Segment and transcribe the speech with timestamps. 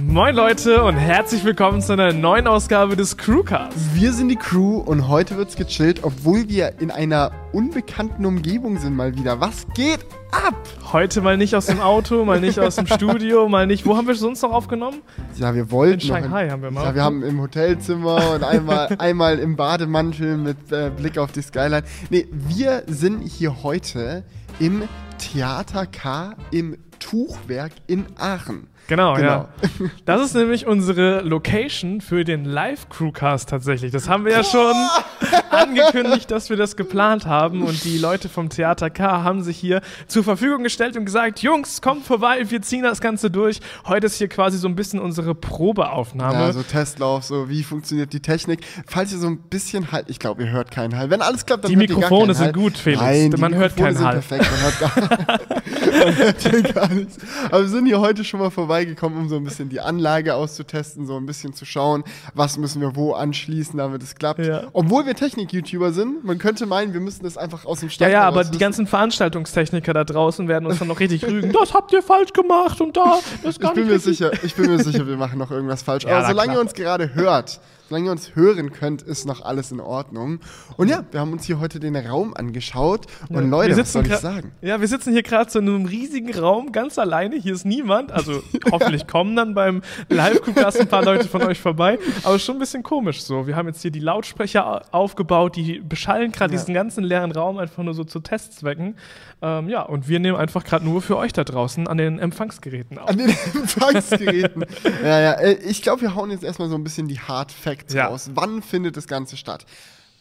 [0.00, 3.76] Moin Leute und herzlich willkommen zu einer neuen Ausgabe des Crewcasts.
[3.92, 8.96] Wir sind die Crew und heute wird's gechillt, obwohl wir in einer unbekannten Umgebung sind
[8.96, 9.38] mal wieder.
[9.40, 9.98] Was geht
[10.30, 10.54] ab?
[10.94, 13.84] Heute mal nicht aus dem Auto, mal nicht aus dem Studio, mal nicht.
[13.84, 15.02] Wo haben wir sonst noch aufgenommen?
[15.36, 16.00] Ja, wir wollten.
[16.00, 16.84] In Shanghai haben wir mal.
[16.84, 21.42] Ja, wir haben im Hotelzimmer und einmal, einmal im Bademantel mit äh, Blick auf die
[21.42, 21.84] Skyline.
[22.08, 24.24] Nee, wir sind hier heute
[24.58, 24.84] im
[25.22, 28.66] Theater K im Tuchwerk in Aachen.
[28.88, 29.48] Genau, genau, ja.
[30.04, 33.92] Das ist nämlich unsere Location für den Live-Crewcast tatsächlich.
[33.92, 34.74] Das haben wir ja schon
[35.52, 37.62] angekündigt, dass wir das geplant haben.
[37.62, 41.80] Und die Leute vom Theater K haben sich hier zur Verfügung gestellt und gesagt, Jungs,
[41.82, 43.60] kommt vorbei, wir ziehen das Ganze durch.
[43.86, 46.38] Heute ist hier quasi so ein bisschen unsere Probeaufnahme.
[46.38, 48.60] Ja, so Testlauf, so wie funktioniert die Technik.
[48.86, 51.10] Falls ihr so ein bisschen halt, ich glaube, ihr hört keinen Hall.
[51.10, 52.52] Wenn alles klappt, dann Die hört Mikrofone ihr gar keinen sind Hall.
[52.52, 53.00] gut, Felix.
[53.02, 54.14] Nein, Man die hört Mikrofone keinen Hall.
[54.14, 54.46] perfekt.
[54.50, 57.18] Man hört, gar, man gar nichts.
[57.46, 61.06] Aber wir sind hier heute schon mal vorbeigekommen, um so ein bisschen die Anlage auszutesten,
[61.06, 64.44] so ein bisschen zu schauen, was müssen wir wo anschließen, damit es klappt.
[64.46, 64.64] Ja.
[64.72, 65.14] Obwohl wir
[65.46, 68.34] Technik-YouTuber sind, man könnte meinen, wir müssen das einfach aus dem Ja, Stand ja, heraus
[68.34, 71.52] aber die ganzen Veranstaltungstechniker da draußen werden uns dann noch richtig rügen.
[71.52, 74.54] Das habt ihr falsch gemacht und da, das gar Ich bin nicht mir sicher, ich
[74.54, 76.04] bin mir sicher, wir machen noch irgendwas falsch.
[76.04, 76.56] Ja, Aber solange klar.
[76.56, 77.60] ihr uns gerade hört,
[77.92, 80.40] solange ihr uns hören könnt, ist noch alles in Ordnung.
[80.78, 83.04] Und ja, wir haben uns hier heute den Raum angeschaut.
[83.28, 84.52] Und Leute, wir was soll ich sagen?
[84.62, 87.36] Ja, wir sitzen hier gerade so in einem riesigen Raum, ganz alleine.
[87.36, 88.10] Hier ist niemand.
[88.10, 91.98] Also hoffentlich kommen dann beim Live-Crewcast ein paar Leute von euch vorbei.
[92.22, 93.46] Aber schon ein bisschen komisch so.
[93.46, 96.58] Wir haben jetzt hier die Lautsprecher au- aufgebaut, die beschallen gerade Ja.
[96.60, 98.96] diesen ganzen leeren Raum einfach nur so zu Testzwecken.
[99.42, 102.96] Ähm, ja, und wir nehmen einfach gerade nur für euch da draußen an den Empfangsgeräten
[102.96, 103.10] auf.
[103.10, 104.64] An den Empfangsgeräten.
[105.04, 107.81] ja, ja, äh, ich glaube, wir hauen jetzt erstmal so ein bisschen die Hard Facts
[107.90, 108.06] Ja.
[108.08, 108.30] raus.
[108.34, 109.66] Wann findet das Ganze statt?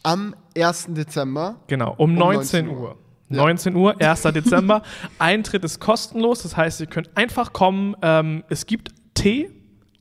[0.04, 0.88] Am 1.
[0.90, 1.58] Dezember.
[1.68, 2.82] Genau, um, Um 19 19 Uhr.
[2.92, 2.98] Uhr.
[3.30, 4.22] 19 Uhr, 1.
[4.34, 4.82] Dezember.
[5.20, 7.96] Eintritt ist kostenlos, das heißt, ihr könnt einfach kommen.
[8.02, 9.50] Ähm, es gibt Tee,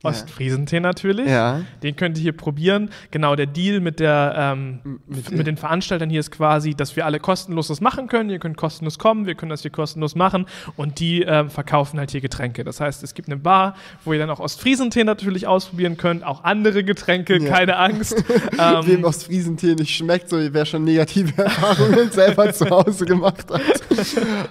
[0.02, 1.28] Ostfriesentee natürlich.
[1.28, 1.60] Ja.
[1.82, 2.90] Den könnt ihr hier probieren.
[3.10, 7.04] Genau, der Deal mit, der, ähm, mit, mit- den Veranstaltern hier ist quasi, dass wir
[7.04, 8.30] alle kostenlos das machen können.
[8.30, 12.10] Ihr könnt kostenlos kommen, wir können das hier kostenlos machen und die ähm, verkaufen halt
[12.12, 12.64] hier Getränke.
[12.64, 16.44] Das heißt, es gibt eine Bar, wo ihr dann auch Ostfriesentee natürlich ausprobieren könnt, auch
[16.44, 17.50] andere Getränke, Ja.
[17.50, 18.16] keine Angst.
[18.86, 23.60] Wem ähm, Ostfriesentee nicht schmeckt, so wer schon negative Erfahrungen selber zu Hause gemacht hat.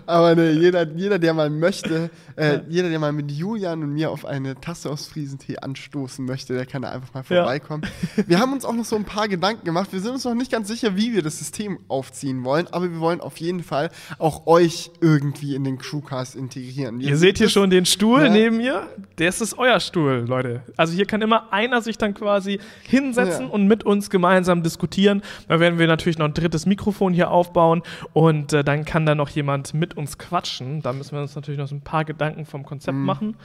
[0.06, 4.12] Aber ne, jeder, jeder, der mal möchte, äh, jeder, der mal mit Julian und mir
[4.12, 7.44] auf eine Tasse Ostfriesentee anstoßen möchte, der kann da einfach mal Ja.
[7.44, 7.84] vorbeikommen.
[8.28, 9.92] Wir haben uns auch noch so ein paar Gedanken gemacht.
[9.94, 13.00] Wir sind uns noch nicht ganz sicher, wie wir das System aufziehen wollen, aber wir
[13.00, 17.00] wollen auf jeden Fall auch euch irgendwie in den Crewcast integrieren.
[17.02, 18.30] Ihr seht hier schon den Stuhl Ja.
[18.30, 18.88] neben mir.
[19.16, 20.62] Das ist euer Stuhl, Leute.
[20.78, 23.52] Also hier kann immer einer sich dann quasi hinsetzen Ja.
[23.52, 25.22] und mit uns gemeinsam diskutieren.
[25.48, 27.82] Da werden wir natürlich noch ein drittes Mikrofon hier aufbauen
[28.14, 30.82] und äh, dann kann da noch jemand mit uns quatschen.
[30.82, 33.06] Da müssen wir uns natürlich noch so ein paar Gedanken vom Konzept Mhm.
[33.06, 33.36] machen.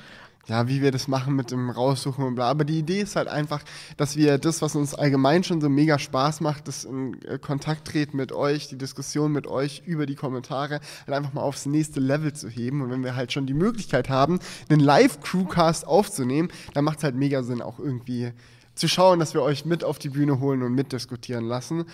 [0.46, 2.50] Ja, wie wir das machen mit dem Raussuchen und bla.
[2.50, 3.62] Aber die Idee ist halt einfach,
[3.96, 7.86] dass wir das, was uns allgemein schon so mega Spaß macht, das in äh, Kontakt
[7.86, 12.00] treten mit euch, die Diskussion mit euch über die Kommentare, halt einfach mal aufs nächste
[12.00, 12.82] Level zu heben.
[12.82, 14.38] Und wenn wir halt schon die Möglichkeit haben,
[14.68, 18.32] einen Live-Crewcast aufzunehmen, dann macht es halt mega Sinn, auch irgendwie
[18.74, 21.84] zu schauen, dass wir euch mit auf die Bühne holen und mitdiskutieren lassen.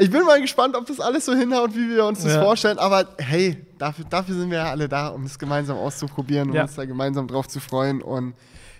[0.00, 2.42] Ich bin mal gespannt, ob das alles so hinhaut, wie wir uns das Ja.
[2.42, 2.78] vorstellen.
[2.78, 6.62] Aber hey, dafür, dafür sind wir ja alle da, um das gemeinsam auszuprobieren und Ja.
[6.62, 8.00] uns da gemeinsam drauf zu freuen.
[8.00, 8.34] Und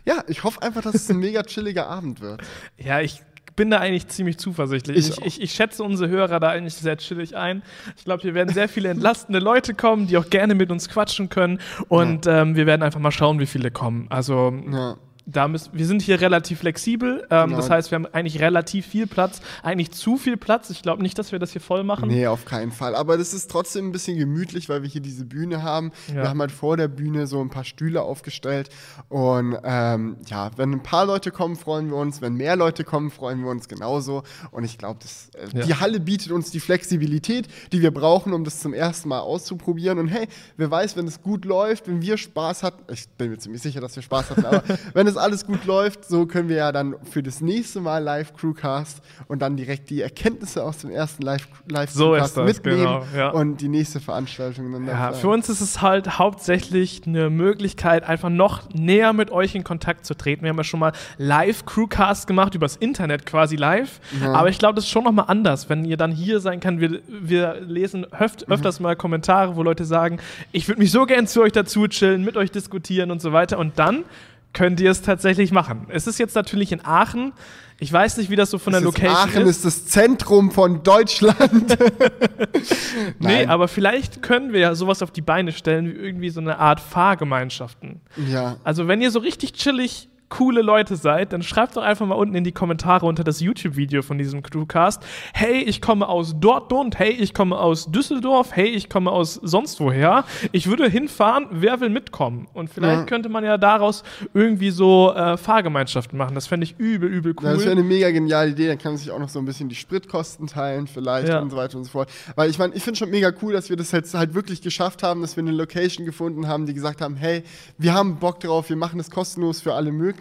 [0.05, 2.41] ja, ich hoffe einfach, dass es ein mega chilliger Abend wird.
[2.79, 3.21] Ja, ich
[3.57, 4.97] bin da eigentlich ziemlich zuversichtlich.
[4.97, 7.65] Ich Ich, ich, ich, schätze unsere Hörer da eigentlich sehr chillig ein.
[7.97, 11.29] Ich glaube, hier werden sehr viele entlastende Leute kommen, die auch gerne mit uns quatschen
[11.29, 11.59] können.
[11.89, 14.07] Und ähm, wir werden einfach mal schauen, wie viele kommen.
[14.11, 14.97] Also Ja.
[15.31, 17.27] Da müssen, wir sind hier relativ flexibel.
[17.31, 17.57] Ähm, Genau.
[17.59, 19.41] Das heißt, wir haben eigentlich relativ viel Platz.
[19.63, 20.71] Eigentlich zu viel Platz.
[20.71, 22.09] Ich glaube nicht, dass wir das hier voll machen.
[22.09, 22.95] Nee, auf keinen Fall.
[22.95, 25.93] Aber das ist trotzdem ein bisschen gemütlich, weil wir hier diese Bühne haben.
[26.09, 26.15] Ja.
[26.15, 28.71] Wir haben halt vor der Bühne so ein paar Stühle aufgestellt.
[29.09, 32.21] Und ähm, ja, wenn ein paar Leute kommen, freuen wir uns.
[32.23, 34.23] Wenn mehr Leute kommen, freuen wir uns genauso.
[34.51, 35.01] Und ich glaube,
[35.35, 35.65] äh, Ja.
[35.67, 39.99] die Halle bietet uns die Flexibilität, die wir brauchen, um das zum ersten Mal auszuprobieren.
[39.99, 43.39] Und hey, wer weiß, wenn es gut läuft, wenn wir Spaß hatten, ich bin mir
[43.39, 44.63] ziemlich sicher, dass wir Spaß hatten, aber
[44.95, 48.35] wenn es alles gut läuft, so können wir ja dann für das nächste Mal Live
[48.35, 52.79] Crewcast und dann direkt die Erkenntnisse aus dem ersten Live, Live So ist das, mitnehmen
[52.79, 53.31] genau, ja.
[53.31, 58.31] und die nächste Veranstaltung dann Ja, für uns ist es halt hauptsächlich eine Möglichkeit, einfach
[58.31, 60.43] noch näher mit euch in Kontakt zu treten.
[60.43, 64.01] Wir haben ja schon mal Live-Crewcast gemacht, übers Internet quasi live.
[64.21, 64.33] Ja.
[64.35, 66.81] Aber ich glaube, das ist schon nochmal anders, wenn ihr dann hier sein kann.
[66.81, 68.55] Wir, wir lesen öft, Mhm.
[68.55, 70.19] öfters mal Kommentare, wo Leute sagen,
[70.53, 73.59] ich würde mich so gern zu euch dazu chillen, mit euch diskutieren und so weiter.
[73.59, 74.05] Und dann
[74.53, 75.87] könnt ihr es tatsächlich machen.
[75.89, 77.33] Es ist jetzt natürlich in Aachen.
[77.81, 79.57] Ich weiß nicht, wie das so von der Es ist Location Aachen ist.
[79.59, 81.79] ist das Zentrum von Deutschland.
[83.21, 86.59] Nee, aber vielleicht können wir ja sowas auf die Beine stellen, wie irgendwie so eine
[86.59, 88.01] Art Fahrgemeinschaften.
[88.29, 88.57] ja.
[88.65, 92.35] Also, wenn ihr so richtig chillig coole Leute seid, dann schreibt doch einfach mal unten
[92.35, 95.03] in die Kommentare unter das YouTube-Video von diesem Crewcast.
[95.33, 96.99] Hey, ich komme aus Dortmund.
[96.99, 98.51] Hey, ich komme aus Düsseldorf.
[98.55, 100.25] Hey, ich komme aus sonst woher.
[100.53, 101.47] Ich würde hinfahren.
[101.51, 102.47] Wer will mitkommen?
[102.53, 103.05] Und vielleicht Ja.
[103.07, 104.03] könnte man ja daraus
[104.35, 106.35] irgendwie so äh, Fahrgemeinschaften machen.
[106.35, 107.51] Das fände ich übel, übel cool.
[107.55, 109.69] Das wäre eine mega geniale Idee, dann kann man sich auch noch so ein bisschen
[109.69, 111.41] die Spritkosten teilen vielleicht Ja.
[111.41, 112.11] und so weiter und so fort.
[112.37, 115.03] Weil ich meine, ich finde schon mega cool, dass wir das jetzt halt wirklich geschafft
[115.03, 117.43] haben, dass wir eine Location gefunden haben, die gesagt haben, hey,
[117.79, 120.18] wir haben Bock drauf, wir machen es kostenlos für alle möglich.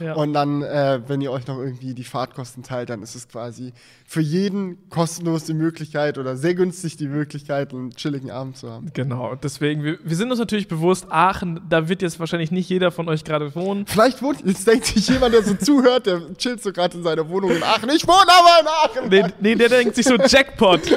[0.00, 0.14] Ja.
[0.14, 3.72] Und dann, äh, wenn ihr euch noch irgendwie die Fahrtkosten teilt, dann ist es quasi
[4.06, 8.90] für jeden kostenlos die Möglichkeit oder sehr günstig die Möglichkeit, einen chilligen Abend zu haben.
[8.92, 12.90] Genau, deswegen, wir, wir sind uns natürlich bewusst, Aachen, da wird jetzt wahrscheinlich nicht jeder
[12.90, 13.86] von euch gerade wohnen.
[13.86, 17.28] Vielleicht wohnt, jetzt denkt sich jemand, der so zuhört, der chillt so gerade in seiner
[17.28, 17.88] Wohnung in Aachen.
[17.90, 19.08] Ich wohne aber in Aachen!
[19.10, 20.80] Nee, nee, der denkt sich so Jackpot.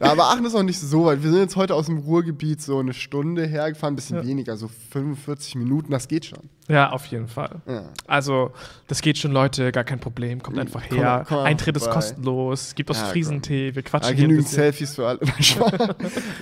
[0.00, 1.22] Ja, aber Aachen ist auch nicht so weit.
[1.22, 4.26] Wir sind jetzt heute aus dem Ruhrgebiet so eine Stunde hergefahren, ein bisschen Ja.
[4.26, 6.47] weniger, so 45 Minuten, das geht schon.
[6.70, 7.62] Ja, auf jeden Fall.
[7.66, 7.84] Ja.
[8.06, 8.52] Also,
[8.88, 10.42] das geht schon, Leute, gar kein Problem.
[10.42, 11.24] Kommt einfach Komm- her.
[11.26, 12.74] komm Eintritt ist kostenlos.
[12.74, 13.74] Gibt auch Ja, Friesentee.
[13.74, 14.48] Wir Ja, quatschen hier ein genügend.
[14.48, 15.20] Selfies für alle.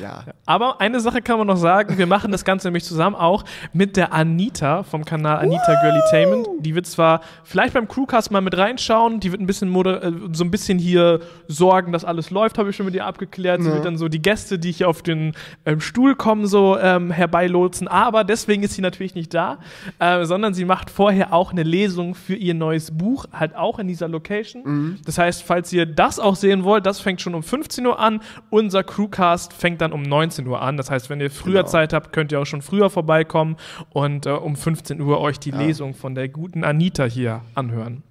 [0.03, 0.25] Ja.
[0.45, 1.97] Aber eine Sache kann man noch sagen.
[1.99, 6.47] Wir machen das Ganze nämlich zusammen auch mit der Anita vom Kanal Anita Girlytainment.
[6.61, 9.21] Die wird zwar vielleicht beim Crewcast mal mit reinschauen.
[9.21, 12.71] Die wird ein bisschen moder äh, so ein bisschen hier sorgen, dass alles läuft, habe
[12.71, 13.63] ich schon mit ihr abgeklärt.
[13.63, 13.75] Sie Ja.
[13.77, 17.89] wird dann so die Gäste, die hier auf den ähm, Stuhl kommen, so ähm, herbeilotsen.
[17.89, 19.59] Aber deswegen ist sie natürlich nicht da,
[19.99, 23.89] äh, sondern sie macht vorher auch eine Lesung für ihr neues Buch, halt auch in
[23.89, 24.63] dieser Location.
[24.65, 24.99] Mhm.
[25.05, 28.21] Das heißt, falls ihr das auch sehen wollt, das fängt schon um 15 Uhr an.
[28.51, 30.77] Unser Crewcast fängt dann um 19 Uhr an.
[30.77, 31.67] Das heißt, wenn ihr früher Genau.
[31.69, 33.57] Zeit habt, könnt ihr auch schon früher vorbeikommen
[33.91, 35.59] und äh, um 15 Uhr euch die Ja.
[35.59, 38.03] Lesung von der guten Anita hier anhören.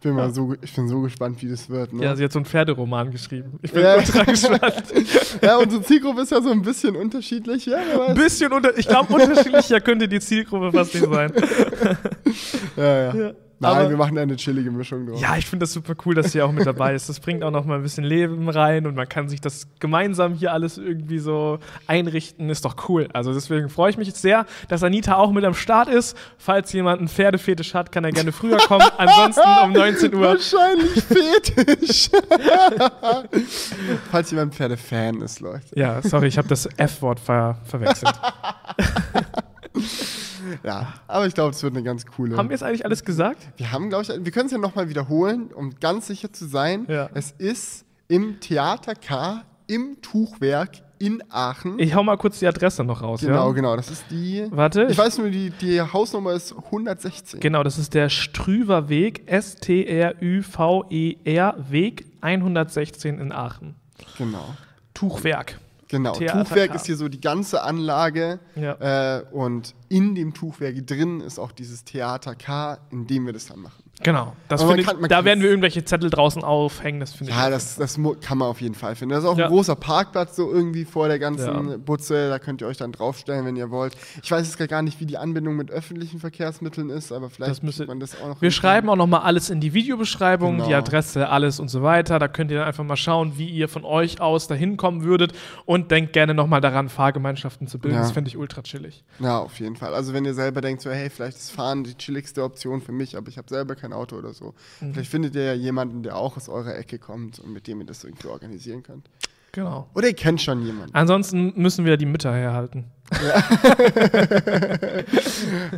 [0.00, 1.92] Ich bin mal so, ich bin so gespannt, wie das wird.
[1.92, 2.02] Ne?
[2.02, 3.58] Ja, sie hat so einen Pferderoman geschrieben.
[3.60, 3.96] Ich bin Ja.
[3.96, 4.84] ultra gespannt.
[5.42, 7.66] ja, unsere Zielgruppe ist ja so ein bisschen unterschiedlich.
[7.66, 7.76] Ja,
[8.08, 11.30] Ein bisschen unter, ich glaube, unterschiedlicher könnte die Zielgruppe fast nicht sein.
[12.78, 13.14] ja, ja.
[13.14, 13.32] Ja.
[13.62, 15.20] Nein, Aber- wir machen eine chillige Mischung draus.
[15.20, 17.10] Ja, ich finde das super cool, dass sie auch mit dabei ist.
[17.10, 20.32] Das bringt auch noch mal ein bisschen Leben rein und man kann sich das gemeinsam
[20.32, 22.48] hier alles irgendwie so einrichten.
[22.48, 23.08] Ist doch cool.
[23.12, 26.16] Also deswegen freue ich mich jetzt sehr, dass Anita auch mit am Start ist.
[26.38, 28.86] Falls jemand einen Pferdefetisch hat, kann er gerne früher kommen.
[28.96, 30.22] Ansonsten um 19 Uhr.
[30.22, 32.08] Wahrscheinlich fetisch.
[34.10, 35.66] Falls jemand Pferdefan ist, Leute.
[35.74, 38.14] Ja, sorry, ich habe das F-Wort ver verwechselt.
[40.62, 42.36] Ja, aber ich glaube, es wird eine ganz coole.
[42.36, 43.38] Haben wir jetzt eigentlich alles gesagt?
[43.56, 46.86] Wir haben, glaube ich, wir können es ja nochmal wiederholen, um ganz sicher zu sein.
[46.88, 47.10] Ja.
[47.14, 51.78] Es ist im Theater K im Tuchwerk in Aachen.
[51.78, 53.20] Ich hau mal kurz die Adresse noch raus.
[53.20, 53.54] genau, ja?
[53.54, 53.74] genau.
[53.74, 54.46] Das ist die.
[54.50, 54.86] Warte.
[54.90, 57.40] Ich weiß nur, die, die Hausnummer ist 116.
[57.40, 63.76] Genau, das ist der Strüver Weg, S-T-R-Ü-V-E-R E Weg 116 in Aachen.
[64.18, 64.54] Genau.
[64.92, 65.58] Tuchwerk.
[65.90, 66.12] Genau.
[66.12, 68.38] Theater Tuchwerk ist hier so die ganze Anlage.
[68.54, 69.18] Ja.
[69.18, 73.46] Äh, und in dem Tuchwerk drin ist auch dieses Theater K, in dem wir das
[73.46, 73.82] dann machen.
[74.02, 74.34] Genau.
[74.48, 77.12] Das Aber man find ich, kann- da kann- werden wir irgendwelche Zettel draußen aufhängen, das
[77.12, 77.38] finde ich.
[77.38, 79.14] Ja, das, das mu- kann man auf jeden Fall finden.
[79.14, 79.44] Das ist auch Ja.
[79.46, 81.76] ein großer Parkplatz so irgendwie vor der ganzen Ja.
[81.76, 82.28] Butze.
[82.30, 83.96] Da könnt ihr euch dann draufstellen, wenn ihr wollt.
[84.22, 87.62] Ich weiß jetzt gar nicht, wie die Anbindung mit öffentlichen Verkehrsmitteln ist, aber vielleicht Das
[87.62, 88.42] müsste- man das auch noch.
[88.42, 90.68] Wir schreiben auch noch mal alles in die Videobeschreibung, Genau.
[90.68, 92.18] die Adresse, alles und so weiter.
[92.18, 95.32] Da könnt ihr dann einfach mal schauen, wie ihr von euch aus dahin kommen würdet
[95.66, 97.96] und denkt gerne noch mal daran, Fahrgemeinschaften zu bilden.
[97.96, 98.02] Ja.
[98.02, 99.04] Das finde ich ultra chillig.
[99.18, 99.94] Ja, auf jeden Fall.
[99.94, 103.16] Also wenn ihr selber denkt, so, hey, vielleicht ist Fahren die chilligste Option für mich,
[103.16, 104.54] aber ich habe selber kein Auto oder so.
[104.80, 104.94] Mhm.
[104.94, 107.86] Vielleicht findet ihr ja jemanden, der auch aus eurer Ecke kommt und mit dem ihr
[107.86, 109.08] das irgendwie organisieren könnt.
[109.52, 109.88] Genau.
[109.94, 110.94] Oder ihr kennt schon jemanden.
[110.94, 112.86] Ansonsten müssen wir die Mütter herhalten.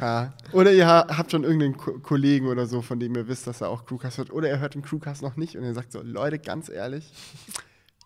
[0.01, 0.33] Ja.
[0.53, 3.61] Oder ihr ha habt schon irgendeinen Ko Kollegen oder so, von dem ihr wisst, dass
[3.61, 4.33] er auch Crewcast hört.
[4.33, 7.13] Oder ihr hört den Crewcast noch nicht und ihr sagt so, Leute, ganz ehrlich,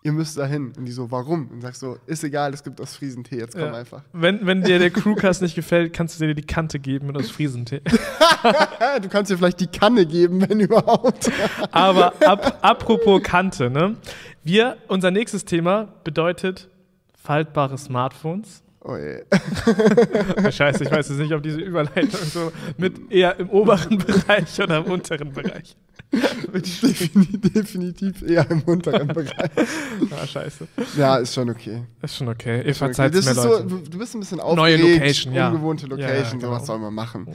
[0.07, 0.71] ihr müsst da hin.
[0.77, 1.49] Und die so, warum?
[1.51, 3.73] Und sagst so, ist egal, es gibt aus Friesentee, jetzt komm Ja.
[3.73, 4.01] einfach.
[4.13, 7.29] Wenn, wenn dir der Crewcast nicht gefällt, kannst du dir die Kante geben mit aus
[7.29, 7.81] Friesentee.
[9.01, 11.29] du kannst dir vielleicht die Kanne geben, wenn überhaupt.
[11.73, 13.97] Aber ab, apropos Kante, ne?
[14.45, 16.69] Wir, unser nächstes Thema bedeutet
[17.21, 18.63] faltbare Smartphones.
[18.81, 19.23] Oh je.
[20.51, 24.77] Scheiße, ich weiß jetzt nicht, ob diese Überleitung so mit eher im oberen Bereich oder
[24.77, 25.75] im unteren Bereich.
[26.53, 29.51] Defini definitiv eher im unteren Bereich.
[30.11, 30.67] Ah, scheiße.
[30.95, 31.83] Ja, ist schon okay.
[32.01, 32.57] Ist schon okay.
[32.57, 32.73] Ihr okay.
[32.75, 33.65] verzeiht Das mir, ist so, Leute.
[33.89, 34.93] du bist ein bisschen Neue aufgeregt.
[35.01, 35.49] Location, ja.
[35.49, 36.65] Ungewohnte Ja, Location, ja, sowas genau.
[36.65, 37.27] soll man machen.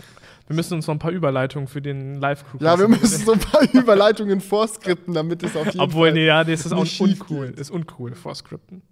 [0.47, 3.39] Wir müssen uns noch ein paar Überleitungen für den live-Crew Ja, wir müssen so ein
[3.39, 6.15] paar Überleitungen vorskripten, damit es auf jeden Obwohl, Fall...
[6.15, 7.49] nee, ja, das ist auch uncool.
[7.49, 7.61] geht.
[7.61, 8.83] Ist uncool vor Skripten.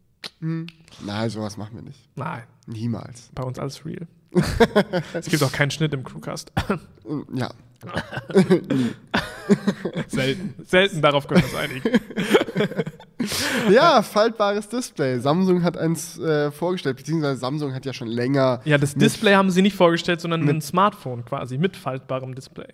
[0.41, 0.67] Hm.
[1.05, 2.09] Nein, sowas machen wir nicht.
[2.17, 3.31] Nein, Niemals.
[3.35, 4.07] bei uns alles real.
[5.13, 6.53] es gibt auch keinen Schnitt im Crewcast.
[7.35, 7.51] Ja.
[10.09, 10.55] selten.
[10.65, 12.01] Selten, darauf können wir uns einigen.
[13.71, 15.19] Ja, faltbares Display.
[15.19, 18.61] Samsung hat eins äh, vorgestellt, beziehungsweise Samsung hat ja schon länger.
[18.65, 22.69] Ja, das Display haben sie nicht vorgestellt, sondern ein Smartphone quasi mit faltbarem Display.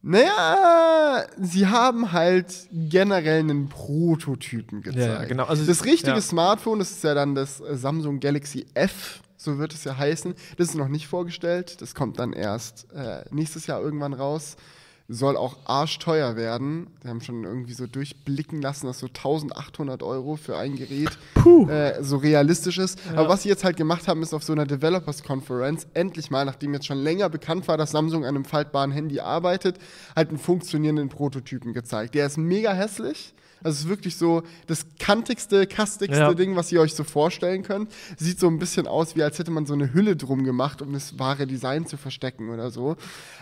[0.00, 5.22] Naja, sie haben halt generell einen Prototypen gezeigt.
[5.22, 5.44] Ja, genau.
[5.44, 6.20] Also, das richtige ja.
[6.20, 10.34] Smartphone, das ist ja dann das äh, Samsung Galaxy F, so wird es ja heißen.
[10.56, 11.80] Das ist noch nicht vorgestellt.
[11.80, 14.56] Das kommt dann erst äh, nächstes Jahr irgendwann raus.
[15.10, 16.88] Soll auch arschteuer werden.
[17.02, 21.16] Die haben schon irgendwie so durchblicken lassen, dass so 1800 Euro für ein Gerät
[21.68, 23.00] äh, so realistisch ist.
[23.16, 26.44] Aber was sie jetzt halt gemacht haben, ist auf so einer Developers Conference endlich mal,
[26.44, 29.78] nachdem jetzt schon länger bekannt war, dass Samsung an einem faltbaren Handy arbeitet,
[30.14, 32.14] halt einen funktionierenden Prototypen gezeigt.
[32.14, 33.34] Der ist mega hässlich.
[33.62, 36.34] Also es ist wirklich so das kantigste, kastigste Ja.
[36.34, 37.90] Ding, was ihr euch so vorstellen könnt.
[38.16, 40.92] Sieht so ein bisschen aus, wie als hätte man so eine Hülle drum gemacht, um
[40.92, 42.96] das wahre Design zu verstecken oder so.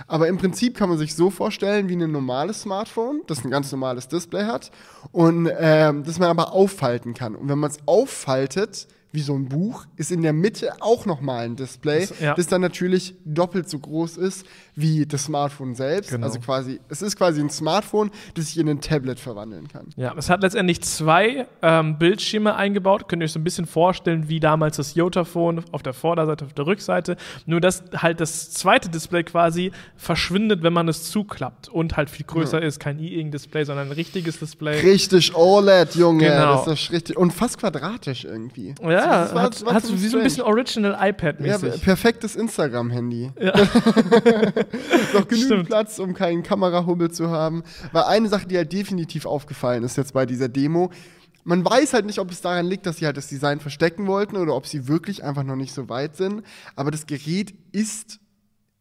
[0.07, 3.71] Aber im Prinzip kann man sich so vorstellen wie ein normales Smartphone, das ein ganz
[3.73, 4.71] normales Display hat
[5.13, 7.35] und ähm, das man aber auffalten kann.
[7.35, 11.45] Und wenn man es auffaltet, wie so ein Buch, ist in der Mitte auch nochmal
[11.47, 12.35] ein Display, Das- ja.
[12.35, 14.45] das dann natürlich doppelt so groß ist
[14.79, 16.11] wie das Smartphone selbst.
[16.11, 16.27] Genau.
[16.27, 19.87] Also quasi, es ist quasi ein Smartphone, das sich in ein Tablet verwandeln kann.
[19.97, 23.09] Ja, es hat letztendlich zwei ähm, Bildschirme eingebaut.
[23.09, 26.53] Könnt ihr euch so ein bisschen vorstellen, wie damals das Yotaphone auf der Vorderseite, auf
[26.53, 27.17] der Rückseite.
[27.47, 32.27] Nur, dass halt das zweite Display quasi verschwindet, wenn man es zuklappt und halt viel
[32.27, 32.79] größer ist.
[32.79, 34.81] Kein E-Ink-Display, sondern ein richtiges Display.
[34.81, 36.25] Richtig OLED, Junge.
[36.29, 36.65] Genau.
[36.67, 37.17] Das ist richtig.
[37.17, 38.75] Und fast quadratisch irgendwie.
[38.83, 40.43] Ja, Das war- hat, das war hat so wie so ein bisschen.
[40.45, 41.81] Original Ja, iPad-mäßig.
[41.83, 43.31] perfektes Instagram-Handy.
[43.41, 43.53] Ja.
[45.15, 45.67] Noch genügend Stimmt.
[45.67, 47.63] Platz, um keinen Kamerahubbel zu haben.
[47.93, 50.91] Weil eine Sache, die halt definitiv aufgefallen ist jetzt bei dieser Demo,
[51.45, 54.37] man weiß halt nicht, ob es daran liegt, dass sie halt das Design verstecken wollten
[54.37, 56.43] oder ob sie wirklich einfach noch nicht so weit sind.
[56.75, 58.19] Aber das Gerät ist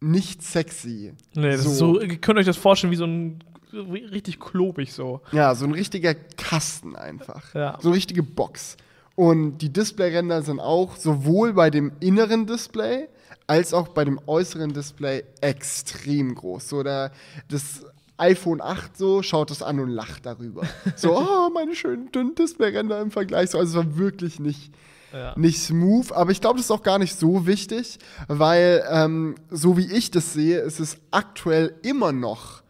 [0.02, 1.14] nicht sexy.
[1.36, 5.22] Nee, das ist so, ihr könnt euch das vorstellen, wie so ein richtig klobig so.
[5.32, 7.54] Ja, so ein richtiger Kasten einfach.
[7.54, 7.78] Ja.
[7.82, 8.78] So eine richtige Box.
[9.16, 13.08] Und die Displayränder sind auch sowohl bei dem inneren Display
[13.48, 16.68] als auch bei dem äußeren Display extrem groß.
[16.68, 17.12] So der,
[17.50, 17.86] das
[18.18, 20.64] iPhone 8 so schaut es an und lacht darüber.
[20.96, 23.52] so, oh, meine schönen dünnen Displayränder im Vergleich.
[23.52, 24.74] So, also es war wirklich nicht,
[25.14, 25.34] Ja.
[25.38, 29.78] nicht smooth, aber ich glaube, das ist auch gar nicht so wichtig, weil ähm, so
[29.78, 32.64] wie ich das sehe, ist es aktuell immer noch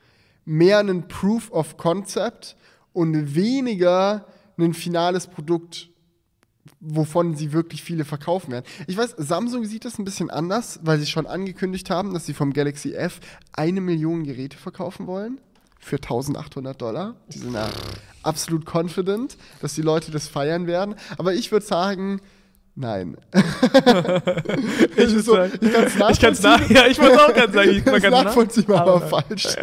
[0.46, 2.56] mehr ein Proof of Concept
[2.94, 4.26] und weniger
[4.60, 5.90] ein finales Produkt,
[6.80, 8.66] wovon sie wirklich viele verkaufen werden.
[8.88, 12.34] Ich weiß, Samsung sieht das ein bisschen anders, weil sie schon angekündigt haben, dass sie
[12.34, 13.20] vom Galaxy F
[13.54, 15.40] eine Million Geräte verkaufen wollen
[15.80, 17.16] für 1800 Dollar.
[17.34, 17.70] Die sind ja
[18.24, 20.96] absolut confident, dass die Leute das feiern werden.
[21.18, 22.22] Aber ich würde sagen,
[22.76, 23.18] nein.
[24.98, 27.54] ich so, sagen- ich kann es Ich kann es nach, ja, ich wollte auch gerade
[27.54, 29.48] sagen, ich, man ist kann's nachvollziehbar, nach- aber falsch.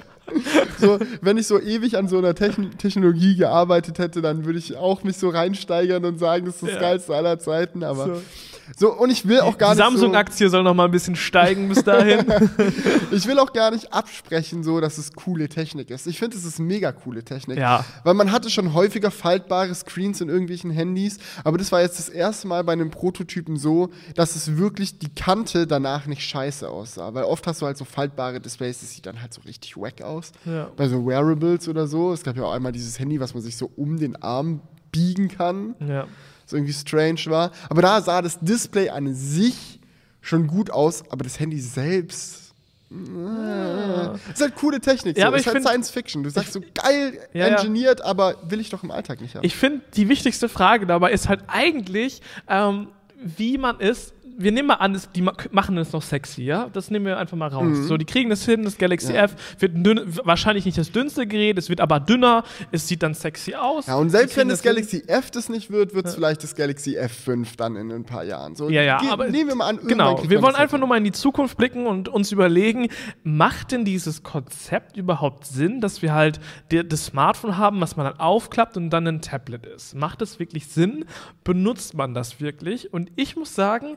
[0.79, 4.75] So, wenn ich so ewig an so einer Techn Technologie gearbeitet hätte, dann würde ich
[4.77, 6.81] auch mich so reinsteigern und sagen, das ist das Ja.
[6.81, 7.85] geilste aller Zeiten.
[7.85, 8.23] Aber So.
[8.77, 11.17] So, und ich will auch gar Die nicht so, Samsung-Aktie soll noch mal ein bisschen
[11.17, 12.25] steigen bis dahin.
[13.11, 16.07] ich will auch gar nicht absprechen, so, dass es coole Technik ist.
[16.07, 17.59] Ich finde, es ist mega coole Technik.
[17.59, 17.85] Ja.
[18.05, 22.09] Weil man hatte schon häufiger faltbare Screens in irgendwelchen Handys, aber das war jetzt das
[22.09, 27.15] erste Mal bei einem Prototypen so, dass es wirklich die Kante danach nicht scheiße aussah.
[27.15, 30.03] Weil oft hast du halt so faltbare Displays, das sieht dann halt so richtig wack
[30.03, 30.33] aus.
[30.45, 30.71] Ja.
[30.77, 32.13] Bei so Wearables oder so.
[32.13, 34.61] Es gab ja auch einmal dieses Handy, was man sich so um den Arm
[34.93, 36.07] biegen kann ja.
[36.47, 37.53] So irgendwie strange war.
[37.69, 39.81] Aber da sah das Display an sich
[40.21, 42.55] schon gut aus, aber das Handy selbst.
[42.91, 45.17] Äh, ist halt coole Technik.
[45.17, 45.29] Ja, so.
[45.29, 46.23] aber ist ich halt Science Fiction.
[46.23, 47.57] Du sagst so geil Ja, ja.
[47.57, 49.45] engineert, aber will ich doch im Alltag nicht haben.
[49.45, 52.89] Ich finde, die wichtigste Frage dabei ist halt eigentlich, ähm,
[53.23, 54.13] wie man ist.
[54.25, 56.69] Wir nehmen mal an, die ma- machen es noch sexy, ja?
[56.73, 57.77] Das nehmen wir einfach mal raus.
[57.87, 59.15] So, die kriegen das hin, das Galaxy Mhm.
[59.17, 59.25] Ja.
[59.25, 63.15] F wird dünn, wahrscheinlich nicht das dünnste Gerät, es wird aber dünner, es sieht dann
[63.15, 63.87] sexy aus.
[63.89, 64.71] ja, und selbst wenn das hin.
[64.71, 68.25] Galaxy F das nicht wird, wird es vielleicht das Galaxy F5 dann in ein paar
[68.25, 68.55] Jahren.
[68.57, 70.23] So, Ja, ja, ge- aber nehmen wir mal an, genau.
[70.23, 70.81] Wir wollen das einfach hin.
[70.81, 72.89] nur mal in die Zukunft blicken und uns überlegen,
[73.25, 78.19] macht denn dieses Konzept überhaupt Sinn, dass wir halt das Smartphone haben, was man dann
[78.19, 79.95] aufklappt und dann ein Tablet ist?
[79.95, 81.05] Macht das wirklich Sinn?
[81.45, 82.93] Benutzt man das wirklich?
[82.93, 83.97] Und ich muss sagen,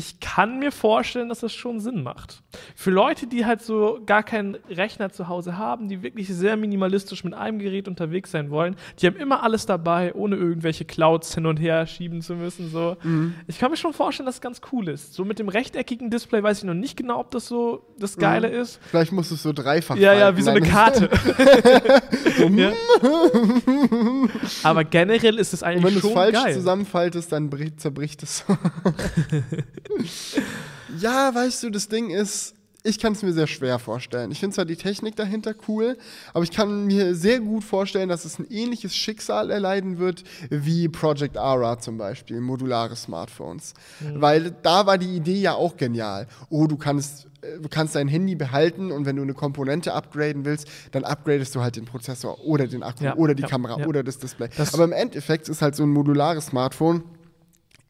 [0.00, 2.42] ich kann mir vorstellen, dass das schon Sinn macht.
[2.74, 7.22] Für Leute, die halt so gar keinen Rechner zu Hause haben, die wirklich sehr minimalistisch
[7.22, 11.44] mit einem Gerät unterwegs sein wollen, die haben immer alles dabei, ohne irgendwelche Clouds hin
[11.44, 12.70] und her schieben zu müssen.
[12.70, 12.96] So.
[13.02, 13.34] Mhm.
[13.46, 15.12] Ich kann mir schon vorstellen, dass es ganz cool ist.
[15.12, 18.48] So mit dem rechteckigen Display weiß ich noch nicht genau, ob das so das Geile
[18.48, 18.80] ist.
[18.88, 21.10] Vielleicht musst du es so dreifach Ja, ja, falten, wie so eine Karte.
[22.56, 22.72] ja.
[24.62, 26.54] Aber generell ist es eigentlich wenn du es schon falsch geil.
[26.54, 28.46] zusammenfaltest, dann bricht, zerbricht es.
[30.98, 34.30] Ja, weißt du, das Ding ist, ich kann es mir sehr schwer vorstellen.
[34.30, 35.98] Ich finde zwar die Technik dahinter cool,
[36.32, 40.88] aber ich kann mir sehr gut vorstellen, dass es ein ähnliches Schicksal erleiden wird wie
[40.88, 43.74] Project Ara zum Beispiel, modulare Smartphones.
[44.00, 44.20] Mhm.
[44.20, 46.26] Weil da war die Idee ja auch genial.
[46.48, 50.66] Oh, du kannst, du kannst dein Handy behalten und wenn du eine Komponente upgraden willst,
[50.92, 53.86] dann upgradest du halt den Prozessor oder den Akku ja, oder die ja, Kamera ja.
[53.86, 54.48] oder das Display.
[54.56, 57.04] Das aber im Endeffekt ist halt so ein modulares Smartphone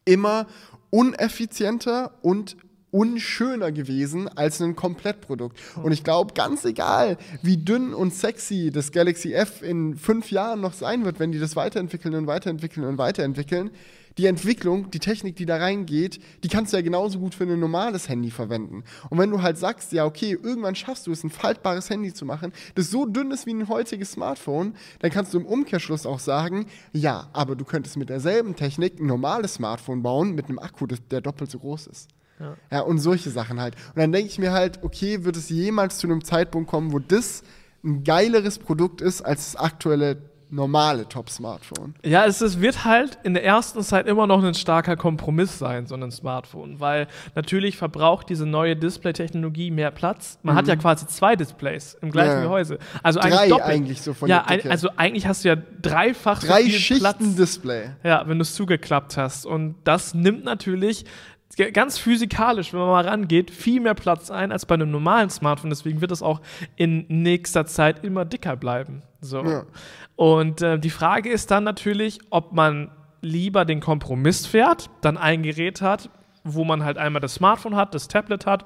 [0.03, 0.47] immer
[0.91, 2.55] uneffizienter und
[2.91, 5.57] unschöner gewesen als ein Komplettprodukt.
[5.81, 10.61] Und ich glaube, ganz egal, wie dünn und sexy das Galaxy F in fünf Jahren
[10.61, 13.71] noch sein wird, wenn die das weiterentwickeln und weiterentwickeln und weiterentwickeln,
[14.17, 17.59] die Entwicklung, die Technik, die da reingeht, die kannst du ja genauso gut für ein
[17.59, 18.83] normales Handy verwenden.
[19.09, 22.25] Und wenn du halt sagst, ja, okay, irgendwann schaffst du es, ein faltbares Handy zu
[22.25, 26.19] machen, das so dünn ist wie ein heutiges Smartphone, dann kannst du im Umkehrschluss auch
[26.19, 30.87] sagen, ja, aber du könntest mit derselben Technik ein normales Smartphone bauen mit einem Akku,
[30.87, 32.09] der doppelt so groß ist.
[32.39, 32.57] Ja.
[32.71, 33.75] ja, und solche Sachen halt.
[33.89, 36.97] Und dann denke ich mir halt, okay, wird es jemals zu einem Zeitpunkt kommen, wo
[36.97, 37.43] das
[37.83, 41.95] ein geileres Produkt ist als das aktuelle normale Top-Smartphone.
[42.03, 45.87] Ja, es, es, wird halt in der ersten Zeit immer noch ein starker Kompromiss sein,
[45.87, 50.37] so ein Smartphone, weil natürlich verbraucht diese neue Display-Technologie mehr Platz.
[50.43, 50.59] Man mhm.
[50.59, 52.41] hat ja quasi zwei Displays im gleichen ja.
[52.41, 52.79] Gehäuse.
[53.01, 53.69] Also Drei eigentlich doppelt.
[53.69, 57.01] eigentlich so von Ja, ein, also eigentlich hast du ja dreifach Drei so viel Schichten
[57.01, 57.35] Platz.
[57.35, 57.89] Display.
[58.03, 59.45] Ja, wenn du es zugeklappt hast.
[59.45, 61.05] Und das nimmt natürlich
[61.73, 65.69] ganz physikalisch, wenn man mal rangeht, viel mehr Platz ein als bei einem normalen Smartphone.
[65.69, 66.41] Deswegen wird es auch
[66.75, 69.01] in nächster Zeit immer dicker bleiben.
[69.21, 69.43] So.
[69.43, 69.63] Ja.
[70.15, 72.91] Und äh, die Frage ist dann natürlich, ob man
[73.21, 76.09] lieber den Kompromiss fährt, dann ein Gerät hat,
[76.43, 78.65] wo man halt einmal das Smartphone hat, das Tablet hat,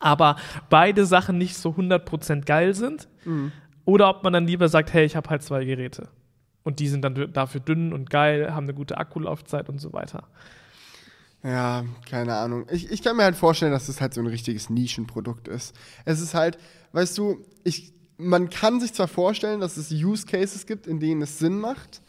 [0.00, 0.36] aber
[0.70, 3.08] beide Sachen nicht so 100% geil sind.
[3.24, 3.52] Mhm.
[3.84, 6.08] Oder ob man dann lieber sagt, hey, ich habe halt zwei Geräte.
[6.62, 10.24] Und die sind dann dafür dünn und geil, haben eine gute Akkulaufzeit und so weiter.
[11.44, 12.66] Ja, keine Ahnung.
[12.70, 15.74] Ich, ich kann mir halt vorstellen, dass das halt so ein richtiges Nischenprodukt ist.
[16.06, 16.56] Es ist halt,
[16.92, 21.20] weißt du, ich, man kann sich zwar vorstellen, dass es Use Cases gibt, in denen
[21.20, 22.00] es Sinn macht,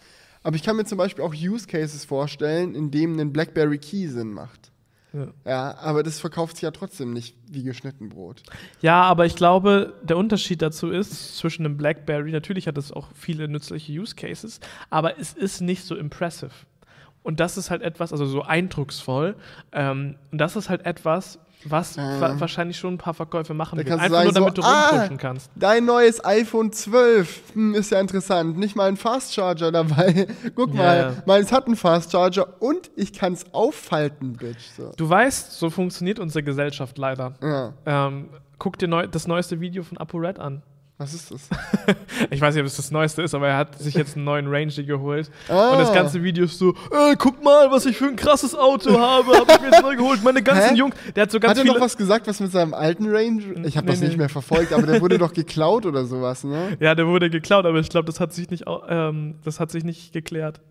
[0.41, 4.07] aber ich kann mir zum Beispiel auch Use Cases vorstellen, in denen ein BlackBerry Key
[4.07, 4.71] Sinn macht.
[5.11, 5.27] Ja.
[5.45, 5.77] ja.
[5.79, 8.41] aber das verkauft sich ja trotzdem nicht wie geschnitten Brot.
[8.81, 13.09] Ja, aber ich glaube, der Unterschied dazu ist zwischen einem BlackBerry, natürlich hat es auch
[13.13, 16.51] viele nützliche Use Cases, aber es ist nicht so impressive.
[17.25, 19.35] Und das ist halt etwas, also so eindrucksvoll.
[19.71, 22.01] Ähm, und das ist halt etwas, was äh.
[22.21, 23.89] wa wahrscheinlich schon ein paar Verkäufe machen wird.
[23.89, 25.49] Einfach nur, damit so, du rumpushen ah, kannst.
[25.55, 28.59] Dein neues iPhone 12 hm, ist ja interessant.
[28.59, 30.27] Nicht mal ein Fast Charger dabei.
[30.55, 31.13] Guck ja, mal, ja.
[31.25, 34.61] meins hat einen Fast Charger und ich kann es auffalten, Bitch.
[34.77, 34.91] So.
[34.95, 37.33] Du weißt, so funktioniert unsere Gesellschaft leider.
[37.41, 37.73] Ja.
[37.87, 40.61] Ähm, guck dir neu das neueste Video von ApoRed an.
[40.97, 41.49] Was ist das?
[42.29, 44.47] ich weiß nicht, ob es das Neueste ist, aber er hat sich jetzt einen neuen
[44.47, 45.29] Ranger geholt.
[45.49, 45.71] Ah.
[45.71, 48.97] Und das ganze Video ist so, ey, guck mal, was ich für ein krasses Auto
[48.97, 50.23] habe, hab ich mir jetzt neu geholt.
[50.23, 50.95] Meine ganzen Jungs.
[51.13, 53.65] Der hat so ganz Hat er noch was gesagt, was mit seinem alten Ranger?
[53.65, 54.07] Ich habe nee, das nee.
[54.07, 56.77] nicht mehr verfolgt, aber der wurde doch geklaut oder sowas, ne?
[56.79, 59.83] Ja, der wurde geklaut, aber ich glaube, das hat sich nicht, ähm, das hat sich
[59.83, 60.61] nicht geklärt.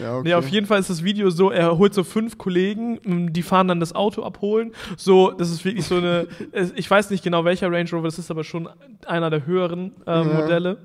[0.00, 0.28] Ja, okay.
[0.28, 3.68] Nee, auf jeden Fall ist das Video so, er holt so fünf Kollegen, die fahren
[3.68, 4.72] dann das Auto abholen.
[4.96, 6.26] So, das ist wirklich so eine,
[6.76, 8.68] ich weiß nicht genau welcher Range Rover, das ist aber schon
[9.06, 10.24] einer der höheren äh, ja.
[10.24, 10.78] Modelle.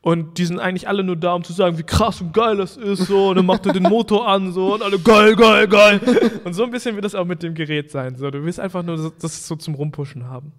[0.00, 2.76] Und die sind eigentlich alle nur da, um zu sagen, wie krass und geil das
[2.76, 3.06] ist.
[3.06, 6.00] So, und dann macht er den Motor an, so, und alle geil, geil, geil.
[6.44, 8.16] Und so ein bisschen wird das auch mit dem Gerät sein.
[8.16, 10.52] So, du willst einfach nur das so zum Rumpushen haben.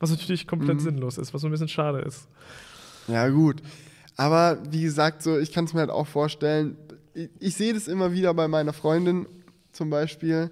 [0.00, 0.80] Was natürlich komplett mhm.
[0.80, 2.26] sinnlos ist, was so ein bisschen schade ist.
[3.06, 3.62] Ja, gut.
[4.16, 6.76] Aber wie gesagt, so, ich kann es mir halt auch vorstellen,
[7.14, 9.26] ich, ich sehe das immer wieder bei meiner Freundin
[9.72, 10.50] zum Beispiel,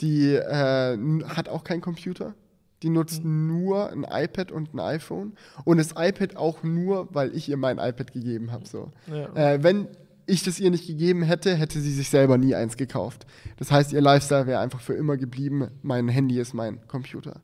[0.00, 2.34] die äh, hat auch keinen Computer.
[2.82, 3.46] Die nutzt mhm.
[3.46, 5.34] nur ein iPad und ein iPhone.
[5.64, 8.66] Und das iPad auch nur, weil ich ihr mein iPad gegeben habe.
[8.66, 8.90] So.
[9.06, 9.34] Ja.
[9.34, 9.88] Äh, wenn
[10.26, 13.26] ich das ihr nicht gegeben hätte, hätte sie sich selber nie eins gekauft.
[13.58, 15.68] Das heißt, ihr Lifestyle wäre einfach für immer geblieben.
[15.82, 17.40] Mein Handy ist mein Computer.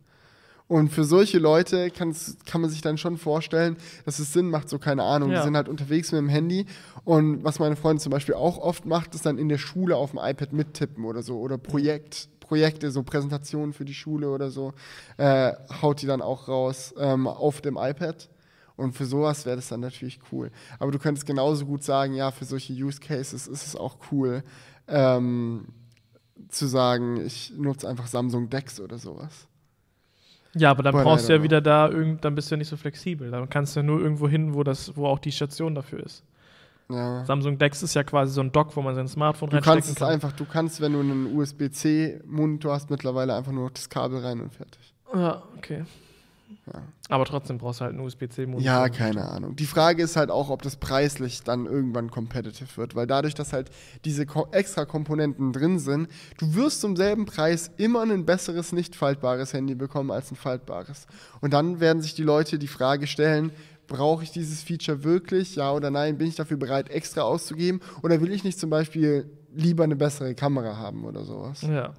[0.68, 2.14] Und für solche Leute kann
[2.60, 5.30] man sich dann schon vorstellen, dass es Sinn macht, so keine Ahnung.
[5.30, 5.38] Ja.
[5.38, 6.66] Die sind halt unterwegs mit dem Handy.
[7.04, 10.10] Und was meine Freundin zum Beispiel auch oft macht, ist dann in der Schule auf
[10.10, 11.38] dem iPad mittippen oder so.
[11.38, 14.72] Oder Projekt, Projekte, so Präsentationen für die Schule oder so,
[15.18, 15.52] äh,
[15.82, 18.28] haut die dann auch raus ähm, auf dem iPad.
[18.74, 20.50] Und für sowas wäre das dann natürlich cool.
[20.80, 24.42] Aber du könntest genauso gut sagen, ja, für solche Use Cases ist es auch cool,
[24.88, 25.68] ähm,
[26.48, 29.48] zu sagen, ich nutze einfach Samsung Dex oder sowas.
[30.56, 32.68] Ja, aber dann Boah, brauchst du ja wieder da, irgend, dann bist du ja nicht
[32.68, 33.30] so flexibel.
[33.30, 36.24] Dann kannst du ja nur irgendwo hin, wo, das, wo auch die Station dafür ist.
[36.88, 37.24] Ja.
[37.24, 39.98] Samsung Dex ist ja quasi so ein Dock, wo man sein Smartphone du reinstecken kannst
[39.98, 40.08] kann.
[40.08, 44.54] einfach, du kannst, wenn du einen USB-C-Monitor hast, mittlerweile einfach nur das Kabel rein und
[44.54, 44.94] fertig.
[45.12, 45.84] Ja, okay.
[46.72, 46.82] Ja.
[47.08, 48.60] Aber trotzdem brauchst du halt einen USB-C-Monitor.
[48.60, 49.54] Ja, keine Ahnung.
[49.56, 53.52] Die Frage ist halt auch, ob das preislich dann irgendwann competitive wird, weil dadurch, dass
[53.52, 53.70] halt
[54.04, 59.52] diese extra Komponenten drin sind, du wirst zum selben Preis immer ein besseres nicht faltbares
[59.52, 61.06] Handy bekommen als ein faltbares.
[61.40, 63.52] Und dann werden sich die Leute die Frage stellen,
[63.86, 65.56] brauche ich dieses Feature wirklich?
[65.56, 66.18] Ja oder nein?
[66.18, 67.80] Bin ich dafür bereit, extra auszugeben?
[68.02, 71.62] Oder will ich nicht zum Beispiel lieber eine bessere Kamera haben oder sowas?
[71.62, 71.94] Ja.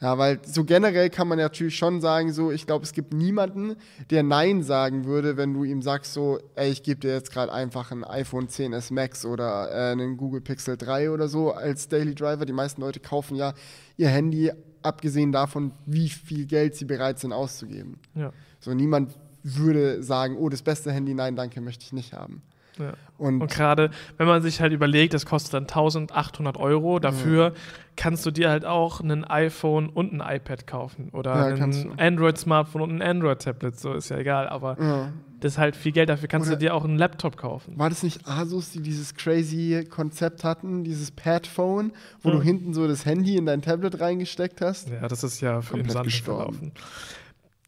[0.00, 3.74] Ja, weil so generell kann man natürlich schon sagen, so, ich glaube, es gibt niemanden,
[4.10, 7.52] der Nein sagen würde, wenn du ihm sagst, so, ey, ich gebe dir jetzt gerade
[7.52, 12.14] einfach ein iPhone 10s Max oder äh, einen Google Pixel 3 oder so als Daily
[12.14, 12.46] Driver.
[12.46, 13.54] Die meisten Leute kaufen ja
[13.96, 17.98] ihr Handy, abgesehen davon, wie viel Geld sie bereit sind auszugeben.
[18.14, 18.32] Ja.
[18.60, 22.42] So, niemand würde sagen, oh, das beste Handy, nein, danke, möchte ich nicht haben.
[22.78, 22.92] Ja.
[23.18, 27.52] Und, Und gerade, wenn man sich halt überlegt, das kostet dann 1800 Euro, dafür
[27.96, 32.82] kannst du dir halt auch ein iPhone und ein iPad kaufen oder Ja, ein Android-Smartphone
[32.82, 35.12] und ein Android-Tablet, so ist ja egal, aber ja.
[35.40, 37.76] das ist halt viel Geld, dafür kannst Oder- du dir auch einen Laptop kaufen.
[37.76, 41.90] War das nicht Asus, die dieses crazy Konzept hatten, dieses Pad-Phone,
[42.22, 42.36] wo Ja.
[42.36, 44.90] du hinten so das Handy in dein Tablet reingesteckt hast?
[44.90, 46.52] Ja, das ist ja im Komplett Sand gestorben.
[46.54, 46.72] verlaufen.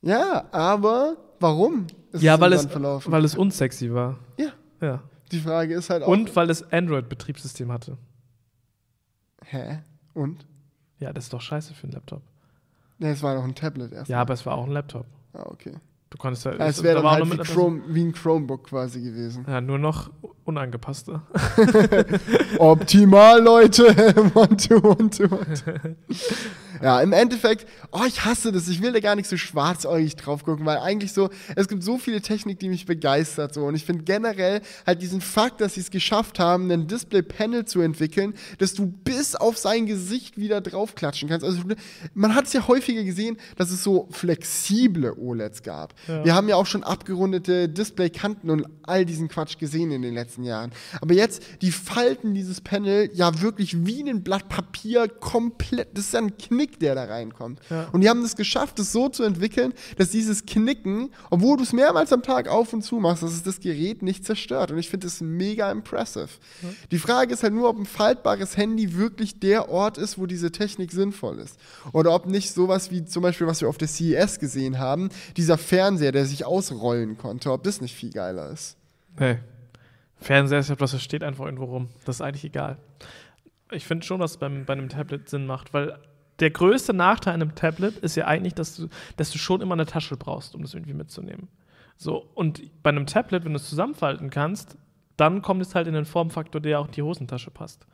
[0.03, 1.87] Ja, aber warum?
[2.13, 4.17] ist Ja, weil es, weil es unsexy war.
[4.39, 4.47] Ja.
[4.81, 5.03] Ja.
[5.33, 6.09] Die Frage ist halt auch.
[6.09, 7.97] Und weil es Android-Betriebssystem hatte.
[9.45, 9.81] Hä?
[10.15, 10.47] Und?
[10.99, 12.23] Ja, das ist doch scheiße für einen Laptop.
[12.99, 14.11] Ne, es war noch ein Tablet erst.
[14.11, 15.07] Ja, aber es war auch ein Laptop.
[15.33, 15.73] Ah, okay.
[16.11, 16.55] Du konntest ja.
[16.55, 19.45] Ja, es wäre da dann halt wie, Chrome, wie ein Chromebook quasi gewesen.
[19.49, 20.11] Ja, nur noch
[20.45, 21.23] unangepasster.
[22.59, 23.85] Optimal, Leute.
[24.35, 25.97] one, two, one, two, one, two.
[26.83, 28.69] Ja, im Endeffekt, oh, ich hasse das.
[28.69, 31.99] Ich will da gar nicht so schwarzäugig drauf gucken, weil eigentlich so, es gibt so
[31.99, 33.55] viele Technik, die mich begeistert.
[33.55, 33.65] So.
[33.65, 37.81] Und ich finde generell halt diesen Fakt, dass sie es geschafft haben, ein Display-Panel zu
[37.81, 41.45] entwickeln, dass du bis auf sein Gesicht wieder draufklatschen kannst.
[41.45, 41.61] Also
[42.15, 45.95] man hat es ja häufiger gesehen, dass es so flexible OLEDs gab.
[46.07, 46.25] Ja.
[46.25, 50.45] Wir haben ja auch schon abgerundete Displaykanten und all diesen Quatsch gesehen in den letzten
[50.45, 50.73] Jahren.
[51.01, 55.89] Aber jetzt, die falten dieses Panel ja wirklich wie ein Blatt Papier komplett.
[55.95, 57.61] Das ist ja ein Knick, der da reinkommt.
[57.71, 57.89] Ja.
[57.93, 61.73] Und die haben es geschafft, das so zu entwickeln, dass dieses Knicken, obwohl du es
[61.73, 64.71] mehrmals am Tag auf und zu machst, dass es das Gerät nicht zerstört.
[64.71, 66.29] Und ich finde das mega impressive.
[66.91, 70.53] Die Frage ist halt nur, ob ein faltbares Handy wirklich der Ort ist, wo diese
[70.53, 71.59] Technik sinnvoll ist.
[71.93, 75.59] Oder ob nicht sowas wie zum Beispiel, was wir auf der CES gesehen haben, dieser
[75.59, 78.77] Fernseher, der sich ausrollen konnte, ob das nicht viel geiler ist.
[79.19, 79.39] Nee.
[80.21, 81.89] Fernseher ist ja bloß, das steht einfach irgendwo rum.
[82.05, 82.77] Das ist eigentlich egal.
[83.71, 85.99] Ich finde schon, dass es beim, bei einem Tablet Sinn macht, weil
[86.41, 89.75] der größte Nachteil an einem Tablet ist ja eigentlich, dass du, dass du schon immer
[89.75, 91.49] eine Tasche brauchst, um das irgendwie mitzunehmen.
[91.97, 94.79] So, und bei einem Tablet, wenn du es zusammenfalten kannst,
[95.17, 97.87] dann kommt es halt in den Formfaktor, der auch in die Hosentasche passt.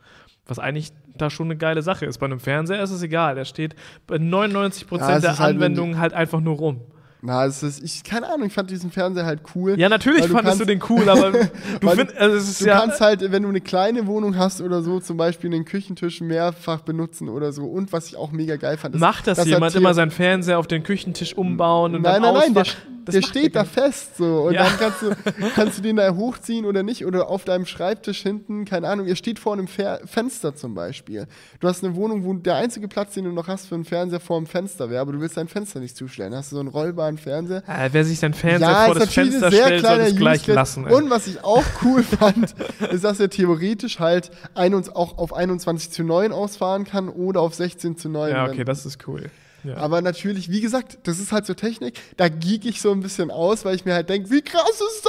[0.47, 2.19] Was eigentlich da schon eine geile Sache ist.
[2.19, 3.35] Bei einem Fernseher ist es egal.
[3.35, 3.75] Der steht
[4.07, 6.83] bei 99% Ja, der halt, Anwendungen halt einfach nur rum.
[7.23, 9.79] Na, es ist, ich, keine Ahnung, ich fand diesen Fernseher halt cool.
[9.79, 11.31] Ja, natürlich du fandest du kannst- den cool, aber
[11.81, 12.79] du findest, also Du ja.
[12.81, 16.83] kannst halt, wenn du eine kleine Wohnung hast oder so, zum Beispiel den Küchentisch mehrfach
[16.83, 17.65] benutzen oder so.
[17.65, 20.59] Und was ich auch mega geil fand, ist, Macht das dass jemand immer seinen Fernseher
[20.59, 22.65] auf den Küchentisch umbauen und Nein, dann nein, nein, der?
[23.07, 24.41] Das der macht steht da fest so.
[24.49, 24.65] Und Ja.
[24.65, 25.11] dann kannst du,
[25.55, 27.07] kannst du den da hochziehen oder nicht.
[27.07, 31.29] Oder auf deinem Schreibtisch hinten, keine Ahnung, er steht vor einem Fer Fenster zum Beispiel.
[31.61, 34.19] Du hast eine Wohnung, wo der einzige Platz, den du noch hast für einen Fernseher
[34.19, 36.35] vor dem Fenster wäre, aber du willst dein Fenster nicht zustellen.
[36.35, 37.63] Hast du so einen rollbaren Fernseher.
[37.69, 40.87] Äh, wer sich sein Fernseher Ja, vor das Fenster stellt, soll es gleich lassen.
[40.87, 40.93] Ey.
[40.95, 42.55] Und was ich auch cool fand,
[42.91, 47.55] ist, dass er theoretisch halt ein, auch auf 21 zu 9 ausfahren kann oder auf
[47.55, 48.31] 16 zu 9.
[48.31, 49.31] ja, wenn- okay, das ist cool.
[49.65, 49.79] Ja.
[49.79, 53.33] aber natürlich, wie gesagt, das ist halt so Technik, da geek ich so ein bisschen
[53.33, 55.05] aus, weil ich mir halt denke, wie krass ist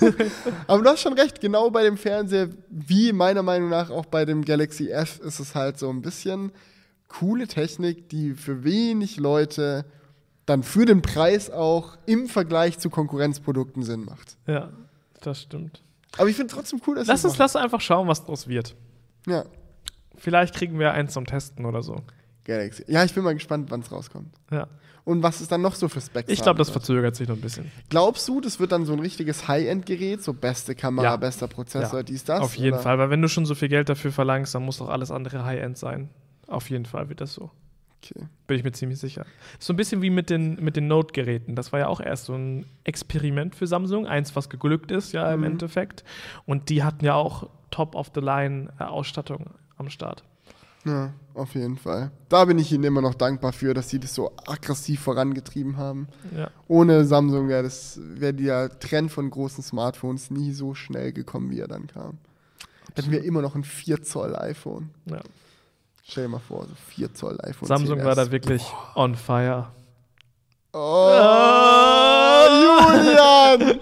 [0.00, 0.14] das?
[0.66, 4.24] aber du hast schon recht, genau bei dem Fernseher, wie meiner Meinung nach auch bei
[4.24, 6.52] dem Galaxy F, ist es halt so ein bisschen
[7.08, 9.84] coole Technik, die für wenig Leute
[10.46, 14.36] dann für den Preis auch im Vergleich zu Konkurrenzprodukten Sinn macht.
[14.46, 14.70] ja,
[15.20, 15.82] das stimmt.
[16.18, 18.74] Aber ich finde trotzdem cool, dass Lass uns, es lass einfach schauen, was daraus wird.
[19.26, 19.44] Ja,
[20.18, 21.96] Vielleicht kriegen wir eins zum Testen oder so.
[22.44, 22.84] Galaxy.
[22.88, 24.34] Ja, ich bin mal gespannt, wann es rauskommt.
[24.50, 24.66] Ja.
[25.04, 27.40] Und was es dann noch so für Specs Ich glaube, das verzögert sich noch ein
[27.42, 27.70] bisschen.
[27.90, 31.16] Glaubst du, das wird dann so ein richtiges High-End-Gerät, so beste Kamera, Ja.
[31.16, 32.40] bester Prozessor, Ja, dies, das?
[32.40, 32.82] Auf jeden oder?
[32.82, 35.44] Fall, weil wenn du schon so viel Geld dafür verlangst, dann muss doch alles andere
[35.44, 36.08] High-End sein.
[36.46, 37.50] Auf jeden Fall wird das so.
[38.14, 38.26] Okay.
[38.46, 39.24] Bin ich mir ziemlich sicher.
[39.58, 41.54] So ein bisschen wie mit den, mit den Note-Geräten.
[41.56, 44.06] Das war ja auch erst so ein Experiment für Samsung.
[44.06, 45.46] Eins, was geglückt ist, ja, im Mhm.
[45.46, 46.04] Endeffekt.
[46.44, 50.22] Und die hatten ja auch Top-of-the-Line-Ausstattung am Start.
[50.84, 52.12] Ja, auf jeden Fall.
[52.28, 56.06] Da bin ich ihnen immer noch dankbar für, dass sie das so aggressiv vorangetrieben haben.
[56.36, 56.48] Ja.
[56.68, 61.66] Ohne Samsung wäre wäre der Trend von großen Smartphones nie so schnell gekommen, wie er
[61.66, 62.18] dann kam.
[62.94, 64.90] Hätten wir immer noch ein 4 Zoll iPhone.
[65.06, 65.20] ja.
[66.08, 67.68] Stell dir mal vor, so 4 Zoll iPhone.
[67.68, 68.04] Samsung 10S.
[68.04, 68.62] war da wirklich
[68.94, 69.68] on fire.
[70.72, 71.56] Oh.
[73.58, 73.80] Mann!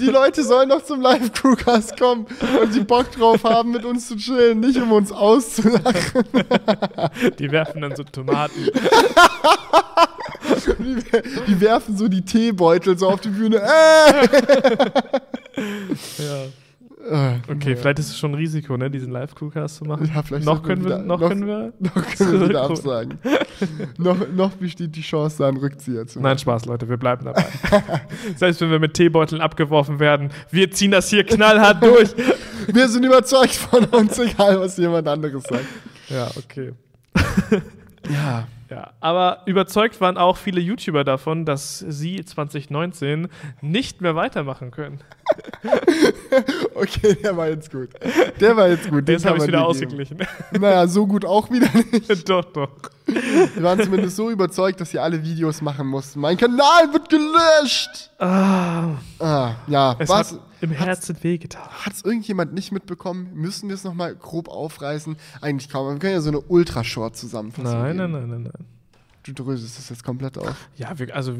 [0.00, 2.26] Die Leute sollen doch zum Live-Crewcast kommen
[2.62, 6.24] und die Bock drauf haben, mit uns zu chillen, nicht um uns auszulachen.
[7.38, 8.68] Die werfen dann so Tomaten.
[10.78, 11.04] Die,
[11.46, 13.56] die werfen so die Teebeutel so auf die Bühne.
[13.58, 14.28] Äh!
[16.18, 16.44] Ja.
[17.10, 20.10] Äh, Okay, vielleicht ist es schon ein Risiko, ne, diesen Live-Crewcast zu machen.
[20.14, 21.72] Ja, vielleicht noch können wir, wieder- noch, können wir.
[21.78, 23.18] Noch können wir wieder absagen.
[23.98, 26.24] noch, noch besteht die Chance, da einen Rückzieher zu machen.
[26.30, 27.44] Nein, Spaß, Leute, wir bleiben dabei.
[28.36, 32.10] Selbst wenn wir mit Teebeuteln abgeworfen werden, wir ziehen das hier knallhart durch.
[32.70, 35.64] Wir sind überzeugt von uns, egal was jemand anderes sagt.
[36.10, 36.72] Ja, okay.
[38.10, 38.46] Ja.
[38.70, 43.28] Ja, aber überzeugt waren auch viele YouTuber davon, dass sie 2019
[43.62, 45.00] nicht mehr weitermachen können.
[46.74, 47.88] Okay, der war jetzt gut.
[48.40, 49.06] Der war jetzt gut.
[49.08, 50.18] den habe ich wieder ausgeglichen.
[50.18, 50.28] Geben.
[50.60, 52.28] Naja, so gut auch wieder nicht.
[52.28, 52.70] doch, doch.
[53.06, 56.20] Wir waren zumindest so überzeugt, dass sie alle Videos machen mussten.
[56.20, 58.10] Mein Kanal wird gelöscht!
[58.18, 59.96] Ah, Ah, ja.
[59.98, 60.32] es Was?
[60.32, 61.62] hat im Herzen wehgetan.
[61.84, 63.30] Hat es irgendjemand nicht mitbekommen?
[63.34, 65.16] Müssen wir es nochmal grob aufreißen?
[65.40, 65.92] Eigentlich kaum.
[65.94, 68.12] Wir können ja so eine Ultra-Short-Zusammenfassung Nein, nein, geben.
[68.12, 68.66] nein, nein, nein.
[69.28, 70.68] Du dröselst das jetzt komplett auf.
[70.76, 71.34] Ja, wir, also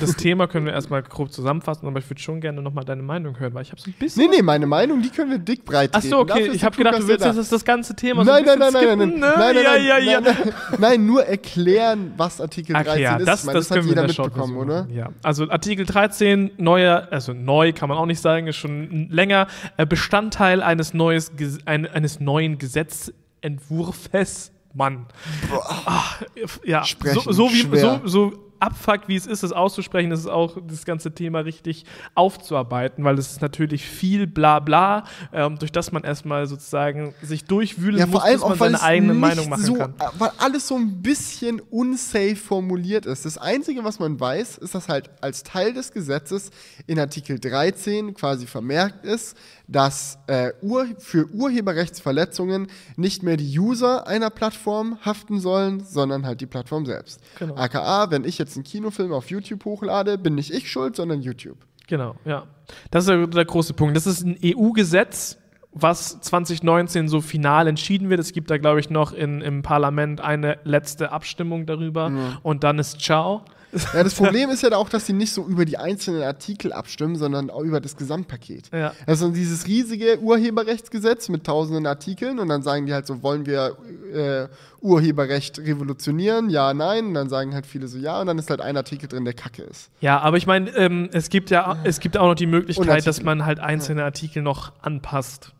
[0.00, 3.38] das Thema können wir erstmal grob zusammenfassen, aber ich würde schon gerne nochmal deine Meinung
[3.38, 4.24] hören, weil ich habe so ein bisschen.
[4.24, 6.50] Nee, nee, meine Meinung, die können wir dick breit Ach so, okay.
[6.52, 8.72] Ich habe gedacht, du willst ja jetzt das ganze Thema Nein, so ein nein, nein,
[8.72, 9.36] nein, nein, skippen, nein, ne?
[9.38, 10.20] nein, nein, ja, nein, ja, ja.
[10.20, 13.28] nein, nein, nein, nur erklären, was Artikel 13 Okay, ja, ist.
[13.28, 14.88] das, Ich meine, das, hat können wir jeder mitbekommen, oder?
[14.90, 19.46] Ja, also Artikel 13, neuer, also neu kann man auch nicht sagen, ist schon länger,
[19.76, 21.30] äh, Bestandteil eines, neues,
[21.64, 24.52] eines neuen Gesetzentwurfes.
[24.74, 25.06] Mann.
[25.52, 26.22] Ach,
[26.64, 30.58] ja, so, so, wie, so, so abfuck, wie es ist, es auszusprechen, ist es auch
[30.66, 36.04] das ganze Thema richtig aufzuarbeiten, weil es ist natürlich viel Blabla, ähm, durch das man
[36.04, 39.94] erstmal sozusagen sich durchwühlen Ja, muss, bis man seine eigene Meinung machen so, kann.
[40.18, 43.24] weil alles so ein bisschen unsafe formuliert ist.
[43.24, 46.50] Das Einzige, was man weiß, ist, dass halt als Teil des Gesetzes
[46.86, 49.36] in Artikel 13 quasi vermerkt ist,
[49.70, 56.40] dass äh, Ur für Urheberrechtsverletzungen nicht mehr die User einer Plattform haften sollen, sondern halt
[56.40, 57.20] die Plattform selbst.
[57.38, 57.54] Genau.
[57.54, 61.58] AKA, wenn ich jetzt einen Kinofilm auf YouTube hochlade, bin nicht ich schuld, sondern YouTube.
[61.86, 62.46] Genau, ja.
[62.90, 63.96] Das ist der, der große Punkt.
[63.96, 65.38] Das ist ein EU-Gesetz,
[65.72, 68.20] was 2019 so final entschieden wird.
[68.20, 72.78] Es gibt da, glaube ich, noch in, im Parlament eine letzte Abstimmung darüber und dann
[72.78, 73.44] ist Ciao.
[73.94, 77.16] Ja, das Problem ist ja auch, dass sie nicht so über die einzelnen Artikel abstimmen,
[77.16, 78.70] sondern auch über das Gesamtpaket.
[78.72, 78.92] Ja.
[79.06, 83.76] Also dieses riesige Urheberrechtsgesetz mit tausenden Artikeln und dann sagen die halt so, wollen wir
[84.12, 84.48] äh,
[84.80, 86.50] Urheberrecht revolutionieren?
[86.50, 87.06] Ja, nein.
[87.06, 89.34] Und dann sagen halt viele so ja und dann ist halt ein Artikel drin, der
[89.34, 89.90] kacke ist.
[90.00, 93.22] Ja, aber ich meine, ähm, es gibt ja es gibt auch noch die Möglichkeit, dass
[93.22, 95.52] man halt einzelne Artikel noch anpasst.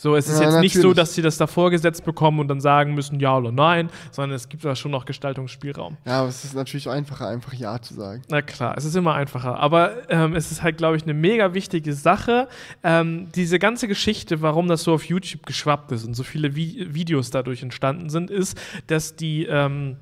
[0.00, 0.96] So, es ist Ja, jetzt nicht so, natürlich.
[0.96, 4.48] dass sie das da vorgesetzt bekommen und dann sagen müssen ja oder nein, sondern es
[4.48, 5.96] gibt da schon noch Gestaltungsspielraum.
[6.06, 8.22] Ja, aber es ist natürlich einfacher, einfach ja zu sagen.
[8.30, 9.58] Na klar, es ist immer einfacher.
[9.58, 12.48] Aber ähm, es ist halt, glaube ich, eine mega wichtige Sache.
[12.84, 16.86] Ähm, diese ganze Geschichte, warum das so auf YouTube geschwappt ist und so viele Vi
[16.94, 18.56] Videos dadurch entstanden sind, ist,
[18.86, 19.96] dass die ähm,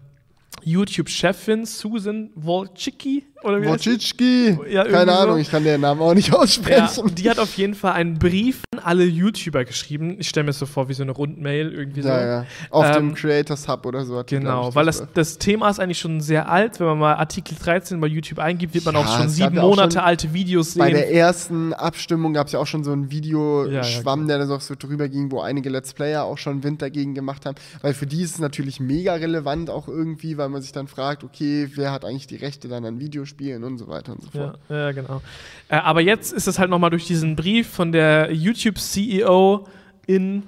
[0.63, 3.67] YouTube-Chefin Susan Wojcicki oder wie?
[3.67, 5.19] Wojcicki, Ja, keine so.
[5.19, 7.15] Ahnung, ich kann den Namen auch nicht Ja, aussprechen.
[7.15, 10.17] die hat auf jeden Fall einen Brief an alle YouTuber geschrieben.
[10.19, 12.09] Ich stelle mir das so vor wie so eine Rundmail irgendwie so.
[12.09, 12.47] Ja, ja.
[12.71, 14.23] Auf Ähm, dem Creators Hub oder so.
[14.27, 16.81] Genau, ich, weil das, das Thema ist eigentlich schon sehr alt.
[16.81, 19.63] Wenn man mal Artikel 13 bei YouTube eingibt, wird man Ja, auch schon sieben ja
[19.63, 20.95] Monate schon alte Videos Bei sehen.
[20.95, 24.47] der ersten Abstimmung gab es ja auch schon so einen Ja, ja, Videoschwamm, der da
[24.47, 27.57] so drüber ging, wo einige Let's Player auch schon Wind dagegen gemacht haben.
[27.83, 31.25] Weil für die ist es natürlich mega relevant auch irgendwie, weil man sich dann fragt,
[31.25, 34.45] okay, wer hat eigentlich die Rechte dann an Videospielen und so weiter und so Ja,
[34.49, 34.59] fort.
[34.69, 35.23] ja, genau.
[35.69, 39.67] Äh, aber jetzt ist es halt nochmal durch diesen Brief von der YouTube-CEO
[40.07, 40.43] in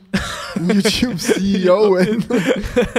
[0.69, 2.25] YouTube-CEO, in-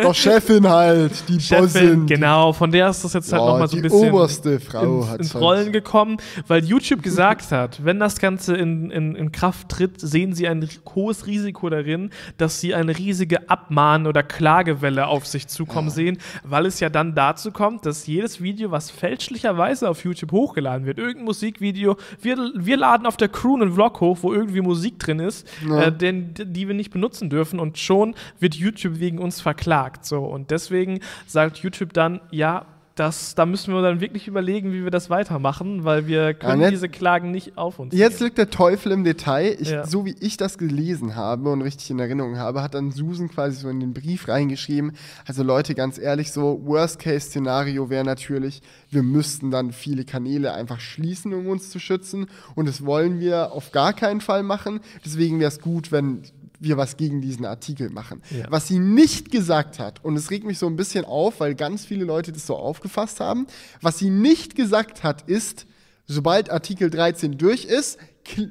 [0.02, 2.06] doch Chefin halt, die Chefin, Bossin.
[2.06, 5.10] genau, von der ist das jetzt halt Ja, nochmal so ein bisschen oberste Frau ins,
[5.10, 5.44] hat's ins halt.
[5.44, 6.18] Rollen gekommen,
[6.48, 10.68] weil YouTube gesagt hat, wenn das Ganze in, in, in Kraft tritt, sehen sie ein
[10.96, 16.66] hohes Risiko darin, dass sie eine riesige Abmahn- oder Klagewelle auf sich zukommen sehen, weil
[16.66, 21.26] es ja dann dazu kommt, dass jedes Video, was fälschlicherweise auf YouTube hochgeladen wird, irgendein
[21.26, 25.48] Musikvideo, wir, wir laden auf der Crew einen Vlog hoch, wo irgendwie Musik drin ist,
[25.68, 25.84] Ja.
[25.84, 30.06] äh, den, die wir nicht benutzen dürfen und schon wird YouTube wegen uns verklagt.
[30.06, 30.20] So.
[30.26, 34.92] Und deswegen sagt YouTube dann, ja, das, da müssen wir dann wirklich überlegen, wie wir
[34.92, 38.92] das weitermachen, weil wir können jetzt- diese Klagen nicht auf uns Jetzt liegt der Teufel
[38.92, 39.56] im Detail.
[39.58, 39.88] Ich, Ja.
[39.88, 43.56] So wie ich das gelesen habe und richtig in Erinnerung habe, hat dann Susan quasi
[43.62, 44.92] so in den Brief reingeschrieben.
[45.26, 51.34] Also Leute, ganz ehrlich, so Worst-Case-Szenario wäre natürlich, wir müssten dann viele Kanäle einfach schließen,
[51.34, 52.28] um uns zu schützen.
[52.56, 54.82] Und das wollen wir auf gar keinen Fall machen.
[55.06, 56.24] Deswegen wäre es gut, wenn
[56.60, 58.22] wir was gegen diesen Artikel machen.
[58.30, 58.46] Ja.
[58.50, 61.86] Was sie nicht gesagt hat, und es regt mich so ein bisschen auf, weil ganz
[61.86, 63.48] viele Leute das so aufgefasst haben,
[63.82, 65.66] was sie nicht gesagt hat, ist,
[66.12, 68.00] Sobald Artikel 13 durch ist,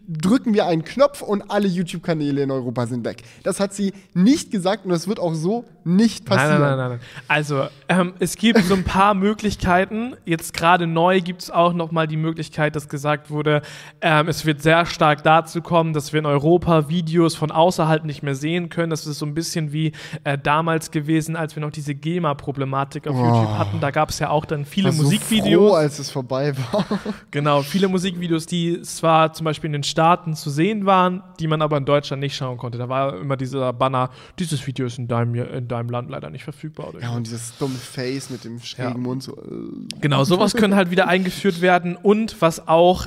[0.06, 3.24] drücken wir einen Knopf und alle YouTube-Kanäle in Europa sind weg.
[3.42, 6.60] Das hat sie nicht gesagt und das wird auch so nicht passieren.
[6.60, 7.00] Nein, nein, nein, nein.
[7.26, 10.14] Also, ähm, es gibt so ein paar Möglichkeiten.
[10.24, 13.62] Jetzt gerade neu gibt es auch noch mal die Möglichkeit, dass gesagt wurde,
[14.00, 18.22] ähm, es wird sehr stark dazu kommen, dass wir in Europa Videos von außerhalb nicht
[18.22, 18.90] mehr sehen können.
[18.90, 19.92] Das ist so ein bisschen wie
[20.24, 23.24] äh, damals gewesen, als wir noch diese GEMA-Problematik auf oh.
[23.24, 23.80] YouTube hatten.
[23.80, 25.62] Da gab es ja auch dann viele Musikvideos.
[25.62, 26.84] So froh, als es vorbei war.
[27.30, 31.62] genau, viele Musikvideos, die zwar zum Beispiel in den Staaten zu sehen waren, die man
[31.62, 32.78] aber in Deutschland nicht schauen konnte.
[32.78, 36.30] Da war immer dieser Banner, dieses Video ist in deinem, in deinem deinem Land leider
[36.30, 36.92] nicht verfügbar.
[37.00, 38.98] ja, und dieses dumme Face mit dem schrägen ja.
[38.98, 39.22] Mund.
[39.22, 39.98] So, äh.
[40.00, 41.96] Genau, sowas können halt wieder eingeführt werden.
[41.96, 43.06] Und was auch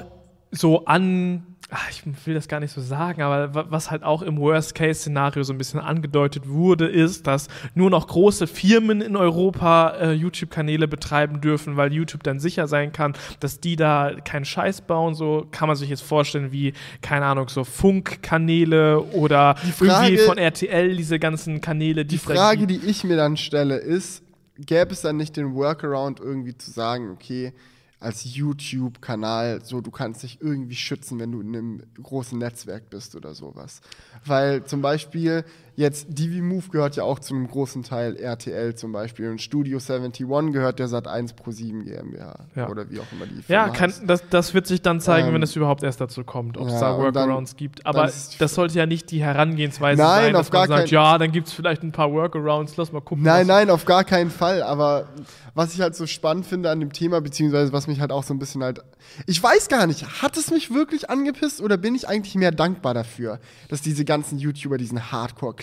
[0.52, 4.38] so an ach, ich will das gar nicht so sagen, aber was halt auch im
[4.38, 10.12] Worst-Case-Szenario so ein bisschen angedeutet wurde, ist, dass nur noch große Firmen in Europa äh,
[10.12, 15.16] YouTube-Kanäle betreiben dürfen, weil YouTube dann sicher sein kann, dass die da keinen Scheiß bauen.
[15.16, 20.38] So kann man sich jetzt vorstellen, wie, keine Ahnung, so Funkkanäle oder Frage, irgendwie von
[20.38, 24.24] RTL, diese ganzen Kanäle, die Die Frage, die ich mir dann stelle, ist,
[24.58, 27.54] gäbe es dann nicht den Workaround irgendwie zu sagen, okay,
[28.02, 33.16] als YouTube-Kanal, so du kannst dich irgendwie schützen, wenn du in einem großen Netzwerk bist
[33.16, 33.82] oder sowas.
[34.26, 38.92] Weil zum Beispiel jetzt Divi Move gehört ja auch zu einem großen Teil RTL zum
[38.92, 42.70] Beispiel und Studio 71 gehört der Sat1 Pro 7 GmbH ja.
[42.70, 45.36] oder wie auch immer die Firma Ja, kann, das, das wird sich dann zeigen, ähm,
[45.36, 47.86] wenn es überhaupt erst dazu kommt, ob es da Workarounds dann, gibt.
[47.86, 51.18] Aber das sollte ja nicht die Herangehensweise nein, sein, dass auf man gar sagt, ja,
[51.18, 53.24] dann gibt es vielleicht ein paar Workarounds, lass mal gucken.
[53.24, 54.64] Nein, nein, auf gar keinen Fall.
[54.64, 55.08] Aber
[55.54, 58.34] was ich halt so spannend finde an dem Thema, beziehungsweise was mich halt auch so
[58.34, 58.82] ein bisschen halt.
[59.26, 62.94] Ich weiß gar nicht, hat es mich wirklich angepisst oder bin ich eigentlich mehr dankbar
[62.94, 65.12] dafür, dass diese ganzen YouTuber diesen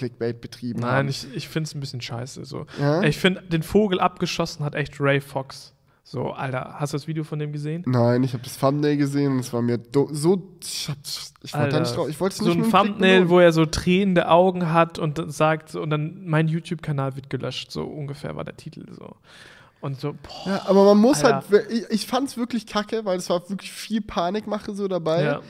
[0.09, 1.07] Hardcore-Clickbait betrieben Nein, haben?
[1.07, 2.44] Nein, ich, ich finde es ein bisschen scheiße.
[2.44, 2.66] So.
[2.81, 3.03] Ja?
[3.03, 5.75] Ich finde, den Vogel abgeschossen hat echt Ray Fox.
[6.05, 7.83] So, Alter, hast du das Video von dem gesehen?
[7.87, 9.79] Nein, ich habe das Thumbnail gesehen und es war mir
[10.11, 10.57] so.
[10.62, 10.88] Ich,
[11.42, 15.31] ich wollte nicht es nicht So ein Thumbnail, wo er so tränende Augen hat und
[15.31, 17.71] sagt, und dann mein YouTube-Kanal wird gelöscht.
[17.73, 19.16] So ungefähr war der Titel so.
[19.81, 21.47] Und so, boah, ja, aber man muss Alter.
[21.51, 25.23] halt, ich, ich fand es wirklich kacke, weil es war wirklich viel Panikmache so dabei.
[25.23, 25.40] Ja.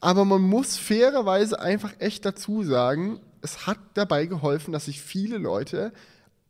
[0.00, 5.38] Aber man muss fairerweise einfach echt dazu sagen, es hat dabei geholfen, dass sich viele
[5.38, 5.92] Leute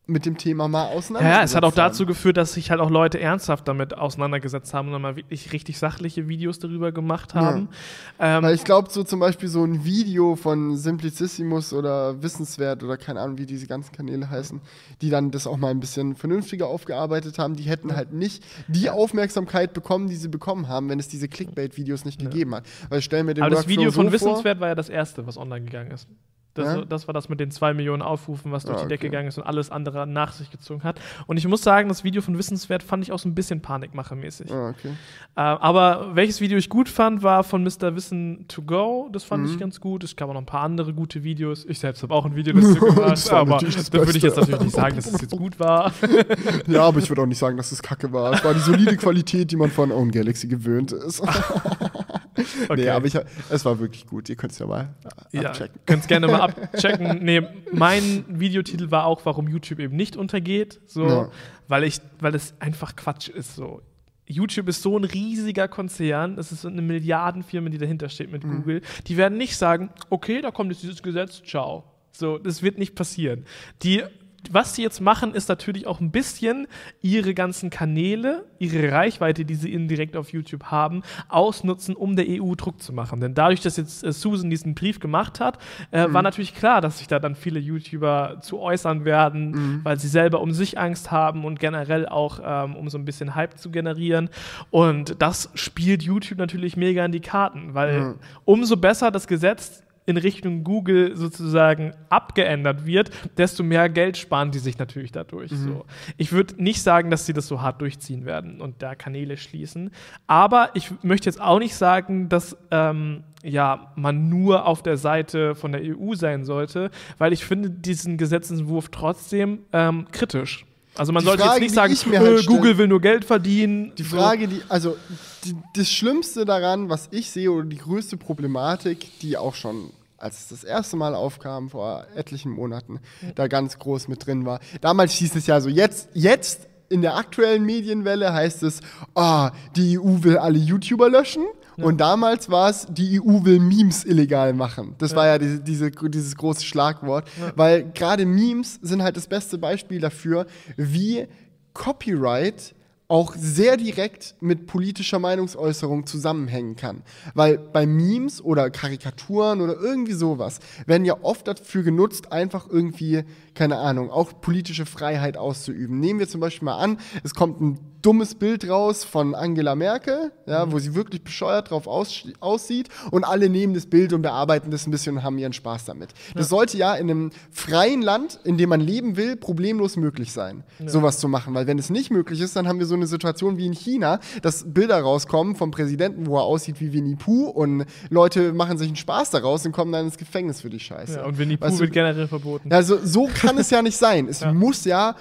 [0.06, 2.90] mit dem Thema mal auseinandergesetzt Ja, es hat auch dazu geführt, dass sich halt auch
[2.90, 7.70] Leute ernsthaft damit auseinandergesetzt haben und dann mal wirklich richtig sachliche Videos darüber gemacht haben.
[8.18, 8.38] Ja.
[8.38, 12.98] Ähm, Weil ich glaube, so zum Beispiel so ein Video von Simplicissimus oder Wissenswert oder
[12.98, 14.60] keine Ahnung, wie diese ganzen Kanäle heißen,
[15.00, 18.90] die dann das auch mal ein bisschen vernünftiger aufgearbeitet haben, die hätten halt nicht die
[18.90, 22.28] Aufmerksamkeit bekommen, die sie bekommen haben, wenn es diese Clickbait-Videos nicht ja.
[22.28, 22.66] gegeben hat.
[22.90, 25.26] Weil ich stelle mir den Aber das Video von so Wissenswert war ja das erste,
[25.26, 26.08] was online gegangen ist.
[26.54, 26.84] Das, ja?
[26.84, 29.38] das, war das mit den zwei Millionen Aufrufen, was durch ah, die Decke gegangen ist
[29.38, 31.00] und alles andere nach sich gezogen hat.
[31.26, 34.52] Und ich muss sagen, das Video von Wissenswert fand ich auch so ein bisschen Panikmache-mäßig.
[34.52, 34.88] Ah, okay.
[34.88, 37.96] äh, aber welches Video ich gut fand, war von Mr.
[37.96, 39.08] Wissen to Go.
[39.12, 39.50] Das fand mhm.
[39.50, 40.04] ich ganz gut.
[40.04, 41.64] Es gab auch noch ein paar andere gute Videos.
[41.64, 43.62] Ich selbst habe auch ein Video dazu gemacht, aber da
[43.92, 45.92] würde ich jetzt natürlich nicht sagen, dass es jetzt gut war.
[46.68, 48.32] ja, aber ich würde auch nicht sagen, dass es kacke war.
[48.32, 51.22] Es war die solide Qualität, die man von Own Galaxy gewöhnt ist.
[52.68, 52.82] okay.
[52.82, 53.18] Nee, aber ich,
[53.50, 54.28] es war wirklich gut.
[54.28, 54.94] Ihr könnt es ja mal
[55.32, 55.80] ja, abchecken.
[55.86, 56.40] Könnt es gerne mal
[56.72, 57.24] abchecken.
[57.24, 57.42] Nee,
[57.72, 60.80] mein Videotitel war auch, warum YouTube eben nicht untergeht.
[60.86, 61.30] So, ja.
[61.68, 63.54] weil ich, weil es einfach Quatsch ist.
[63.54, 63.82] So.
[64.26, 68.44] YouTube ist so ein riesiger Konzern, es ist so eine Milliardenfirma, die dahinter steht mit
[68.44, 68.56] mhm.
[68.56, 68.80] Google.
[69.06, 71.84] Die werden nicht sagen, okay, da kommt jetzt dieses Gesetz, ciao.
[72.12, 73.44] So, das wird nicht passieren.
[73.82, 74.02] Die
[74.52, 76.66] was sie jetzt machen, ist natürlich auch ein bisschen
[77.00, 82.54] ihre ganzen Kanäle, ihre Reichweite, die sie indirekt auf YouTube haben, ausnutzen, um der EU
[82.54, 83.20] Druck zu machen.
[83.20, 85.58] Denn dadurch, dass jetzt äh, Susan diesen Brief gemacht hat,
[85.92, 86.14] äh, mhm.
[86.14, 89.80] war natürlich klar, dass sich da dann viele YouTuber zu äußern werden, mhm.
[89.84, 93.34] weil sie selber um sich Angst haben und generell auch, ähm, um so ein bisschen
[93.34, 94.28] Hype zu generieren.
[94.70, 98.14] Und das spielt YouTube natürlich mega in die Karten, weil mhm.
[98.44, 104.58] umso besser das Gesetz in Richtung Google sozusagen abgeändert wird, desto mehr Geld sparen die
[104.58, 105.50] sich natürlich dadurch.
[105.50, 105.56] Mhm.
[105.56, 105.84] So.
[106.16, 109.90] Ich würde nicht sagen, dass sie das so hart durchziehen werden und da Kanäle schließen.
[110.26, 115.54] Aber ich möchte jetzt auch nicht sagen, dass ähm, ja, man nur auf der Seite
[115.54, 120.66] von der EU sein sollte, weil ich finde diesen Gesetzentwurf trotzdem ähm, kritisch.
[120.96, 123.92] Also man die sollte Frage, jetzt nicht sagen, halt Google will nur Geld verdienen.
[123.96, 124.96] Die Frage, die, also
[125.44, 130.40] die, das Schlimmste daran, was ich sehe, oder die größte Problematik, die auch schon als
[130.40, 133.00] es das erste Mal aufkam vor etlichen Monaten,
[133.34, 134.60] da ganz groß mit drin war.
[134.80, 138.80] Damals hieß es ja so, jetzt, jetzt in der aktuellen Medienwelle heißt es,
[139.14, 141.44] oh, die EU will alle YouTuber löschen.
[141.76, 141.84] Ja.
[141.84, 144.94] Und damals war es, die EU will Memes illegal machen.
[144.98, 145.16] Das ja.
[145.16, 147.28] war ja diese, diese, dieses große Schlagwort.
[147.40, 147.52] Ja.
[147.56, 150.46] Weil gerade Memes sind halt das beste Beispiel dafür,
[150.76, 151.26] wie
[151.72, 152.74] Copyright
[153.08, 157.02] auch sehr direkt mit politischer Meinungsäußerung zusammenhängen kann.
[157.34, 163.24] Weil bei Memes oder Karikaturen oder irgendwie sowas werden ja oft dafür genutzt, einfach irgendwie,
[163.54, 166.00] keine Ahnung, auch politische Freiheit auszuüben.
[166.00, 170.30] Nehmen wir zum Beispiel mal an, es kommt ein dummes Bild raus von Angela Merkel,
[170.46, 170.72] ja, mhm.
[170.72, 174.86] wo sie wirklich bescheuert drauf aus, aussieht und alle nehmen das Bild und bearbeiten das
[174.86, 176.10] ein bisschen und haben ihren Spaß damit.
[176.10, 176.34] Ja.
[176.34, 180.64] Das sollte ja in einem freien Land, in dem man leben will, problemlos möglich sein,
[180.80, 180.88] ja.
[180.88, 181.54] sowas zu machen.
[181.54, 184.20] Weil wenn es nicht möglich ist, dann haben wir so eine Situation wie in China,
[184.42, 188.88] dass Bilder rauskommen vom Präsidenten, wo er aussieht wie Winnie Pooh und Leute machen sich
[188.88, 191.20] einen Spaß daraus und kommen dann ins Gefängnis für die Scheiße.
[191.20, 192.70] Ja, und Winnie Pooh weißt du, wird generell verboten.
[192.70, 194.28] Also so kann es ja nicht sein.
[194.28, 195.14] Es muss ja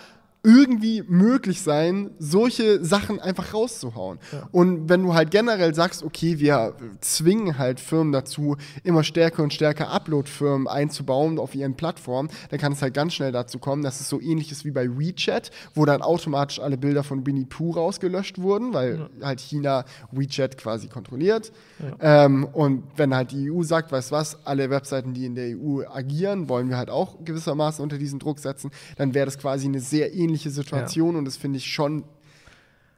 [0.45, 4.19] irgendwie möglich sein, solche Sachen einfach rauszuhauen.
[4.33, 4.49] Ja.
[4.51, 9.53] Und wenn du halt generell sagst, okay, wir zwingen halt Firmen dazu, immer stärker und
[9.53, 14.01] stärker Upload-Firmen einzubauen auf ihren Plattformen, dann kann es halt ganz schnell dazu kommen, dass
[14.01, 17.71] es so ähnlich ist wie bei WeChat, wo dann automatisch alle Bilder von Winnie Pooh
[17.71, 19.25] rausgelöscht wurden, weil ja.
[19.27, 21.53] halt China WeChat quasi kontrolliert.
[21.79, 22.25] Ja.
[22.25, 25.83] Ähm, und wenn halt die EU sagt, weißt was, alle Webseiten, die in der EU
[25.89, 29.79] agieren, wollen wir halt auch gewissermaßen unter diesen Druck setzen, dann wäre das quasi eine
[29.79, 31.19] sehr ähnliche ähnliche Situation ja.
[31.19, 32.03] und das finde ich schon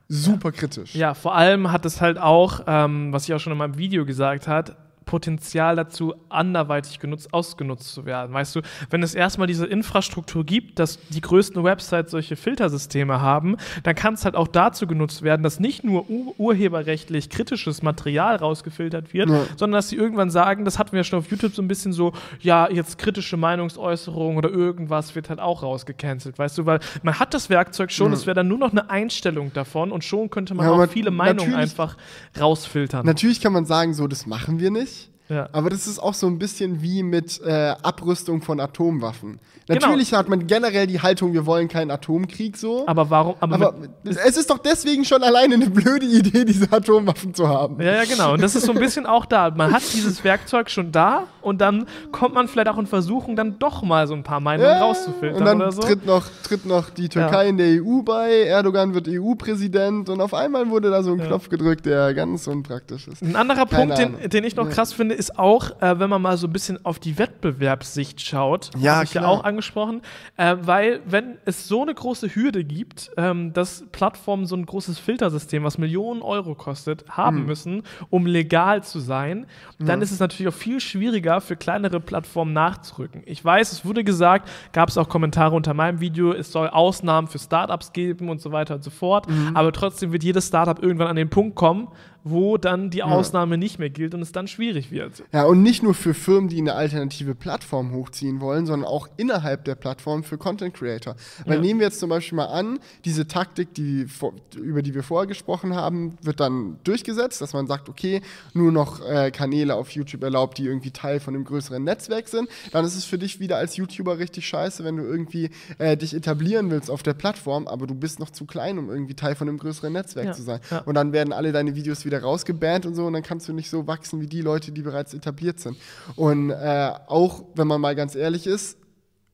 [0.08, 0.96] super kritisch.
[0.96, 4.06] Ja, vor allem hat es halt auch, ähm, was ich auch schon in meinem Video
[4.06, 4.76] gesagt habe,
[5.06, 8.34] Potenzial dazu, anderweitig genutzt, ausgenutzt zu werden.
[8.34, 13.58] Weißt du, wenn es erstmal diese Infrastruktur gibt, dass die größten Websites solche Filtersysteme haben,
[13.84, 18.36] dann kann es halt auch dazu genutzt werden, dass nicht nur ur urheberrechtlich kritisches Material
[18.38, 19.42] rausgefiltert wird, ja.
[19.58, 21.94] sondern dass sie irgendwann sagen, das hatten wir ja schon auf YouTube so ein bisschen
[21.94, 27.20] so, ja, jetzt kritische Meinungsäußerung oder irgendwas wird halt auch rausgecancelt, weißt du, weil man
[27.20, 28.28] hat das Werkzeug schon, es ja.
[28.28, 31.54] wäre dann nur noch eine Einstellung davon und schon könnte man ja, auch viele Meinungen
[31.54, 31.98] einfach
[32.40, 33.06] rausfiltern.
[33.06, 34.95] Natürlich kann man sagen, so, das machen wir nicht.
[35.30, 35.50] Ja.
[35.52, 39.40] Aber das ist auch so ein bisschen wie mit äh, Abrüstung von Atomwaffen.
[39.68, 39.88] Genau.
[39.88, 40.20] Natürlich genau.
[40.20, 42.88] hat man generell die Haltung, wir wollen keinen Atomkrieg so.
[42.88, 43.36] Aber warum?
[43.40, 47.82] Aber, aber es ist doch deswegen schon alleine eine blöde Idee, diese Atomwaffen zu haben.
[47.82, 48.34] Ja, ja, genau.
[48.34, 49.50] Und das ist so ein bisschen auch da.
[49.50, 53.58] Man hat dieses Werkzeug schon da und dann kommt man vielleicht auch in Versuchung, dann
[53.58, 55.82] doch mal so ein paar Meinungen ja, rauszufiltern und dann oder so.
[55.82, 57.50] Tritt noch, tritt noch die Türkei ja.
[57.50, 61.50] in der EU bei, Erdogan wird EU-Präsident und auf einmal wurde da so ein Knopf
[61.50, 63.24] gedrückt, der ganz unpraktisch ist.
[63.24, 66.22] Ein anderer Keine Punkt, den, den, ich noch krass finde, ist auch, äh, wenn man
[66.22, 70.02] mal so ein bisschen auf die Wettbewerbssicht schaut, ja, habe ich ja auch angesprochen,
[70.38, 75.00] äh, weil wenn es so eine große Hürde gibt, ähm, dass Plattformen so ein großes
[75.00, 77.46] Filtersystem, was Millionen Euro kostet, haben mhm.
[77.46, 79.46] müssen, um legal zu sein,
[79.80, 80.04] dann mhm.
[80.04, 83.24] ist es natürlich auch viel schwieriger für kleinere Plattformen nachzurücken.
[83.26, 87.28] Ich weiß, es wurde gesagt, gab es auch Kommentare unter meinem Video, es soll Ausnahmen
[87.28, 89.56] für Startups geben und so weiter und so fort, mhm.
[89.56, 91.88] aber trotzdem wird jedes Startup irgendwann an den Punkt kommen,
[92.28, 93.58] wo dann die Ausnahme ja.
[93.58, 95.24] nicht mehr gilt und es dann schwierig wird.
[95.32, 99.64] Ja, und nicht nur für Firmen, die eine alternative Plattform hochziehen wollen, sondern auch innerhalb
[99.64, 101.16] der Plattform für Content Creator.
[101.46, 101.62] Weil ja.
[101.62, 104.08] nehmen wir jetzt zum Beispiel mal an, diese Taktik, die,
[104.56, 108.24] über die wir vorher gesprochen haben, wird dann durchgesetzt, dass man sagt, okay,
[108.54, 112.50] nur noch äh, Kanäle auf YouTube erlaubt, die irgendwie Teil von einem größeren Netzwerk sind.
[112.72, 116.16] Dann ist es für dich wieder als YouTuber richtig scheiße, wenn du irgendwie äh, dich
[116.16, 119.48] etablieren willst auf der Plattform, aber du bist noch zu klein, um irgendwie Teil von
[119.48, 120.34] einem größeren Netzwerk ja.
[120.34, 120.60] zu sein.
[120.86, 123.54] Und dann werden alle deine Videos wieder wieder rausgebannt und so und dann kannst du
[123.54, 125.78] nicht so wachsen wie die Leute, die bereits etabliert sind.
[126.16, 128.78] Und äh, auch, wenn man mal ganz ehrlich ist,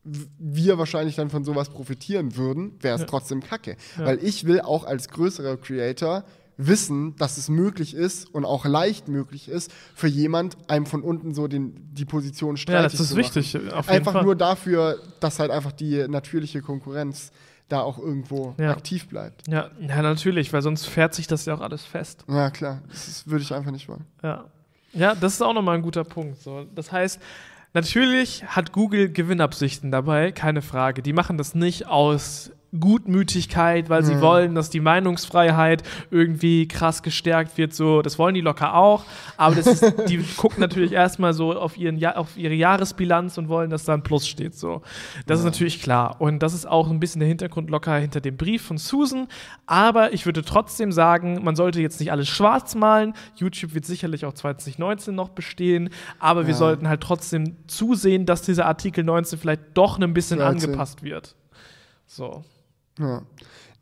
[0.04, 3.08] wir wahrscheinlich dann von sowas profitieren würden, wäre es ja.
[3.08, 3.78] trotzdem kacke.
[3.98, 4.06] Ja.
[4.06, 6.24] Weil ich will auch als größerer Creator
[6.58, 11.34] wissen, dass es möglich ist und auch leicht möglich ist, für jemand einem von unten
[11.34, 13.18] so den, die Position streitig zu machen.
[13.18, 13.90] Ja, das ist wichtig.
[13.90, 14.24] einfach Fall.
[14.24, 17.32] nur dafür, dass halt einfach die natürliche Konkurrenz
[17.72, 18.72] da auch irgendwo ja.
[18.72, 19.48] aktiv bleibt.
[19.48, 22.26] Ja, ja, natürlich, weil sonst fährt sich das ja auch alles fest.
[22.28, 22.82] Ja, klar.
[22.90, 24.06] Das würde ich einfach nicht wollen.
[24.24, 24.46] Ja.
[24.94, 26.42] Ja, das ist auch nochmal ein guter Punkt.
[26.42, 26.66] So.
[26.76, 27.20] Das heißt,
[27.74, 31.02] natürlich hat Google Gewinnabsichten dabei, keine Frage.
[31.02, 34.22] Die machen das nicht aus Gutmütigkeit, weil sie mhm.
[34.22, 37.74] wollen, dass die Meinungsfreiheit irgendwie krass gestärkt wird.
[37.74, 39.04] So, das wollen die locker auch.
[39.36, 43.70] Aber das ist, die gucken natürlich erstmal so auf, ihren, auf ihre Jahresbilanz und wollen,
[43.70, 44.56] dass da ein Plus steht.
[44.56, 44.82] So,
[45.26, 45.42] das ja.
[45.42, 46.22] ist natürlich klar.
[46.22, 49.28] Und das ist auch ein bisschen der Hintergrund locker hinter dem Brief von Susan.
[49.66, 53.14] Aber ich würde trotzdem sagen, man sollte jetzt nicht alles schwarz malen.
[53.36, 55.90] YouTube wird sicherlich auch 2019 noch bestehen.
[56.20, 56.48] Aber ja.
[56.48, 60.70] wir sollten halt trotzdem zusehen, dass dieser Artikel 19 vielleicht doch ein bisschen 13.
[60.70, 61.36] angepasst wird.
[62.06, 62.44] So.
[63.02, 63.24] Ja.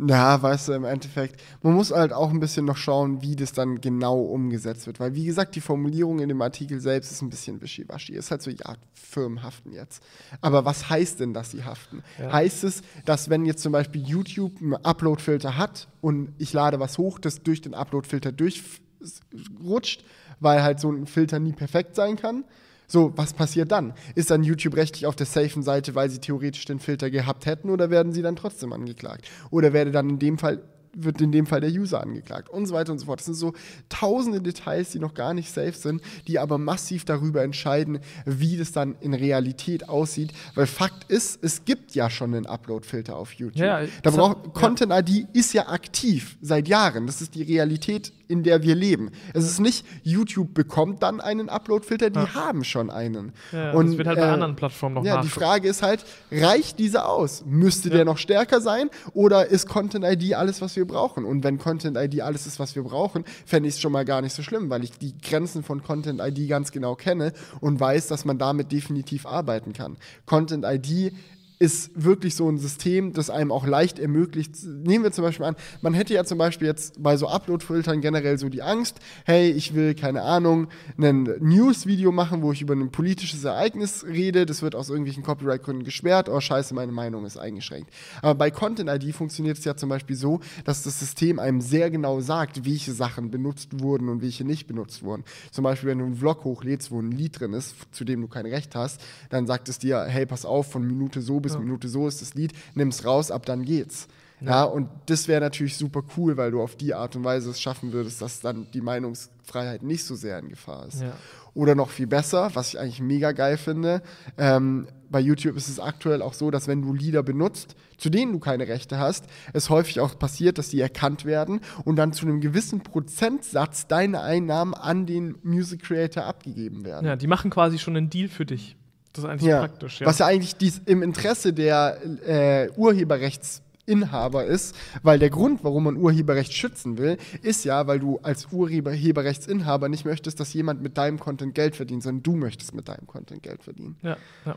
[0.01, 3.51] Ja, weißt du, im Endeffekt, man muss halt auch ein bisschen noch schauen, wie das
[3.51, 5.01] dann genau umgesetzt wird.
[5.01, 8.13] Weil, wie gesagt, die Formulierung in dem Artikel selbst ist ein bisschen wischiwaschi.
[8.13, 10.01] Ist halt so, ja, Firmen haften jetzt.
[10.39, 12.01] Aber was heißt denn, dass sie haften?
[12.17, 12.31] Ja.
[12.31, 16.97] Heißt es, dass wenn jetzt zum Beispiel YouTube einen Upload-Filter hat und ich lade was
[16.97, 20.05] hoch, das durch den Upload-Filter durchrutscht,
[20.39, 22.45] weil halt so ein Filter nie perfekt sein kann?
[22.91, 23.93] So, was passiert dann?
[24.15, 27.69] Ist dann YouTube rechtlich auf der safen Seite, weil sie theoretisch den Filter gehabt hätten,
[27.69, 29.29] oder werden sie dann trotzdem angeklagt?
[29.51, 30.61] Oder werde dann in dem Fall
[30.91, 33.19] wird in dem Fall der User angeklagt und so weiter und so fort.
[33.19, 33.53] Das sind so
[33.89, 38.71] tausende Details, die noch gar nicht safe sind, die aber massiv darüber entscheiden, wie das
[38.71, 40.33] dann in Realität aussieht.
[40.55, 43.63] Weil Fakt ist, es gibt ja schon einen Upload-Filter auf YouTube.
[43.63, 47.05] Ja, da braucht hat- Content ID ist ja aktiv seit Jahren.
[47.05, 49.09] Das ist die Realität, in der wir leben.
[49.33, 53.33] Es ist nicht, YouTube bekommt dann einen Upload-Filter, die haben schon einen.
[53.51, 55.27] Ja, das wird halt bei anderen Plattformen noch Ja, die.
[55.27, 57.43] Frage ist halt, reicht dieser aus?
[57.45, 61.25] Müsste der noch stärker sein oder ist Content ID alles, was wir brauchen?
[61.25, 64.21] Und wenn Content ID alles ist, was wir brauchen, fände ich es schon mal gar
[64.21, 68.07] nicht so schlimm, weil ich die Grenzen von Content ID ganz genau kenne und weiß,
[68.07, 69.97] dass man damit definitiv arbeiten kann.
[70.27, 71.13] Content ID
[71.61, 74.63] ist wirklich so ein System, das einem auch leicht ermöglicht.
[74.63, 78.37] Nehmen wir zum Beispiel an, man hätte ja zum Beispiel jetzt bei so Upload-Filtern generell
[78.37, 82.91] so die Angst, hey, ich will, keine Ahnung, ein News-Video machen, wo ich über ein
[82.91, 87.91] politisches Ereignis rede, das wird aus irgendwelchen Copyright-Gründen gesperrt, oh scheiße, meine Meinung ist eingeschränkt.
[88.21, 92.21] Aber bei Content-ID funktioniert es ja zum Beispiel so, dass das System einem sehr genau
[92.21, 95.25] sagt, welche Sachen benutzt wurden und welche nicht benutzt wurden.
[95.51, 98.29] Zum Beispiel, wenn du einen Vlog hochlädst, wo ein Lied drin ist, zu dem du
[98.29, 101.87] kein Recht hast, dann sagt es dir, hey, pass auf, von Minute so bis Minute
[101.87, 104.07] so ist das Lied, nimm's raus, ab dann geht's.
[104.41, 107.59] Ja, und das wäre natürlich super cool, weil du auf die Art und Weise es
[107.59, 111.01] schaffen würdest, dass dann die Meinungsfreiheit nicht so sehr in Gefahr ist.
[111.01, 111.13] Ja.
[111.53, 114.01] Oder noch viel besser, was ich eigentlich mega geil finde,
[114.37, 118.31] ähm, bei YouTube ist es aktuell auch so, dass wenn du Lieder benutzt, zu denen
[118.31, 122.25] du keine Rechte hast, es häufig auch passiert, dass die erkannt werden und dann zu
[122.25, 127.07] einem gewissen Prozentsatz deine Einnahmen an den Music Creator abgegeben werden.
[127.07, 128.77] Ja, die machen quasi schon einen Deal für dich.
[129.21, 130.07] Das ist eigentlich Ja, praktisch, ja.
[130.07, 135.97] Was ja eigentlich dies im Interesse der äh, Urheberrechtsinhaber ist, weil der Grund, warum man
[135.97, 141.19] Urheberrecht schützen will, ist ja, weil du als Urheberrechtsinhaber nicht möchtest, dass jemand mit deinem
[141.19, 143.97] Content Geld verdient, sondern du möchtest mit deinem Content Geld verdienen.
[144.01, 144.55] Ja, ja.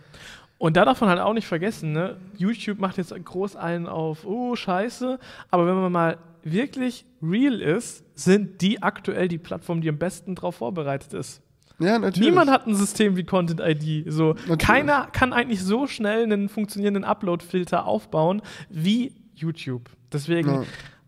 [0.58, 2.18] Und da darf man halt auch nicht vergessen, ne?
[2.36, 5.18] YouTube macht jetzt groß einen auf, oh, scheiße.
[5.50, 10.36] Aber wenn man mal wirklich real ist, sind die aktuell die Plattform, die am besten
[10.36, 11.42] darauf vorbereitet ist.
[11.79, 12.29] Ja, natürlich.
[12.29, 14.11] Niemand hat ein System wie Content ID.
[14.12, 14.59] So, Natürlich.
[14.59, 19.91] keiner kann eigentlich so schnell einen funktionierenden Upload-Filter aufbauen wie YouTube.
[20.12, 20.62] Deswegen Ja.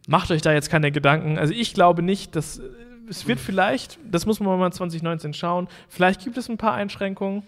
[0.09, 1.39] macht euch da jetzt keine Gedanken.
[1.39, 2.63] Also ich glaube nicht, dass äh,
[3.09, 7.43] es wird vielleicht, das muss man mal 2019 schauen, vielleicht gibt es ein paar Einschränkungen,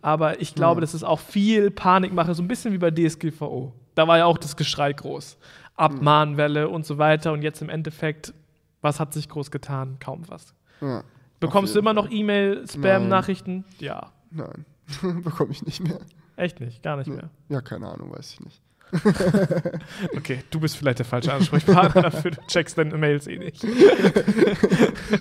[0.00, 3.72] aber ich glaube, das ist auch viel Panikmache, so ein bisschen wie bei DSGVO.
[3.94, 5.38] Da war ja auch das Geschrei groß.
[5.76, 8.32] Abmahnwelle und so weiter und jetzt im Endeffekt,
[8.80, 9.96] was hat sich groß getan?
[10.00, 10.54] Kaum was.
[10.80, 11.02] Ja.
[11.46, 13.64] Bekommst du immer noch E-Mail-Spam-Nachrichten?
[13.78, 14.12] Ja.
[14.30, 14.64] Nein,
[15.22, 15.98] bekomme ich nicht mehr.
[16.36, 17.16] Echt nicht, gar nicht Nee.
[17.16, 17.30] mehr.
[17.48, 18.60] Ja, keine Ahnung, weiß ich nicht.
[20.16, 23.64] Okay, du bist vielleicht der falsche Ansprechpartner dafür, du checkst deine Mails eh nicht.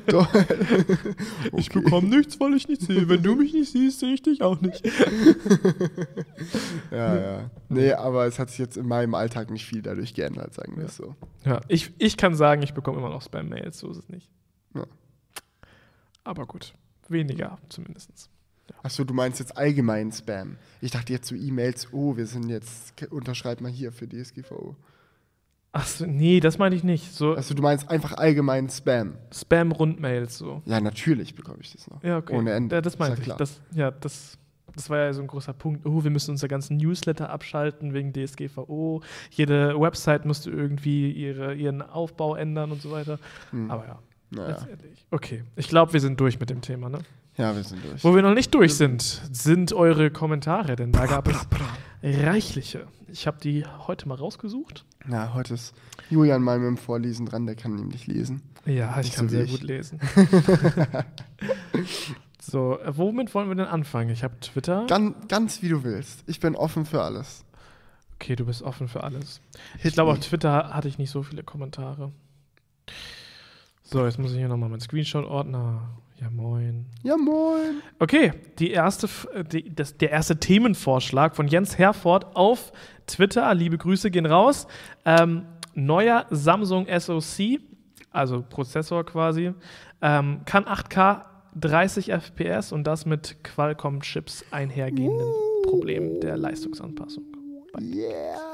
[0.08, 0.28] Doch.
[1.54, 3.08] Ich bekomme nichts, weil ich nichts sehe.
[3.10, 4.84] Wenn du mich nicht siehst, sehe ich dich auch nicht.
[6.92, 7.50] Ja, ja.
[7.70, 10.86] Nee, aber es hat sich jetzt in meinem Alltag nicht viel dadurch geändert, sagen wir
[10.86, 11.16] es so.
[11.46, 14.30] Ja, ich, ich kann sagen, ich bekomme immer noch Spam-Mails, so ist es nicht.
[16.24, 16.74] Aber gut,
[17.10, 18.30] weniger zumindest.
[18.82, 20.58] Achso, du meinst jetzt allgemein Spam.
[20.82, 24.76] Ich dachte jetzt so E-Mails, oh, wir sind jetzt, unterschreib mal hier für DSGVO.
[25.72, 27.14] Achso, nee, das meine ich nicht.
[27.14, 29.16] So Also du meinst einfach allgemein Spam.
[29.34, 30.62] Spam-Rundmails, so.
[30.66, 32.04] Ja, natürlich bekomme ich das noch.
[32.04, 32.36] Ja, okay.
[32.36, 32.76] Ohne Ende.
[32.76, 33.34] Ja, das meinte ja ich.
[33.34, 34.38] Das, ja, das,
[34.76, 35.86] das war ja so ein großer Punkt.
[35.86, 39.02] Oh, wir müssen unser ganzen Newsletter abschalten wegen DSGVO.
[39.32, 43.18] Jede Website musste irgendwie ihre, ihren Aufbau ändern und so weiter.
[43.50, 43.72] Hm.
[43.72, 44.00] Aber ja,
[44.36, 44.58] Naja.
[45.12, 47.00] Okay, ich glaube, wir sind durch mit dem Thema, ne?
[47.38, 48.04] Ja, wir sind durch.
[48.04, 51.48] Wo wir noch nicht durch sind, sind eure Kommentare, denn da gab es
[52.04, 52.88] reichliche.
[53.08, 54.86] Ich habe die heute mal rausgesucht.
[55.06, 55.74] Na, heute ist
[56.10, 58.42] Julian mal mit dem Vorlesen dran, der kann nämlich lesen.
[58.66, 59.52] Ja, ich Nicht kann so sehr ich.
[59.52, 60.00] gut lesen.
[62.40, 64.10] so, äh, womit wollen wir denn anfangen?
[64.10, 64.86] Ich habe Twitter.
[64.88, 66.24] Ganz, ganz wie du willst.
[66.28, 67.44] Ich bin offen für alles.
[68.16, 69.42] Okay, du bist offen für alles.
[69.78, 72.12] Hit Ich glaube, auf Twitter hatte ich nicht so viele Kommentare.
[73.94, 75.88] So, jetzt muss ich hier nochmal meinen Screenshot-Ordner.
[76.20, 76.88] Ja, moin.
[77.04, 77.84] Ja, moin.
[78.00, 79.08] Okay, die erste,
[79.52, 82.72] die, das, der erste Themenvorschlag von Jens Herford auf
[83.06, 83.54] Twitter.
[83.54, 84.66] Liebe Grüße gehen raus.
[85.06, 87.60] Ähm, neuer Samsung SoC,
[88.10, 89.54] also Prozessor quasi,
[90.02, 91.26] ähm, kann 8K
[91.56, 95.32] 30 FPS und das mit Qualcomm-Chips einhergehenden
[95.66, 97.26] Problem der Leistungsanpassung.
[97.80, 98.53] Yeah.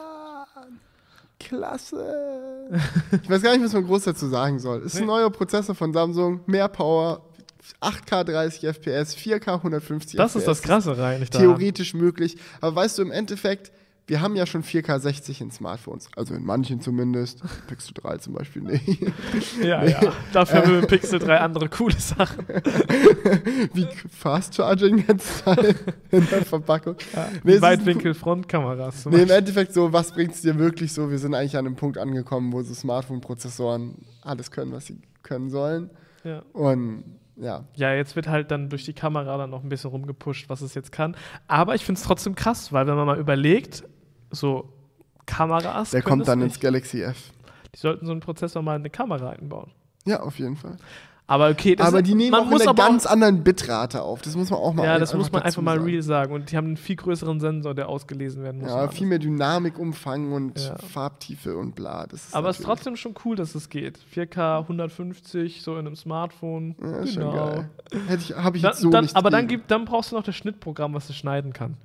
[1.40, 2.70] Klasse.
[3.24, 4.82] ich weiß gar nicht, was man groß dazu sagen soll.
[4.84, 7.22] Ist ein neuer Prozessor von Samsung, mehr Power,
[7.82, 10.40] 8K 30 FPS, 4K 150 Das FPS.
[10.42, 11.20] ist das Krasse rein.
[11.22, 12.38] Nicht Theoretisch möglich.
[12.62, 13.72] Aber weißt du, im Endeffekt,
[14.10, 17.43] wir haben ja schon 4K 60 in Smartphones, also in manchen zumindest.
[17.68, 18.99] Pixel 3 zum Beispiel nicht.
[19.62, 20.14] Ja, ja.
[20.34, 22.45] Dafür haben wir mit Pixel 3 andere coole Sachen.
[23.74, 25.76] Wie Fast Charging Netzteil
[26.12, 26.95] in der Verpackung.
[27.14, 29.05] Ja, Nee, Weitwinkel-Frontkameras.
[29.05, 29.30] Nee, im.
[29.30, 31.12] Endeffekt so, was bringt es dir wirklich so?
[31.12, 33.93] Wir sind eigentlich an einem Punkt angekommen, wo so Smartphone-Prozessoren
[34.24, 35.91] alles können, was sie können sollen.
[36.24, 36.41] Ja.
[36.53, 37.03] Und
[37.36, 40.62] ja, ja, jetzt wird halt dann durch die Kamera dann noch ein bisschen rumgepusht, was
[40.62, 41.16] es jetzt kann.
[41.47, 43.84] Aber ich finde es trotzdem krass, weil wenn man mal überlegt,
[44.32, 44.69] so
[45.25, 45.91] Kameras.
[45.91, 46.49] der kommt dann nicht.
[46.49, 47.32] ins Galaxy F.
[47.75, 49.71] Die sollten so einen Prozessor mal in eine Kamera einbauen.
[50.05, 50.77] Ja, auf jeden Fall.
[51.30, 54.01] Aber okay, das aber die nehmen man auch in muss einer aber ganz anderen Bitrate
[54.01, 54.23] auf.
[54.23, 56.34] Das muss man auch mal Ja, das muss man einfach mal real sagen.
[56.34, 58.71] Und die haben einen viel größeren Sensor, der ausgelesen werden muss.
[58.71, 60.75] Ja, viel mehr Dynamikumfang und Ja.
[60.80, 62.07] Farbtiefe und bla.
[62.32, 63.99] Aber es ist trotzdem schon cool, dass es geht.
[64.11, 66.75] 4K 150, so in einem Smartphone.
[66.82, 67.34] Ja, ist schon genau.
[67.34, 67.69] geil.
[68.07, 70.15] Hätte ich, habe ich Dann, jetzt so dann, nicht aber dann, gibt, dann brauchst du
[70.15, 71.77] noch das Schnittprogramm, was es schneiden kann.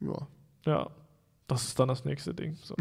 [0.00, 0.26] Ja.
[0.66, 0.88] Ja,
[1.48, 2.56] das ist dann das nächste Ding.
[2.62, 2.74] So.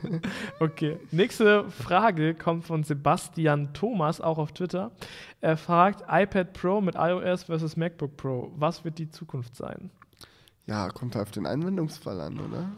[0.60, 4.92] okay, nächste Frage kommt von Sebastian Thomas, auch auf Twitter.
[5.40, 9.90] Er fragt, iPad Pro mit iOS versus MacBook Pro, was wird die Zukunft sein?
[10.66, 12.68] Ja, kommt auf den Anwendungsfall an, oder?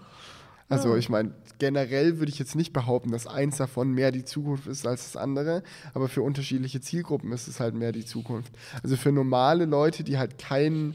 [0.69, 4.67] Also ich meine, generell würde ich jetzt nicht behaupten, dass eins davon mehr die Zukunft
[4.67, 5.63] ist als das andere,
[5.93, 8.53] aber für unterschiedliche Zielgruppen ist es halt mehr die Zukunft.
[8.83, 10.95] Also für normale Leute, die halt kein,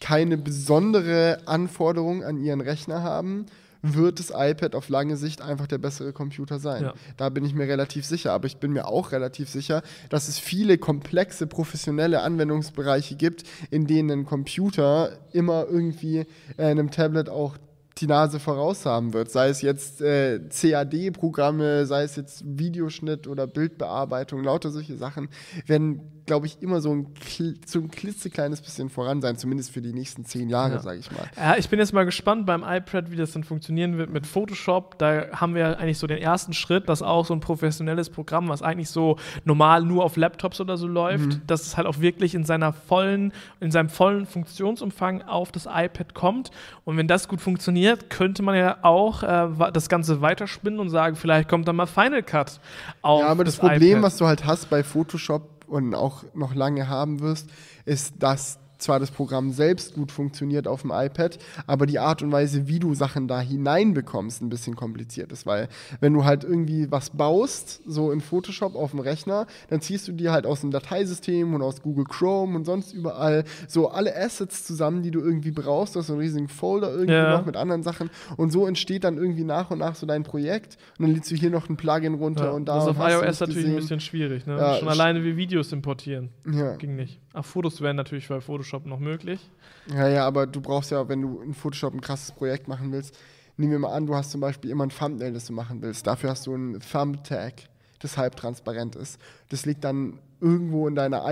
[0.00, 3.46] keine besondere Anforderung an ihren Rechner haben,
[3.82, 6.82] wird das iPad auf lange Sicht einfach der bessere Computer sein.
[6.82, 6.94] Ja.
[7.16, 8.32] Da bin ich mir relativ sicher.
[8.32, 13.86] Aber ich bin mir auch relativ sicher, dass es viele komplexe professionelle Anwendungsbereiche gibt, in
[13.86, 16.26] denen ein Computer immer irgendwie
[16.56, 17.56] äh, einem Tablet auch
[18.00, 19.30] die Nase voraus haben wird.
[19.30, 25.28] Sei es jetzt äh, CAD-Programme, sei es jetzt Videoschnitt oder Bildbearbeitung, lauter solche Sachen
[25.66, 27.06] werden, glaube ich, immer so ein,
[27.66, 30.80] so ein klitzekleines bisschen voran sein, zumindest für die nächsten zehn Jahre, Ja.
[30.80, 31.24] sage ich mal.
[31.36, 34.98] Ja, ich bin jetzt mal gespannt beim iPad, wie das dann funktionieren wird mit Photoshop.
[34.98, 38.60] Da haben wir eigentlich so den ersten Schritt, dass auch so ein professionelles Programm, was
[38.60, 42.44] eigentlich so normal nur auf Laptops oder so läuft, dass es halt auch wirklich in
[42.44, 46.50] seiner vollen, in seinem vollen Funktionsumfang auf das iPad kommt.
[46.84, 51.16] Und wenn das gut funktioniert, könnte man ja auch äh, das Ganze weiterspinnen und sagen,
[51.16, 52.60] vielleicht kommt dann mal Final Cut
[53.02, 54.02] auf Ja, aber das, Problem, iPad.
[54.02, 57.48] was du halt hast bei Photoshop und auch noch lange haben wirst,
[57.84, 62.30] ist, dass zwar das Programm selbst gut funktioniert auf dem iPad, aber die Art und
[62.32, 65.68] Weise, wie du Sachen da hineinbekommst, ein bisschen kompliziert ist, weil
[66.00, 70.12] wenn du halt irgendwie was baust, so in Photoshop auf dem Rechner, dann ziehst du
[70.12, 74.64] dir halt aus dem Dateisystem und aus Google Chrome und sonst überall so alle Assets
[74.64, 77.36] zusammen, die du irgendwie brauchst, du hast so einen riesigen Folder irgendwie Ja.
[77.38, 80.76] noch mit anderen Sachen und so entsteht dann irgendwie nach und nach so dein Projekt
[80.98, 82.98] und dann lädst du hier noch ein Plugin runter ja, und da das ist auf
[82.98, 83.76] iOS natürlich ein gesehen.
[83.76, 84.46] bisschen schwierig.
[84.46, 84.56] Ne?
[84.56, 86.30] Ja, Schon sch- alleine wie Videos importieren.
[86.50, 86.76] Ja.
[86.76, 87.20] Ging nicht.
[87.32, 89.50] Ach, Fotos wären natürlich bei Photoshop noch möglich.
[89.92, 93.16] ja, ja, aber du brauchst ja, wenn du in Photoshop ein krasses Projekt machen willst,
[93.56, 96.06] nehmen wir mal an, du hast zum Beispiel immer ein Thumbnail, das du machen willst.
[96.06, 97.54] Dafür hast du ein Thumb-Tag,
[97.98, 99.20] das halbtransparent ist.
[99.48, 101.22] Das liegt dann irgendwo in deiner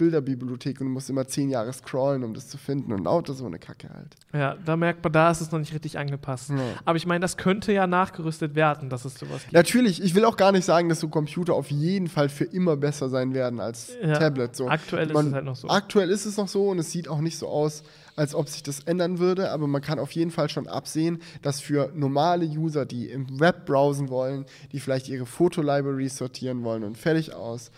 [0.00, 3.46] iOS-Bilderbibliothek und du musst immer zehn Jahre scrollen, um das zu finden und lauter so
[3.46, 4.14] eine Kacke halt.
[4.32, 6.50] Ja, da merkt man, da ist es noch nicht richtig angepasst.
[6.50, 6.56] Ja.
[6.84, 9.52] Aber ich meine, das könnte ja nachgerüstet werden, dass es sowas gibt.
[9.52, 12.76] Natürlich, ich will auch gar nicht sagen, dass so Computer auf jeden Fall für immer
[12.76, 14.56] besser sein werden als Ja, Tablet.
[14.56, 14.68] So.
[14.68, 15.68] aktuell ist Man- es halt noch so.
[15.68, 17.82] Aktuell ist es noch so und es sieht auch nicht so aus,
[18.16, 21.60] als ob sich das ändern würde, aber man kann auf jeden Fall schon absehen, dass
[21.60, 26.96] für normale User, die im Web browsen wollen, die vielleicht ihre Fotolibraries sortieren wollen und
[26.96, 27.70] fertig aus,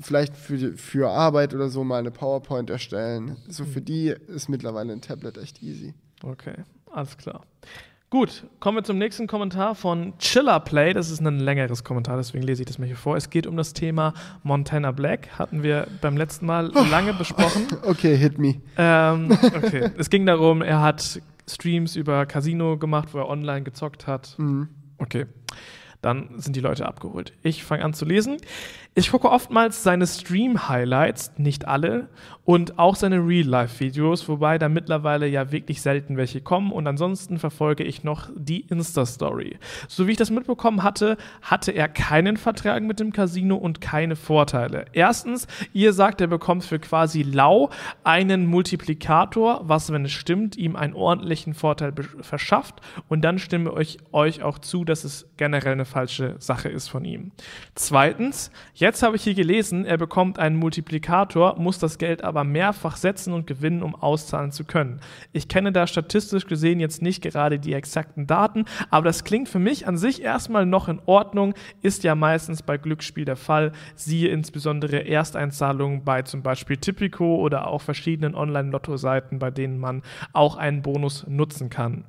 [0.00, 4.48] vielleicht für, die, für Arbeit oder so mal eine PowerPoint erstellen, so für die ist
[4.48, 5.94] mittlerweile ein Tablet echt easy.
[6.22, 6.54] Okay,
[6.90, 7.44] alles klar.
[8.12, 10.92] Gut, kommen wir zum nächsten Kommentar von Chiller Play.
[10.92, 13.16] Das ist ein längeres Kommentar, deswegen lese ich das mal hier vor.
[13.16, 14.12] Es geht um das Thema
[14.42, 15.38] Montana Black.
[15.38, 17.68] Hatten wir beim letzten Mal lange besprochen.
[17.84, 18.60] Okay, hit me.
[18.76, 19.90] Ähm, okay.
[19.96, 24.34] es ging darum, er hat Streams über Casino gemacht, wo er online gezockt hat.
[24.38, 24.68] Mhm.
[24.98, 25.24] Okay.
[26.02, 27.32] Dann sind die Leute abgeholt.
[27.42, 28.36] Ich fange an zu lesen.
[28.94, 32.08] Ich gucke oftmals seine Stream-Highlights, nicht alle,
[32.44, 36.72] und auch seine Real-Life-Videos, wobei da mittlerweile ja wirklich selten welche kommen.
[36.72, 39.58] Und ansonsten verfolge ich noch die Insta-Story.
[39.88, 44.14] So wie ich das mitbekommen hatte, hatte er keinen Vertrag mit dem Casino und keine
[44.14, 44.84] Vorteile.
[44.92, 47.70] Erstens, ihr sagt, er bekommt für quasi lau
[48.04, 52.82] einen Multiplikator, was, wenn es stimmt, ihm einen ordentlichen Vorteil verschafft.
[53.08, 57.04] Und dann stimme ich euch auch zu, dass es generell eine falsche Sache ist von
[57.04, 57.32] ihm.
[57.74, 62.96] Zweitens, jetzt habe ich hier gelesen, er bekommt einen Multiplikator, muss das Geld aber mehrfach
[62.96, 65.00] setzen und gewinnen, um auszahlen zu können.
[65.32, 69.58] Ich kenne da statistisch gesehen jetzt nicht gerade die exakten Daten, aber das klingt für
[69.58, 74.28] mich an sich erstmal noch in Ordnung, ist ja meistens bei Glücksspiel der Fall, siehe
[74.28, 80.80] insbesondere Ersteinzahlungen bei zum Beispiel Tipico oder auch verschiedenen Online-Lotto-Seiten, bei denen man auch einen
[80.82, 82.04] Bonus nutzen kann.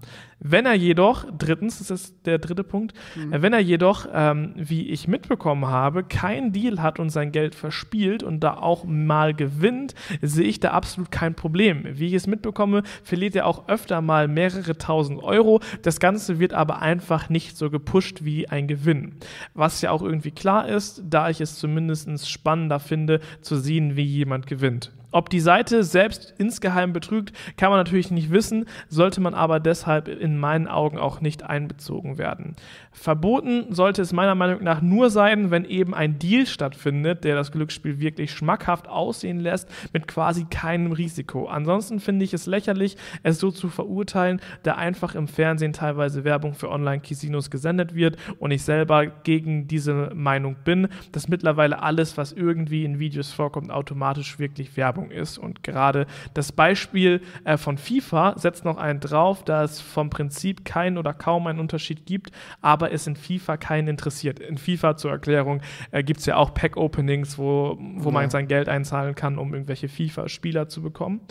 [0.45, 3.41] Wenn er jedoch, drittens, das ist der dritte Punkt, mhm.
[3.41, 3.72] wenn er jedoch,
[4.13, 8.85] ähm, wie ich mitbekommen habe, keinen Deal hat und sein Geld verspielt und da auch
[8.85, 11.83] mal gewinnt, sehe ich da absolut kein Problem.
[11.93, 15.59] Wie ich es mitbekomme, verliert er auch öfter mal mehrere tausend Euro.
[15.81, 19.15] Das Ganze wird aber einfach nicht so gepusht wie ein Gewinn.
[19.53, 24.03] Was ja auch irgendwie klar ist, da ich es zumindest spannender finde, zu sehen, wie
[24.03, 24.91] jemand gewinnt.
[25.13, 30.07] Ob die Seite selbst insgeheim betrügt, kann man natürlich nicht wissen, sollte man aber deshalb
[30.07, 32.55] in meinen Augen auch nicht einbezogen werden.
[32.91, 37.51] Verboten sollte es meiner Meinung nach nur sein, wenn eben ein Deal stattfindet, der das
[37.51, 41.45] Glücksspiel wirklich schmackhaft aussehen lässt, mit quasi keinem Risiko.
[41.45, 46.55] Ansonsten finde ich es lächerlich, es so zu verurteilen, da einfach im Fernsehen teilweise Werbung
[46.55, 52.31] für Online-Casinos gesendet wird und ich selber gegen diese Meinung bin, dass mittlerweile alles, was
[52.31, 55.37] irgendwie in Videos vorkommt, automatisch wirklich Werbung Werbung ist.
[55.37, 60.65] Und gerade das Beispiel äh, von FIFA setzt noch einen drauf, da es vom Prinzip
[60.65, 62.31] keinen oder kaum einen Unterschied gibt,
[62.61, 64.39] aber es in FIFA keinen interessiert.
[64.39, 68.13] In FIFA zur Erklärung äh, gibt es ja auch Pack-Openings, wo, wo ja.
[68.13, 71.21] man sein Geld einzahlen kann, um irgendwelche FIFA-Spieler zu bekommen.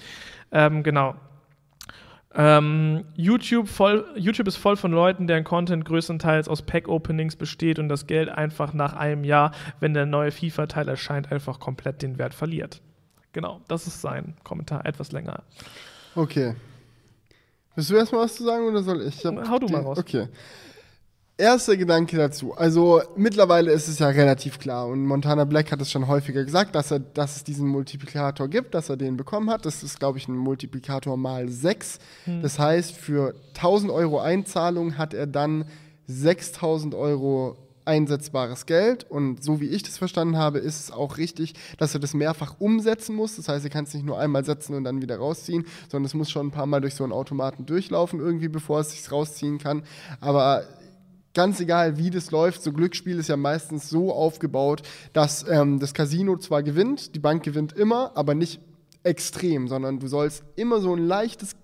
[0.50, 1.14] Ähm, genau.
[2.34, 7.90] Ähm, YouTube, voll, YouTube ist voll von Leuten, deren Content größtenteils aus Pack-Openings besteht und
[7.90, 12.32] das Geld einfach nach einem Jahr, wenn der neue FIFA-Teil erscheint, einfach komplett den Wert
[12.32, 12.80] verliert.
[13.32, 15.42] Genau, das ist sein Kommentar, etwas länger.
[16.14, 16.54] Okay.
[17.74, 19.24] Willst du erstmal was zu sagen oder soll ich?
[19.24, 19.98] ich Hau du mal raus.
[19.98, 20.28] Okay.
[21.38, 22.54] Erster Gedanke dazu.
[22.54, 26.74] Also mittlerweile ist es ja relativ klar und Montana Black hat es schon häufiger gesagt,
[26.74, 29.64] dass, er, dass es diesen Multiplikator gibt, dass er den bekommen hat.
[29.64, 31.98] Das ist, glaube ich, ein Multiplikator mal 6.
[32.26, 32.42] Hm.
[32.42, 35.64] Das heißt, für 1000 Euro Einzahlung hat er dann
[36.06, 39.04] 6000 Euro einsetzbares Geld.
[39.08, 42.56] Und so wie ich das verstanden habe, ist es auch richtig, dass er das mehrfach
[42.58, 43.36] umsetzen muss.
[43.36, 46.14] Das heißt, er kann es nicht nur einmal setzen und dann wieder rausziehen, sondern es
[46.14, 49.58] muss schon ein paar Mal durch so einen Automaten durchlaufen, irgendwie, bevor es sich rausziehen
[49.58, 49.82] kann.
[50.20, 50.64] Aber
[51.34, 55.94] ganz egal, wie das läuft, so Glücksspiel ist ja meistens so aufgebaut, dass ähm, das
[55.94, 58.60] Casino zwar gewinnt, die Bank gewinnt immer, aber nicht
[59.04, 61.56] extrem, sondern du sollst immer so ein leichtes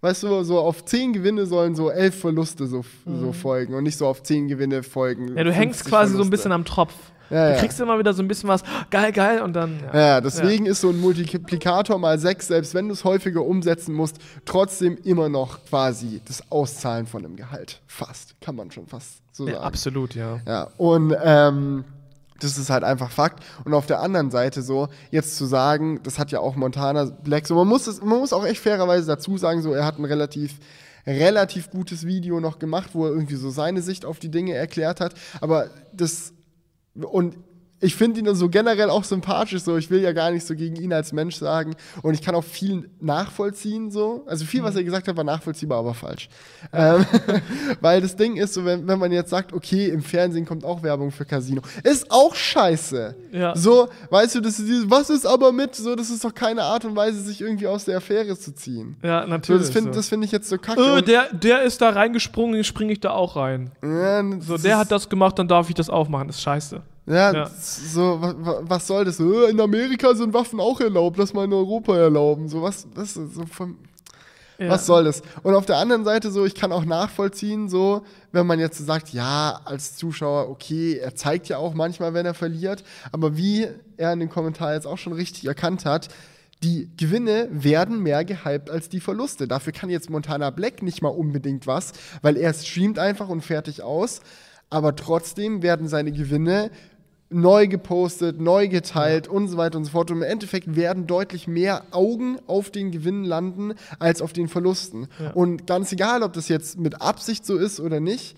[0.00, 3.20] weißt du, so auf zehn Gewinne sollen so elf Verluste so, mhm.
[3.20, 5.36] so folgen und nicht so auf zehn Gewinne folgen.
[5.36, 6.16] Ja, du hängst quasi Verluste.
[6.16, 6.94] so ein bisschen am Tropf.
[7.30, 7.84] Ja, du kriegst ja.
[7.84, 9.80] immer wieder so ein bisschen was, geil, geil, und dann.
[9.92, 13.94] Ja, ja deswegen ist so ein Multiplikator mal sechs, selbst wenn du es häufiger umsetzen
[13.94, 17.80] musst, trotzdem immer noch quasi das Auszahlen von einem Gehalt.
[17.86, 19.58] Fast, kann man schon fast so sagen.
[19.58, 20.40] Absolut, ja.
[20.46, 21.84] Ja, und ähm,
[22.40, 23.42] das ist halt einfach Fakt.
[23.64, 27.46] Und auf der anderen Seite so, jetzt zu sagen, das hat ja auch Montana Black,
[27.46, 30.04] so man muss, es, man muss auch echt fairerweise dazu sagen, so er hat ein
[30.04, 30.58] relativ
[31.06, 35.00] relativ gutes Video noch gemacht, wo er irgendwie so seine Sicht auf die Dinge erklärt
[35.00, 35.14] hat.
[35.40, 36.32] Aber das,
[36.94, 37.36] und
[37.78, 40.76] ich finde ihn so generell auch sympathisch, so ich will ja gar nicht so gegen
[40.76, 44.24] ihn als Mensch sagen und ich kann auch viel nachvollziehen, so.
[44.26, 44.78] Also viel, was mhm.
[44.78, 46.28] er gesagt hat, war nachvollziehbar, aber falsch.
[46.72, 47.04] Ähm,
[47.80, 50.82] weil das Ding ist so, wenn, wenn man jetzt sagt, okay, im Fernsehen kommt auch
[50.82, 53.14] Werbung für Casino, ist auch scheiße.
[53.32, 53.54] Ja.
[53.54, 56.84] So, weißt du, das ist was ist aber mit, so, das ist doch keine Art
[56.86, 58.96] und Weise, sich irgendwie aus der Affäre zu ziehen.
[59.02, 59.62] Ja, natürlich.
[59.62, 60.02] So, das finde so.
[60.02, 60.98] find ich jetzt so kacke.
[60.98, 63.70] Äh, der, der ist da reingesprungen, springe ich da auch rein.
[63.82, 66.82] Ja, so, der hat das gemacht, dann darf ich das auch machen, das ist scheiße.
[67.06, 67.50] Ja, ja.
[67.60, 69.20] so, was, was soll das?
[69.20, 72.48] Äh, in Amerika sind Waffen auch erlaubt, lass mal in Europa erlauben.
[72.48, 73.76] So, was, was, so von,
[74.58, 74.68] ja.
[74.68, 75.22] was soll das?
[75.44, 78.02] Und auf der anderen Seite so, ich kann auch nachvollziehen, so,
[78.32, 82.34] wenn man jetzt sagt, ja, als Zuschauer, okay, er zeigt ja auch manchmal, wenn er
[82.34, 82.82] verliert,
[83.12, 86.08] aber wie er in dem Kommentar jetzt auch schon richtig erkannt hat,
[86.62, 89.46] die Gewinne werden mehr gehypt als die Verluste.
[89.46, 91.92] Dafür kann jetzt Montana Black nicht mal unbedingt was,
[92.22, 94.20] weil er streamt einfach und fertig aus.
[94.70, 96.70] Aber trotzdem werden seine Gewinne
[97.28, 99.32] neu gepostet, neu geteilt ja.
[99.32, 100.10] und so weiter und so fort.
[100.10, 105.08] Und im Endeffekt werden deutlich mehr Augen auf den Gewinnen landen als auf den Verlusten.
[105.20, 105.30] Ja.
[105.32, 108.36] Und ganz egal, ob das jetzt mit Absicht so ist oder nicht,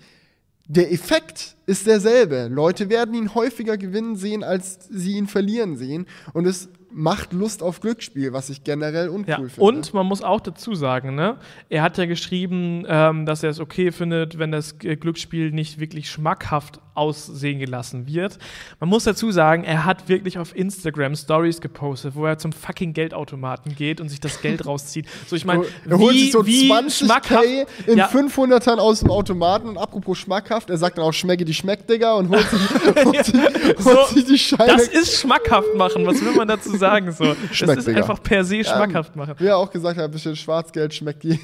[0.67, 2.47] der Effekt ist derselbe.
[2.47, 6.05] Leute werden ihn häufiger gewinnen sehen, als sie ihn verlieren sehen.
[6.33, 9.61] Und es macht Lust auf Glücksspiel, was ich generell uncool Ja, finde.
[9.61, 11.37] und man muss auch dazu sagen, ne?
[11.69, 16.09] Er hat ja geschrieben, ähm, dass er es okay findet, wenn das Glücksspiel nicht wirklich
[16.09, 18.37] schmackhaft aussehen gelassen wird.
[18.79, 22.93] Man muss dazu sagen, er hat wirklich auf Instagram Stories gepostet, wo er zum fucking
[22.93, 25.07] Geldautomaten geht und sich das Geld rauszieht.
[25.27, 27.45] So, ich meine, er holt wie, sich so wie 20k schmackhaft.
[27.87, 28.07] in Ja.
[28.09, 32.13] 500ern aus dem Automaten und apropos schmackhaft, er sagt dann auch schmecke die schmeckt, Digga,
[32.13, 32.59] und holt sich,
[33.05, 34.67] holt sich, holt So, sich die Scheine.
[34.73, 36.05] Das ist schmackhaft machen.
[36.05, 37.11] Was will man dazu sagen?
[37.11, 37.99] So, das Schmeckt, ist Digga.
[37.99, 39.35] einfach per se schmackhaft machen.
[39.37, 41.39] Wie er auch gesagt hat, ein bisschen Schwarzgeld schmeckt die.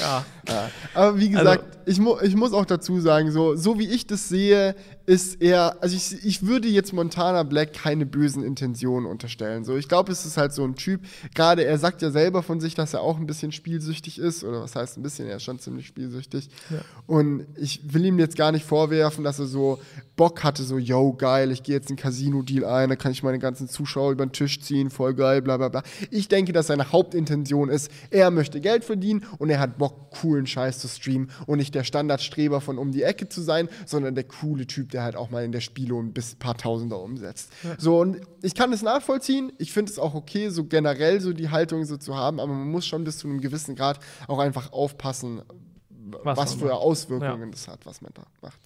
[0.00, 0.24] Ja.
[0.48, 0.70] Ja.
[0.94, 4.06] Aber wie Also- gesagt, ich, mu ich muss auch dazu sagen, so, so wie ich
[4.06, 4.74] das sehe,
[5.06, 9.64] ist er, also ich, ich würde jetzt Montana Black keine bösen Intentionen unterstellen.
[9.64, 11.00] So, ich glaube, es ist halt so ein Typ,
[11.34, 14.62] gerade er sagt ja selber von sich, dass er auch ein bisschen spielsüchtig ist, oder
[14.62, 16.48] was heißt ein bisschen, er ist schon ziemlich spielsüchtig.
[17.06, 19.80] Und ich will ihm jetzt gar nicht vorwerfen, dass er so
[20.16, 23.38] Bock hatte, so, yo, geil, ich gehe jetzt einen Casino-Deal ein, da kann ich meine
[23.38, 25.82] ganzen Zuschauer über den Tisch ziehen, voll geil, bla bla bla.
[26.10, 30.46] Ich denke, dass seine Hauptintention ist, er möchte Geld verdienen und er hat Bock, coolen
[30.46, 34.24] Scheiß zu streamen und nicht der Standardstreber von um die Ecke zu sein, sondern der
[34.24, 37.52] coole Typ, der halt auch mal in der Spiele ein bis paar Tausender umsetzt.
[37.78, 41.50] So, und ich kann es nachvollziehen, ich finde es auch okay, so generell so die
[41.50, 44.72] Haltung so zu haben, aber man muss schon bis zu einem gewissen Grad auch einfach
[44.72, 45.42] aufpassen,
[46.22, 46.74] was, man für.
[46.74, 47.50] Auswirkungen Ja.
[47.50, 48.60] das hat, was man da macht.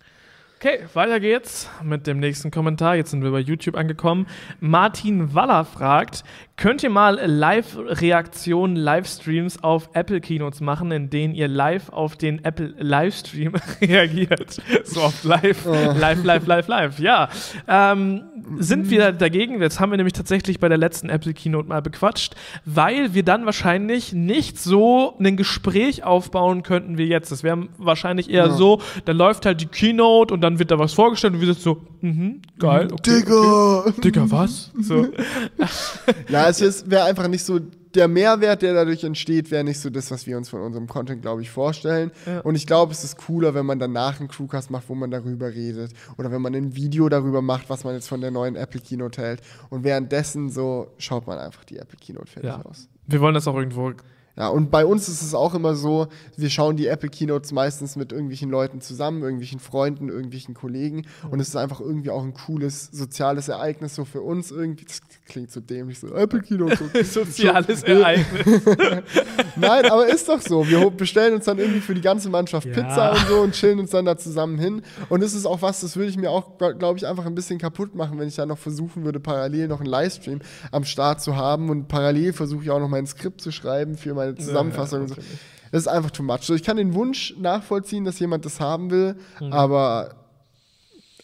[0.61, 2.97] Okay, weiter geht's mit dem nächsten Kommentar.
[2.97, 4.27] Jetzt sind wir bei YouTube angekommen.
[4.61, 6.25] Martin Waller fragt:
[6.57, 12.45] Könnt ihr mal Live-Reaktionen, Livestreams auf Apple Keynotes machen, in denen ihr live auf den
[12.45, 14.59] Apple Livestream reagiert?
[14.85, 16.99] So auf live, live, live, live, live.
[17.01, 17.29] Ja.
[17.67, 18.23] Ähm,
[18.59, 19.61] sind wir dagegen?
[19.61, 22.35] Jetzt haben wir nämlich tatsächlich bei der letzten Apple Keynote mal bequatscht,
[22.65, 27.33] weil wir dann wahrscheinlich nicht so ein Gespräch aufbauen könnten wie jetzt.
[27.33, 28.51] Das wäre wahrscheinlich eher Ja.
[28.53, 31.59] so, da läuft halt die Keynote und dann wird da was vorgestellt und wir sind
[31.61, 33.79] so, mhm, geil, okay, Digga!
[33.89, 34.01] Okay.
[34.03, 34.71] Digga, was?
[34.81, 35.09] So.
[36.29, 37.61] Ja, es wäre einfach nicht so,
[37.95, 41.23] der Mehrwert, der dadurch entsteht, wäre nicht so das, was wir uns von unserem Content,
[41.23, 42.11] glaube ich, vorstellen.
[42.27, 42.41] Ja.
[42.41, 45.49] Und ich glaube, es ist cooler, wenn man danach einen Crewcast macht, wo man darüber
[45.55, 45.93] redet.
[46.19, 49.23] Oder wenn man ein Video darüber macht, was man jetzt von der neuen Apple Keynote
[49.23, 49.43] hält.
[49.71, 52.63] Und währenddessen so schaut man einfach die Apple Keynote fertig Ja.
[52.65, 52.89] aus.
[53.07, 53.93] Wir wollen das auch irgendwo.
[54.37, 57.95] Ja, und bei uns ist es auch immer so, wir schauen die Apple Keynotes meistens
[57.95, 61.07] mit irgendwelchen Leuten zusammen, irgendwelchen Freunden, irgendwelchen Kollegen.
[61.31, 64.87] Und es ist einfach irgendwie auch ein cooles soziales Ereignis so für uns irgendwie.
[64.87, 66.77] Das klingt so dämlich, so Apple Keynote.
[67.05, 68.63] So, Soziales so- Ereignis.
[69.57, 70.67] Nein, aber ist doch so.
[70.69, 72.73] Wir bestellen uns dann irgendwie für die ganze Mannschaft Ja.
[72.73, 74.83] Pizza und so und chillen uns dann da zusammen hin.
[75.11, 77.59] Und es ist auch was, das würde ich mir auch, glaube ich, einfach ein bisschen
[77.59, 80.41] kaputt machen, wenn ich da noch versuchen würde, parallel noch einen Livestream
[80.73, 81.71] am Start zu haben.
[81.71, 85.15] Und parallel versuche ich auch noch mein Skript zu schreiben für meine Zusammenfassung so.
[85.15, 85.39] natürlich.
[85.73, 86.43] Das ist einfach too much.
[86.43, 89.53] So, ich kann den Wunsch nachvollziehen, dass jemand das haben will, Mhm.
[89.53, 90.15] aber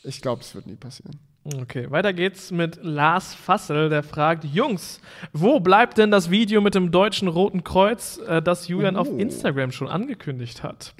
[0.02, 1.18] ich glaube, es wird nie passieren.
[1.62, 5.00] Okay, weiter geht's mit Lars Fassel, der fragt: Jungs,
[5.32, 9.16] wo bleibt denn das Video mit dem deutschen Roten Kreuz, äh, das Julian auf Oh.
[9.16, 10.92] Instagram schon angekündigt hat?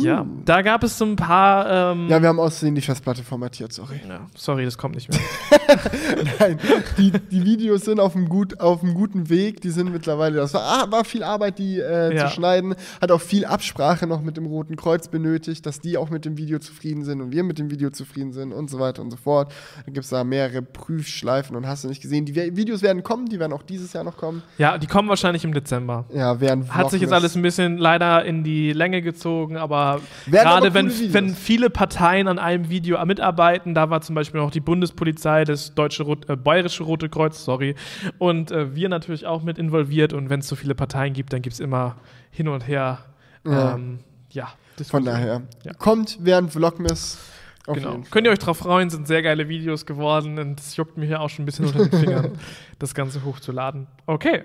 [0.00, 1.92] Ja, da gab es so ein paar.
[1.92, 4.00] Ähm, Ja, wir haben aussehen die Festplatte formatiert, sorry.
[4.06, 5.18] ja, sorry, das kommt nicht mehr.
[6.38, 6.58] Nein,
[6.98, 9.60] die, die Videos sind auf einem, gut, auf einem guten Weg.
[9.62, 12.26] Die sind mittlerweile, das war, ah, war viel Arbeit, die äh, Ja.
[12.26, 12.74] zu schneiden.
[13.00, 16.36] Hat auch viel Absprache noch mit dem Roten Kreuz benötigt, dass die auch mit dem
[16.36, 19.16] Video zufrieden sind und wir mit dem Video zufrieden sind und so weiter und so
[19.16, 19.52] fort.
[19.86, 22.26] Dann gibt es da mehrere Prüfschleifen und hast du nicht gesehen.
[22.26, 24.42] Die Videos werden kommen, die werden auch dieses Jahr noch kommen.
[24.58, 26.04] Ja, die kommen wahrscheinlich im Dezember.
[26.14, 30.46] Ja, werden Hat sich jetzt alles ein bisschen leider in die Länge gezogen, aber Werden
[30.46, 31.14] aber gerade wenn, coole Videos.
[31.14, 35.74] wenn viele Parteien an einem Video mitarbeiten, da war zum Beispiel noch die Bundespolizei, das
[35.74, 37.74] deutsche Rot, äh, bayerische Rote Kreuz, sorry,
[38.18, 41.42] und äh, wir natürlich auch mit involviert und wenn es so viele Parteien gibt, dann
[41.42, 41.96] gibt es immer
[42.30, 42.98] hin und her.
[43.46, 43.74] Ja.
[43.74, 44.00] Ähm,
[44.30, 44.48] ja
[44.90, 45.42] Von daher.
[45.64, 45.72] Ja.
[45.74, 47.18] Kommt während Vlogmas.
[47.66, 48.02] Auf Genau.
[48.10, 51.20] Könnt ihr euch drauf freuen, sind sehr geile Videos geworden und es juckt mir hier
[51.20, 52.32] auch schon ein bisschen unter den Fingern,
[52.78, 53.86] das Ganze hochzuladen.
[54.06, 54.42] Okay.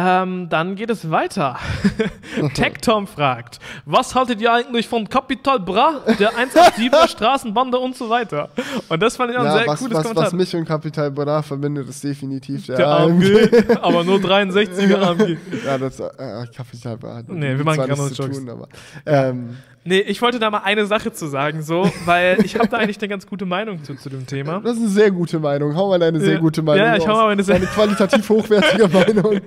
[0.00, 1.56] Ähm, dann geht es weiter.
[2.54, 8.08] Tech Tom fragt, was haltet ihr eigentlich von Capital Bra, der 187er Straßenbande und so
[8.08, 8.48] weiter?
[8.88, 10.26] Und das fand ich auch ein Ja, sehr was, cooles was, Kommentar.
[10.26, 13.48] was mich und Capital Bra verbindet, ist definitiv der, der AMG,
[13.82, 15.36] aber nur 63er AMG.
[15.66, 17.22] Ja, das äh, Capital Bra.
[17.26, 18.38] Nee, wir machen nichts zu Jokes.
[18.38, 18.68] tun, aber
[19.04, 19.56] ähm,
[19.88, 22.98] Nee, ich wollte da mal eine Sache zu sagen, so, weil ich habe da eigentlich
[22.98, 24.60] eine ganz gute Meinung zu, zu dem Thema.
[24.60, 25.74] Das ist eine sehr gute Meinung.
[25.74, 26.38] Hau mal deine sehr Ja.
[26.40, 29.40] gute Meinung Ja, ich hau mal eine sehr- Eine qualitativ hochwertige Meinung.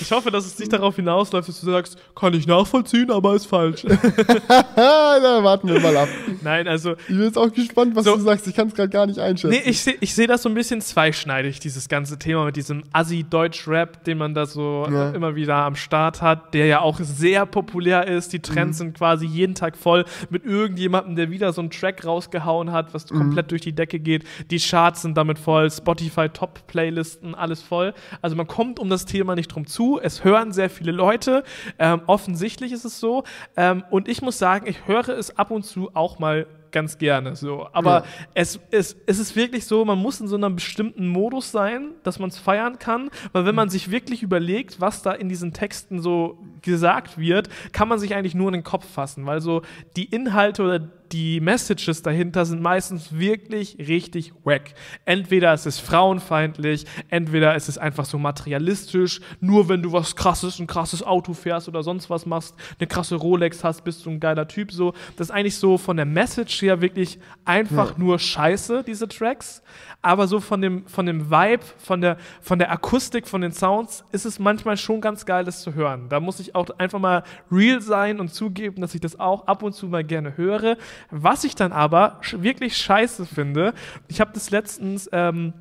[0.00, 3.46] Ich hoffe, dass es nicht darauf hinausläuft, dass du sagst, kann ich nachvollziehen, aber ist
[3.46, 3.82] falsch.
[4.76, 6.08] da warten wir mal ab.
[6.42, 8.16] Nein, also Ich bin jetzt auch gespannt, was So.
[8.16, 8.46] du sagst.
[8.46, 9.50] Ich kann es gerade gar nicht einschätzen.
[9.50, 12.82] Nee, ich sehe ich seh das so ein bisschen zweischneidig, dieses ganze Thema mit diesem
[12.92, 15.10] Assi-Deutsch-Rap, den man da so Ja.
[15.10, 18.32] immer wieder am Start hat, der ja auch sehr populär ist.
[18.32, 18.42] Die Mhm.
[18.42, 22.72] Trends sind quasi jeden Tag Tag voll mit irgendjemandem, der wieder so einen Track rausgehauen
[22.72, 24.24] hat, was komplett durch die Decke geht.
[24.50, 27.94] Die Charts sind damit voll, Spotify Top Playlisten, alles voll.
[28.20, 29.98] Also man kommt um das Thema nicht drum zu.
[30.00, 31.42] Es hören sehr viele Leute.
[31.78, 33.24] Ähm, offensichtlich ist es so.
[33.56, 37.36] Ähm, und ich muss sagen, ich höre es ab und zu auch mal ganz gerne.
[37.36, 37.68] So.
[37.72, 38.04] Aber Ja.
[38.34, 42.18] es, es, es ist wirklich so, man muss in so einem bestimmten Modus sein, dass
[42.18, 43.10] man es feiern kann.
[43.32, 47.88] Weil wenn man sich wirklich überlegt, was da in diesen Texten so gesagt wird, kann
[47.88, 49.26] man sich eigentlich nur in den Kopf fassen.
[49.26, 49.62] Weil so
[49.96, 50.80] die Inhalte oder
[51.12, 54.72] die Messages dahinter sind meistens wirklich richtig wack.
[55.04, 59.20] Entweder ist es frauenfeindlich, entweder ist es einfach so materialistisch.
[59.40, 63.16] Nur wenn du was krasses, ein krasses Auto fährst oder sonst was machst, eine krasse
[63.16, 64.72] Rolex hast, bist du ein geiler Typ.
[64.72, 69.62] So, das ist eigentlich so von der Message her wirklich einfach nur Scheiße, diese Tracks.
[70.00, 74.04] Aber so von dem, von dem Vibe, von der, von der Akustik, von den Sounds
[74.12, 76.08] ist es manchmal schon ganz geil, das zu hören.
[76.08, 79.62] Da muss ich auch einfach mal real sein und zugeben, dass ich das auch ab
[79.62, 80.76] und zu mal gerne höre.
[81.10, 83.74] Was ich dann aber wirklich scheiße finde,
[84.08, 85.52] ich habe das letztens ähm,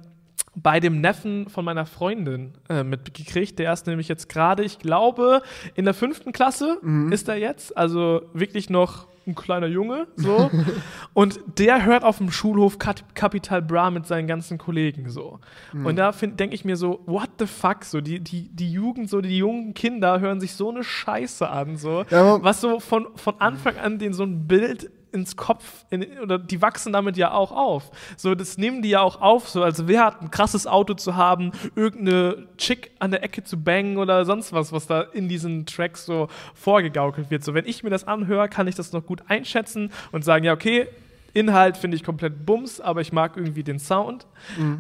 [0.55, 3.57] bei dem Neffen von meiner Freundin äh, mitgekriegt.
[3.57, 5.41] Der ist nämlich jetzt gerade, ich glaube,
[5.75, 6.79] in der fünften Klasse
[7.11, 7.77] ist er jetzt.
[7.77, 10.07] Also wirklich noch ein kleiner Junge.
[10.15, 10.51] So.
[11.13, 15.39] und der hört auf dem Schulhof Capital Bra mit seinen ganzen Kollegen so.
[15.73, 17.85] Und da denke ich mir so, what the fuck?
[17.85, 21.77] So, die, die, die Jugend, so die jungen Kinder hören sich so eine Scheiße an.
[21.77, 26.05] So, Ja, was so von, von Anfang an den so ein Bild ins Kopf, in,
[26.19, 27.91] oder die wachsen damit ja auch auf.
[28.17, 31.15] So, das nehmen die ja auch auf, so als wer hat ein krasses Auto zu
[31.15, 35.65] haben, irgendeine Chick an der Ecke zu bangen oder sonst was, was da in diesen
[35.65, 37.43] Tracks so vorgegaukelt wird.
[37.43, 40.53] So, wenn ich mir das anhöre, kann ich das noch gut einschätzen und sagen, ja,
[40.53, 40.87] okay,
[41.33, 44.27] Inhalt finde ich komplett bums, aber ich mag irgendwie den Sound.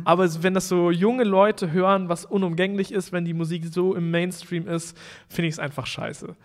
[0.03, 3.95] Aber es- wenn das so junge Leute hören, was unumgänglich ist, wenn die Musik so
[3.95, 4.97] im Mainstream ist,
[5.29, 6.35] finde ich es einfach scheiße.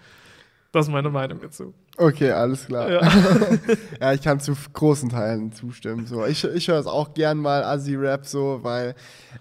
[0.73, 1.73] Das ist meine Meinung dazu.
[1.97, 2.91] Okay, alles klar.
[2.91, 3.01] Ja.
[4.01, 6.07] Ja, ich kann zu großen Teilen zustimmen.
[6.07, 8.95] So, ich, ich höre es auch gern mal Assi-Rap so, weil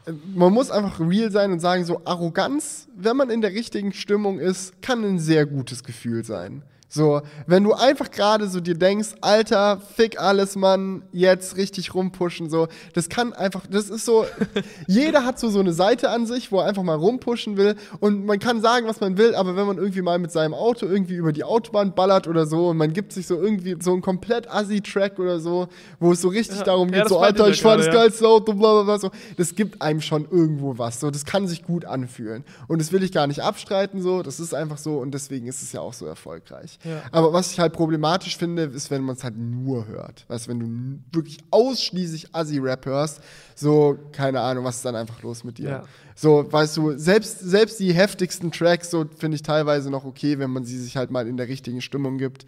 [0.05, 3.91] äh, man muss einfach real sein und sagen, so Arroganz, wenn man in der richtigen
[3.91, 6.63] Stimmung ist, kann ein sehr gutes Gefühl sein.
[6.95, 12.49] So, wenn du einfach gerade so dir denkst, Alter, fick alles, Mann, jetzt richtig rumpushen,
[12.49, 14.25] so, das kann einfach, das ist so,
[14.87, 17.75] jeder hat so, so eine Seite an sich, wo er einfach mal rumpushen will.
[17.99, 20.85] Und man kann sagen, was man will, aber wenn man irgendwie mal mit seinem Auto
[20.85, 24.01] irgendwie über die Autobahn ballert oder so und man gibt sich so irgendwie so einen
[24.01, 25.67] komplett Assi-Track oder so,
[25.99, 28.53] wo es so richtig Ja, darum ja, geht, so, Alter, ich fahr das geilste Auto,
[28.53, 31.83] bla bla bla, so, das gibt einem schon irgendwo was, so, das kann sich gut
[31.83, 32.45] anfühlen.
[32.69, 35.61] Und das will ich gar nicht abstreiten, so, das ist einfach so und deswegen ist
[35.61, 36.79] es ja auch so erfolgreich.
[36.85, 37.01] Ja.
[37.11, 40.25] Aber was ich halt problematisch finde, ist, wenn man es halt nur hört.
[40.27, 43.21] Weißt du, wenn du wirklich ausschließlich Assi-Rap hörst,
[43.55, 45.69] so, keine Ahnung, was ist dann einfach los mit dir?
[45.69, 45.83] Ja.
[46.15, 50.51] So, weißt du, selbst, selbst die heftigsten Tracks, so finde ich teilweise noch okay, wenn
[50.51, 52.45] man sie sich halt mal in der richtigen Stimmung gibt.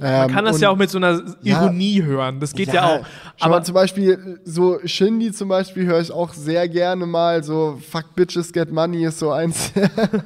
[0.00, 1.62] Man kann das ja auch mit so einer Ja.
[1.62, 2.40] Ironie hören.
[2.40, 3.06] Das geht ja, auch.
[3.36, 7.42] Schau mal, Aber zum Beispiel, so Shindy zum Beispiel höre ich auch sehr gerne mal.
[7.44, 9.72] So Fuck Bitches Get Money ist so eins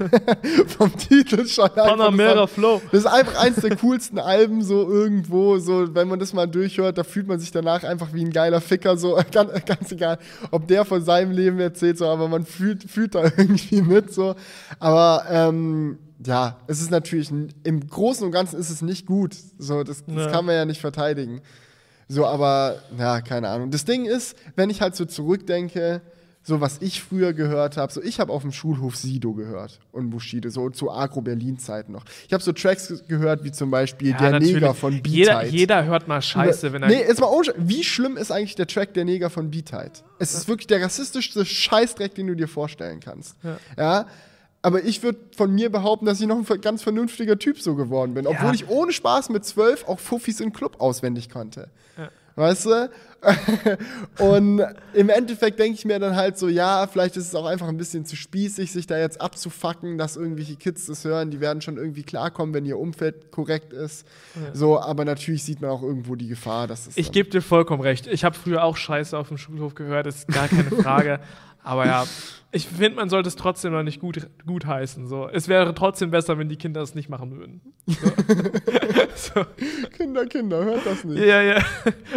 [0.79, 1.69] vom Titel schon.
[1.75, 2.81] Panamera Flow.
[2.93, 5.59] Das ist einfach eins der coolsten Alben, so irgendwo.
[5.59, 8.61] So, wenn man das mal durchhört, da fühlt man sich danach einfach wie ein geiler
[8.61, 8.97] Ficker.
[8.97, 10.19] So ganz, ganz egal,
[10.51, 14.13] ob der von seinem Leben erzählt, so, aber man fühlt, fühlt da irgendwie mit.
[14.13, 14.35] So.
[14.79, 19.37] Aber ähm, ja, es ist natürlich im Großen und Ganzen ist es nicht gut.
[19.59, 20.31] So, das, das Ja.
[20.31, 21.41] kann man ja nicht verteidigen.
[22.09, 23.71] So, aber, ja, keine Ahnung.
[23.71, 26.03] Das Ding ist, wenn ich halt so zurückdenke,
[26.47, 30.11] so was ich früher gehört habe, so ich habe auf dem Schulhof Sido gehört und
[30.11, 32.05] Bushido, so zu Agro-Berlin-Zeiten noch.
[32.27, 34.55] Ich habe so Tracks gehört, wie zum Beispiel Ja, Der natürlich.
[34.57, 36.89] Neger von Beat jeder, jeder hört mal Scheiße, wenn er.
[36.91, 40.05] Nee, jetzt mal Sch- Wie schlimm ist eigentlich der Track Der Neger von Beatheit?
[40.19, 43.37] Es ist wirklich der rassistischste Scheißdreck, den du dir vorstellen kannst.
[43.43, 43.57] Ja.
[43.79, 44.07] Ja.
[44.65, 48.15] Aber ich würde von mir behaupten, dass ich noch ein ganz vernünftiger Typ so geworden
[48.15, 48.27] bin.
[48.27, 48.55] Obwohl Ja.
[48.55, 51.69] ich ohne Spaß mit zwölf auch Fuffis im Club auswendig konnte.
[51.99, 52.09] Ja.
[52.37, 52.91] Weißt du?
[54.19, 54.63] Und
[54.95, 57.77] im Endeffekt denke ich mir dann halt so, ja, vielleicht ist es auch einfach ein
[57.77, 61.31] bisschen zu spießig, sich da jetzt abzufacken, dass irgendwelche Kids das hören.
[61.31, 64.07] Die werden schon irgendwie klarkommen, wenn ihr Umfeld korrekt ist.
[64.55, 66.97] So, aber natürlich sieht man auch irgendwo die Gefahr, dass es.
[66.97, 68.07] Ich gebe dir vollkommen recht.
[68.07, 71.21] Ich habe früher auch Scheiße auf dem Schulhof gehört, ist gar keine Frage.
[71.65, 72.05] Aber ja,
[72.53, 75.09] ich finde, man sollte es trotzdem noch nicht gut, gut heißen.
[75.09, 75.29] So.
[75.29, 77.61] Es wäre trotzdem besser, wenn die Kinder es nicht machen würden.
[79.17, 79.33] So.
[79.35, 79.45] so.
[79.97, 81.25] Kinder, Kinder, hört das nicht.
[81.25, 81.63] Ja, ja.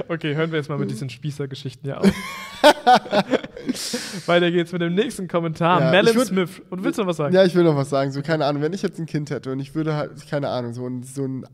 [0.08, 2.08] Okay, hören wir jetzt mal mit diesen Spießergeschichten hier auf.
[4.28, 5.82] Weiter geht's mit dem nächsten Kommentar.
[5.82, 6.62] Ja, Melon würd- Smith.
[6.70, 7.34] Und willst du noch was sagen?
[7.36, 8.12] Ja, ich will noch was sagen.
[8.12, 10.74] So, keine Ahnung, wenn ich jetzt ein Kind hätte und ich würde halt, keine Ahnung,
[10.74, 11.46] so so ein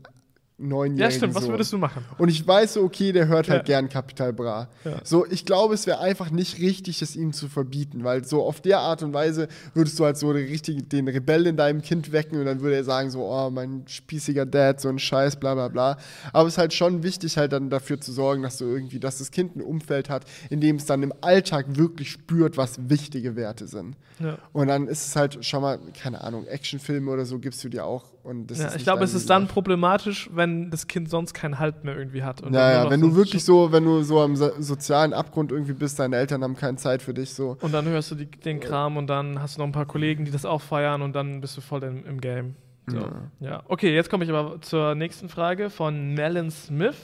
[0.56, 1.34] neunjährigen Ja, stimmt.
[1.34, 1.52] Was Sohn.
[1.52, 2.04] würdest du machen?
[2.16, 3.80] Und ich weiß so, okay, der hört halt Ja.
[3.80, 4.68] gern Capital Bra.
[4.84, 5.00] Ja.
[5.02, 8.60] So, ich glaube, es wäre einfach nicht richtig, es ihm zu verbieten, weil so auf
[8.60, 12.12] der Art und Weise würdest du halt so den, richtigen, den Rebell in deinem Kind
[12.12, 15.54] wecken und dann würde er sagen so, oh, mein spießiger Dad, so ein Scheiß, bla
[15.54, 15.98] bla bla.
[16.32, 19.18] Aber es ist halt schon wichtig, halt dann dafür zu sorgen, dass du irgendwie, dass
[19.18, 23.34] das Kind ein Umfeld hat, in dem es dann im Alltag wirklich spürt, was wichtige
[23.34, 23.96] Werte sind.
[24.20, 24.38] Ja.
[24.52, 27.84] Und dann ist es halt, schau mal, keine Ahnung, Actionfilme oder so gibst du dir
[27.84, 28.04] auch.
[28.24, 31.58] Und das Ja, ist ich glaube, es ist dann problematisch, wenn das Kind sonst keinen
[31.58, 32.40] Halt mehr irgendwie hat.
[32.42, 35.98] und Ja, wenn du wirklich so, wenn du so am so sozialen Abgrund irgendwie bist,
[35.98, 37.58] deine Eltern haben keine Zeit für dich, so.
[37.60, 40.24] Und dann hörst du die, den Kram und dann hast du noch ein paar Kollegen,
[40.24, 42.56] die das auch feiern und dann bist du voll im, im Game.
[42.86, 42.96] So.
[42.96, 43.12] Ja.
[43.40, 43.62] Ja.
[43.68, 46.96] Okay, jetzt komme ich aber zur nächsten Frage von Melon Smith.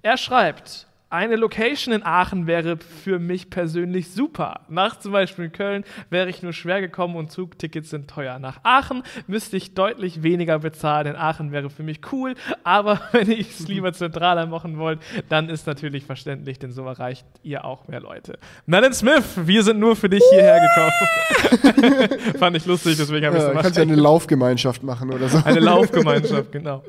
[0.00, 0.86] Er schreibt.
[1.12, 4.60] Eine Location in Aachen wäre für mich persönlich super.
[4.70, 8.38] Nach zum Beispiel Köln wäre ich nur schwer gekommen und Zugtickets sind teuer.
[8.38, 11.08] Nach Aachen müsste ich deutlich weniger bezahlen.
[11.08, 12.34] In Aachen wäre für mich cool,
[12.64, 17.26] aber wenn ich es lieber zentraler machen wollt, dann ist natürlich verständlich, denn so erreicht
[17.42, 18.38] ihr auch mehr Leute.
[18.64, 22.22] Melon Smith, wir sind nur für dich hierher gekommen.
[22.38, 23.64] Fand ich lustig, deswegen habe ich es gemacht.
[23.64, 25.42] kannst ja eine Laufgemeinschaft machen oder so.
[25.44, 26.82] Eine Laufgemeinschaft, genau.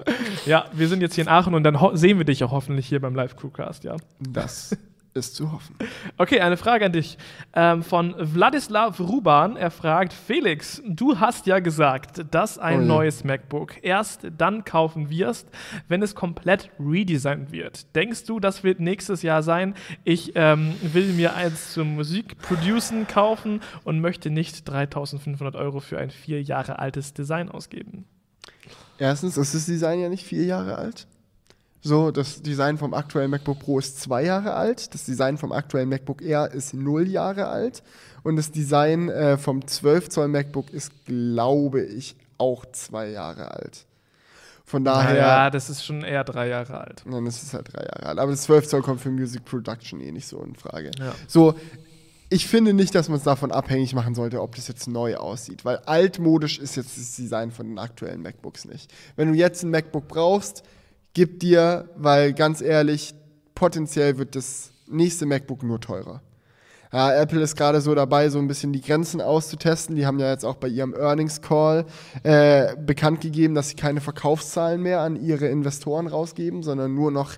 [0.45, 3.01] Ja, wir sind jetzt hier in Aachen und dann sehen wir dich auch hoffentlich hier
[3.01, 3.97] beim Live-Crewcast, ja.
[4.19, 4.77] Das
[5.13, 5.75] ist zu hoffen.
[6.17, 7.17] Okay, eine Frage an dich
[7.53, 9.55] ähm, von Wladislav Ruban.
[9.55, 15.09] Er fragt, Felix, du hast ja gesagt, dass ein Oh neues MacBook erst dann kaufen
[15.09, 15.47] wirst,
[15.87, 17.95] wenn es komplett redesigned wird.
[17.95, 19.75] Denkst du, das wird nächstes Jahr sein?
[20.03, 26.09] Ich ähm, will mir eins zum Musikproducen kaufen und möchte nicht 3500 Euro für ein
[26.09, 28.05] vier Jahre altes Design ausgeben.
[28.97, 31.07] Erstens ist das Design ja nicht vier Jahre alt.
[31.85, 34.93] So, das Design vom aktuellen MacBook Pro ist zwei Jahre alt.
[34.93, 37.83] Das Design vom aktuellen MacBook Air ist null Jahre alt.
[38.23, 43.85] Und das Design äh, vom 12 Zoll MacBook ist, glaube ich, auch zwei Jahre alt.
[44.63, 45.17] Von daher.
[45.17, 47.03] ja, das ist schon eher drei Jahre alt.
[47.05, 48.17] Nein, das ist halt drei Jahre alt.
[48.17, 50.89] Aber das 12 Zoll kommt für Music Production eh nicht so in Frage.
[50.97, 51.13] Ja.
[51.27, 51.53] So,
[52.29, 55.65] ich finde nicht, dass man es davon abhängig machen sollte, ob das jetzt neu aussieht.
[55.65, 58.89] Weil altmodisch ist jetzt das Design von den aktuellen MacBooks nicht.
[59.17, 60.63] Wenn du jetzt ein MacBook brauchst,
[61.13, 63.13] gib dir, weil ganz ehrlich,
[63.55, 66.21] potenziell wird das nächste MacBook nur teurer.
[66.91, 69.95] Ja, Apple ist gerade so dabei, so ein bisschen die Grenzen auszutesten.
[69.95, 71.85] Die haben ja jetzt auch bei ihrem Earnings Call
[72.21, 77.31] äh, bekannt gegeben, dass sie keine Verkaufszahlen mehr an ihre Investoren rausgeben, sondern nur noch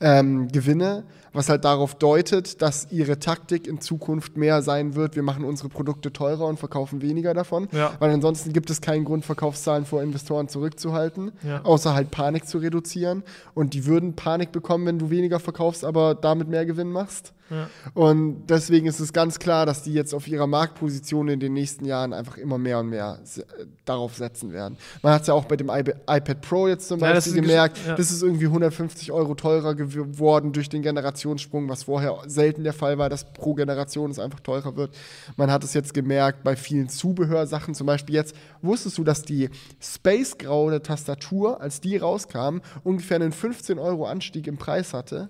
[0.00, 5.22] ähm, Gewinne, was halt darauf deutet, dass ihre Taktik in Zukunft mehr sein wird, wir
[5.22, 7.68] machen unsere Produkte teurer und verkaufen weniger davon.
[7.72, 7.92] Ja.
[7.98, 11.62] Weil ansonsten gibt es keinen Grund, Verkaufszahlen vor Investoren zurückzuhalten, Ja.
[11.62, 13.22] außer halt Panik zu reduzieren.
[13.54, 17.32] Und die würden Panik bekommen, wenn du weniger verkaufst, aber damit mehr Gewinn machst.
[17.50, 17.68] Ja.
[17.92, 21.84] Und deswegen ist es ganz klar, dass die jetzt auf ihrer Marktposition in den nächsten
[21.84, 23.42] Jahren einfach immer mehr und mehr äh,
[23.84, 24.78] darauf setzen werden.
[25.02, 27.42] Man hat es ja auch bei dem iP- iPad Pro jetzt zum das Beispiel ein
[27.42, 30.82] gemerkt, das ist irgendwie 150 Euro teurer geworden durch den
[31.22, 34.94] Generationssprung, was vorher selten der Fall war, dass pro Generation es einfach teurer wird.
[35.36, 39.48] Man hat es jetzt gemerkt bei vielen Zubehörsachen, zum Beispiel jetzt, wusstest du, dass die
[39.80, 45.28] Space-graue Tastatur, als die rauskam, ungefähr einen 15 Euro Anstieg im Preis hatte?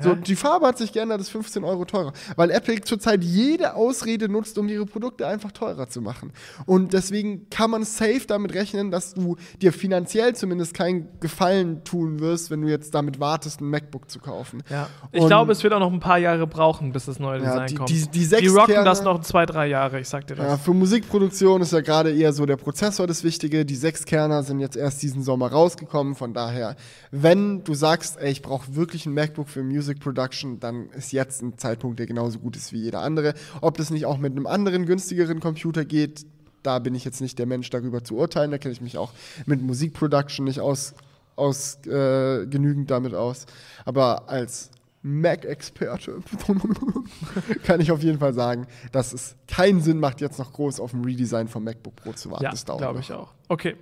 [0.00, 2.12] So, die Farbe hat sich geändert, ist 15 Euro teurer.
[2.36, 6.32] Weil Apple zurzeit jede Ausrede nutzt, um ihre Produkte einfach teurer zu machen.
[6.66, 12.20] Und deswegen kann man safe damit rechnen, dass du dir finanziell zumindest keinen Gefallen tun
[12.20, 14.62] wirst, wenn du jetzt damit wartest, ein MacBook zu kaufen.
[14.70, 14.88] Ja.
[15.12, 17.50] Ich Und- glaube, es wird auch noch ein paar Jahre brauchen, bis das neue Ja,
[17.50, 17.88] Design die- kommt.
[17.90, 20.46] die- die sechs rocken Kerne- das noch zwei, drei Jahre, ich sag dir das.
[20.46, 23.64] Ja, für Musikproduktion ist ja gerade eher so der Prozessor das Wichtige.
[23.64, 26.14] Die sechs Kerner sind jetzt erst diesen Sommer rausgekommen.
[26.14, 26.76] Von daher,
[27.10, 31.42] wenn du sagst, ey, ich brauche wirklich ein MacBook für Music Production, dann ist jetzt
[31.42, 33.34] ein Zeitpunkt, der genauso gut ist wie jeder andere.
[33.60, 36.26] Ob das nicht auch mit einem anderen günstigeren Computer geht,
[36.62, 38.50] da bin ich jetzt nicht der Mensch, darüber zu urteilen.
[38.50, 39.12] Da kenne ich mich auch
[39.46, 40.94] mit Musikproduction nicht aus,
[41.36, 43.46] aus äh, genügend damit aus.
[43.84, 44.70] Aber als
[45.02, 46.18] Mac-Experte
[47.64, 50.92] kann ich auf jeden Fall sagen, dass es keinen Sinn macht, jetzt noch groß auf
[50.92, 52.44] ein Redesign vom MacBook Pro zu warten.
[52.44, 53.32] Ja, das dauert glaube ich auch.
[53.48, 53.76] Okay.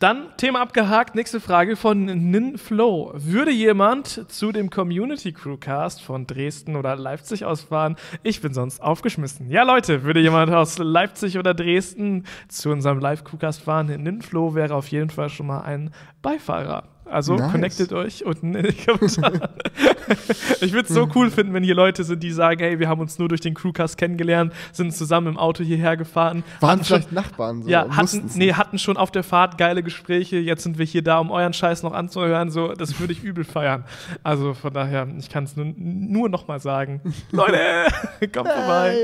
[0.00, 1.14] Dann Thema abgehakt.
[1.14, 3.12] Nächste Frage von Ninflow.
[3.14, 7.94] Würde jemand zu dem Community Crewcast von Dresden oder Leipzig ausfahren?
[8.24, 9.50] Ich bin sonst aufgeschmissen.
[9.50, 13.86] Ja, Leute, würde jemand aus Leipzig oder Dresden zu unserem Live Crewcast fahren?
[13.86, 15.92] Ninflow wäre auf jeden Fall schon mal ein
[16.22, 16.93] Beifahrer.
[17.06, 17.52] Also Nice.
[17.52, 19.40] connectet euch unten in den Kommentaren.
[20.60, 23.00] ich würde es so cool finden, wenn hier Leute sind, die sagen, hey, wir haben
[23.00, 26.42] uns nur durch den Crewcast kennengelernt, sind zusammen im Auto hierher gefahren.
[26.60, 27.68] Waren hatten schon- vielleicht Nachbarn so?
[27.68, 30.36] ja, hatten, nee, hatten schon auf der Fahrt geile Gespräche.
[30.38, 32.50] Jetzt sind wir hier da, um euren Scheiß noch anzuhören.
[32.50, 33.84] So, das würde ich übel feiern.
[34.22, 37.00] Also von daher, ich kann es nur, nur noch mal sagen.
[37.30, 37.58] Leute,
[38.32, 38.96] kommt vorbei.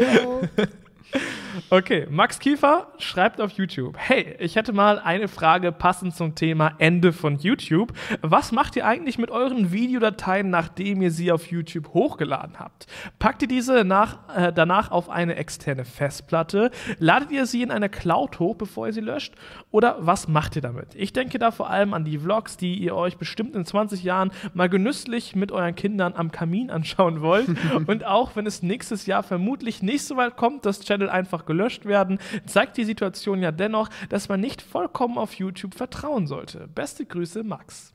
[1.68, 6.74] Okay, Max Kiefer schreibt auf YouTube: Hey, ich hätte mal eine Frage passend zum Thema
[6.78, 7.92] Ende von YouTube.
[8.22, 12.86] Was macht ihr eigentlich mit euren Videodateien, nachdem ihr sie auf YouTube hochgeladen habt?
[13.18, 16.70] Packt ihr diese nach, äh, danach auf eine externe Festplatte?
[16.98, 19.34] Ladet ihr sie in eine Cloud hoch, bevor ihr sie löscht?
[19.72, 20.94] Oder was macht ihr damit?
[20.96, 24.32] Ich denke da vor allem an die Vlogs, die ihr euch bestimmt in 20 Jahren
[24.52, 27.48] mal genüsslich mit euren Kindern am Kamin anschauen wollt.
[27.86, 31.84] Und auch wenn es nächstes Jahr vermutlich nicht so weit kommt, dass Channel einfach gelöscht
[31.84, 36.68] werden, zeigt die Situation ja dennoch, dass man nicht vollkommen auf YouTube vertrauen sollte.
[36.74, 37.92] Beste Grüße, Max.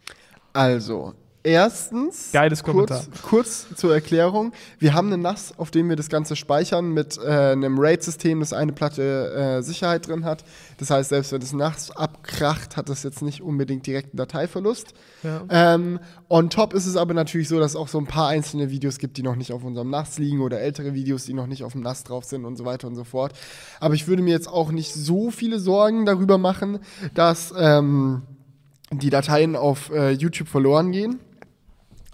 [0.53, 1.13] Also,
[1.45, 3.03] erstens, Geiles Kommentar.
[3.21, 4.51] kurz, kurz zur Erklärung.
[4.79, 8.51] Wir haben einen NAS, auf dem wir das Ganze speichern mit äh, einem RAID-System, das
[8.51, 10.43] eine Platte äh, Sicherheit drin hat.
[10.77, 14.93] Das heißt, selbst wenn das NAS abkracht, hat das jetzt nicht unbedingt direkt einen Dateiverlust.
[15.23, 15.43] Ja.
[15.49, 15.99] Ähm,
[16.29, 18.97] on top ist es aber natürlich so, dass es auch so ein paar einzelne Videos
[18.97, 21.73] gibt, die noch nicht auf unserem NAS liegen oder ältere Videos, die noch nicht auf
[21.73, 23.33] dem NAS drauf sind und so weiter und so fort.
[23.79, 26.79] Aber ich würde mir jetzt auch nicht so viele Sorgen darüber machen,
[27.13, 28.23] dass ähm,
[28.91, 31.19] die Dateien auf äh, YouTube verloren gehen.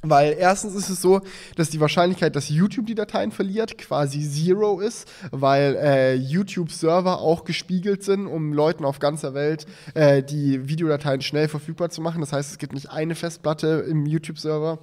[0.03, 1.21] Weil erstens ist es so,
[1.55, 7.43] dass die Wahrscheinlichkeit, dass YouTube die Dateien verliert, quasi zero ist, weil äh, YouTube-Server auch
[7.43, 12.21] gespiegelt sind, um Leuten auf ganzer Welt äh, die Videodateien schnell verfügbar zu machen.
[12.21, 14.79] Das heißt, es gibt nicht eine Festplatte im YouTube-Server.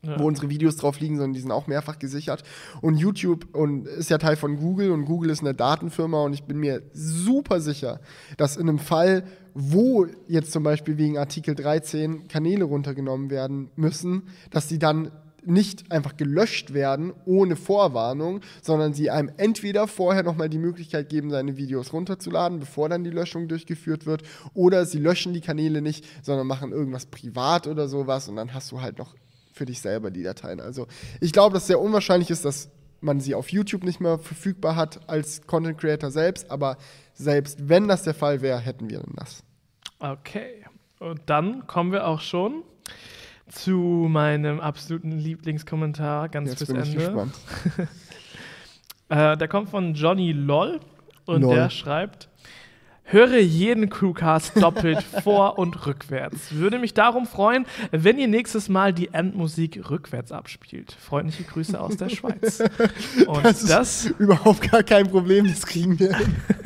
[0.00, 0.16] Ja.
[0.16, 2.44] wo unsere Videos drauf liegen, sondern die sind auch mehrfach gesichert.
[2.80, 6.44] Und YouTube und ist ja Teil von Google und Google ist eine Datenfirma und ich
[6.44, 7.98] bin mir super sicher,
[8.36, 9.24] dass in einem Fall,
[9.60, 15.10] wo jetzt zum Beispiel wegen Artikel 13 Kanäle runtergenommen werden müssen, dass die dann
[15.44, 21.30] nicht einfach gelöscht werden ohne Vorwarnung, sondern sie einem entweder vorher nochmal die Möglichkeit geben,
[21.30, 24.22] seine Videos runterzuladen, bevor dann die Löschung durchgeführt wird,
[24.54, 28.70] oder sie löschen die Kanäle nicht, sondern machen irgendwas privat oder sowas und dann hast
[28.70, 29.16] du halt noch
[29.52, 30.60] für dich selber die Dateien.
[30.60, 30.86] Also
[31.20, 32.70] ich glaube, dass es sehr unwahrscheinlich ist, dass
[33.00, 36.76] man sie auf YouTube nicht mehr verfügbar hat als Content Creator selbst, aber
[37.12, 39.42] selbst wenn das der Fall wäre, hätten wir das.
[39.98, 40.64] Okay.
[40.98, 42.62] Und dann kommen wir auch schon
[43.48, 47.04] zu meinem absoluten Lieblingskommentar ganz Jetzt bis bin ich Ende.
[47.04, 47.34] gespannt.
[49.10, 50.80] Äh, der kommt von Johnny LOL
[51.24, 51.54] und Lol.
[51.54, 52.27] der schreibt:
[53.10, 56.52] Höre jeden Crewcast doppelt vor und rückwärts.
[56.54, 60.96] Würde mich darum freuen, wenn ihr nächstes Mal die Endmusik rückwärts abspielt.
[61.00, 62.62] Freundliche Grüße aus der Schweiz.
[63.26, 66.16] Und Das ist das, überhaupt gar kein Problem, das kriegen wir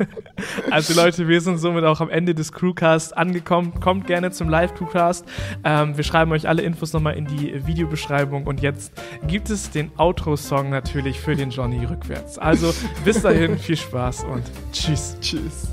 [0.71, 3.79] also Leute, wir sind somit auch am Ende des Crewcasts angekommen.
[3.79, 5.25] Kommt gerne zum Live-Crewcast.
[5.63, 8.45] Ähm, wir schreiben euch alle Infos nochmal in die Videobeschreibung.
[8.45, 8.93] Und jetzt
[9.27, 12.37] gibt es den Outro-Song natürlich für den Johnny rückwärts.
[12.37, 12.73] Also
[13.05, 15.17] bis dahin, viel Spaß und tschüss.
[15.21, 15.72] Tschüss.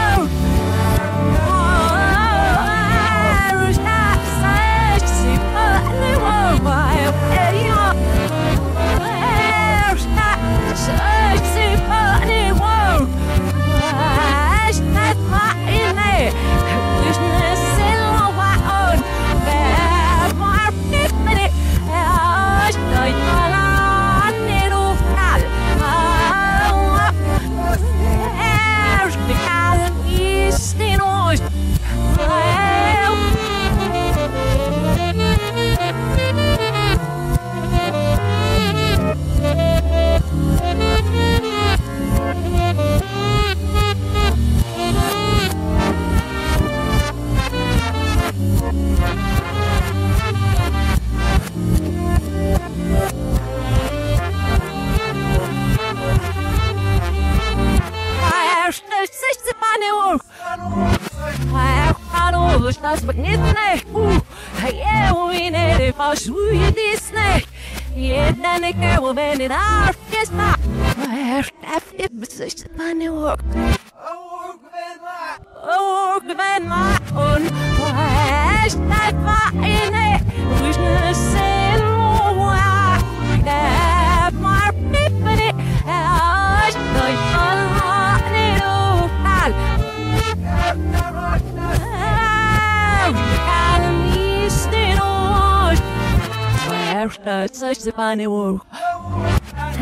[98.11, 98.67] money walk.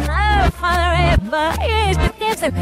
[0.07, 2.53] Now forever is the desert.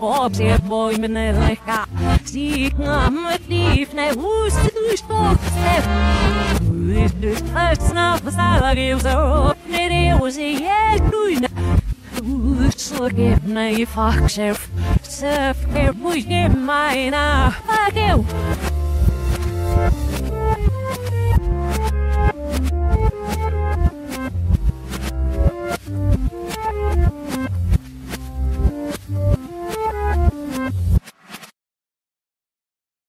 [0.00, 1.78] Hopps er bojmene leka.
[2.24, 5.74] Signa med livne huset du spåkste.
[7.10, 9.14] for du fastna på salagil så
[9.50, 11.48] åpner det hos i helt brune.
[12.66, 14.69] Utsorgivne i fakskjerf.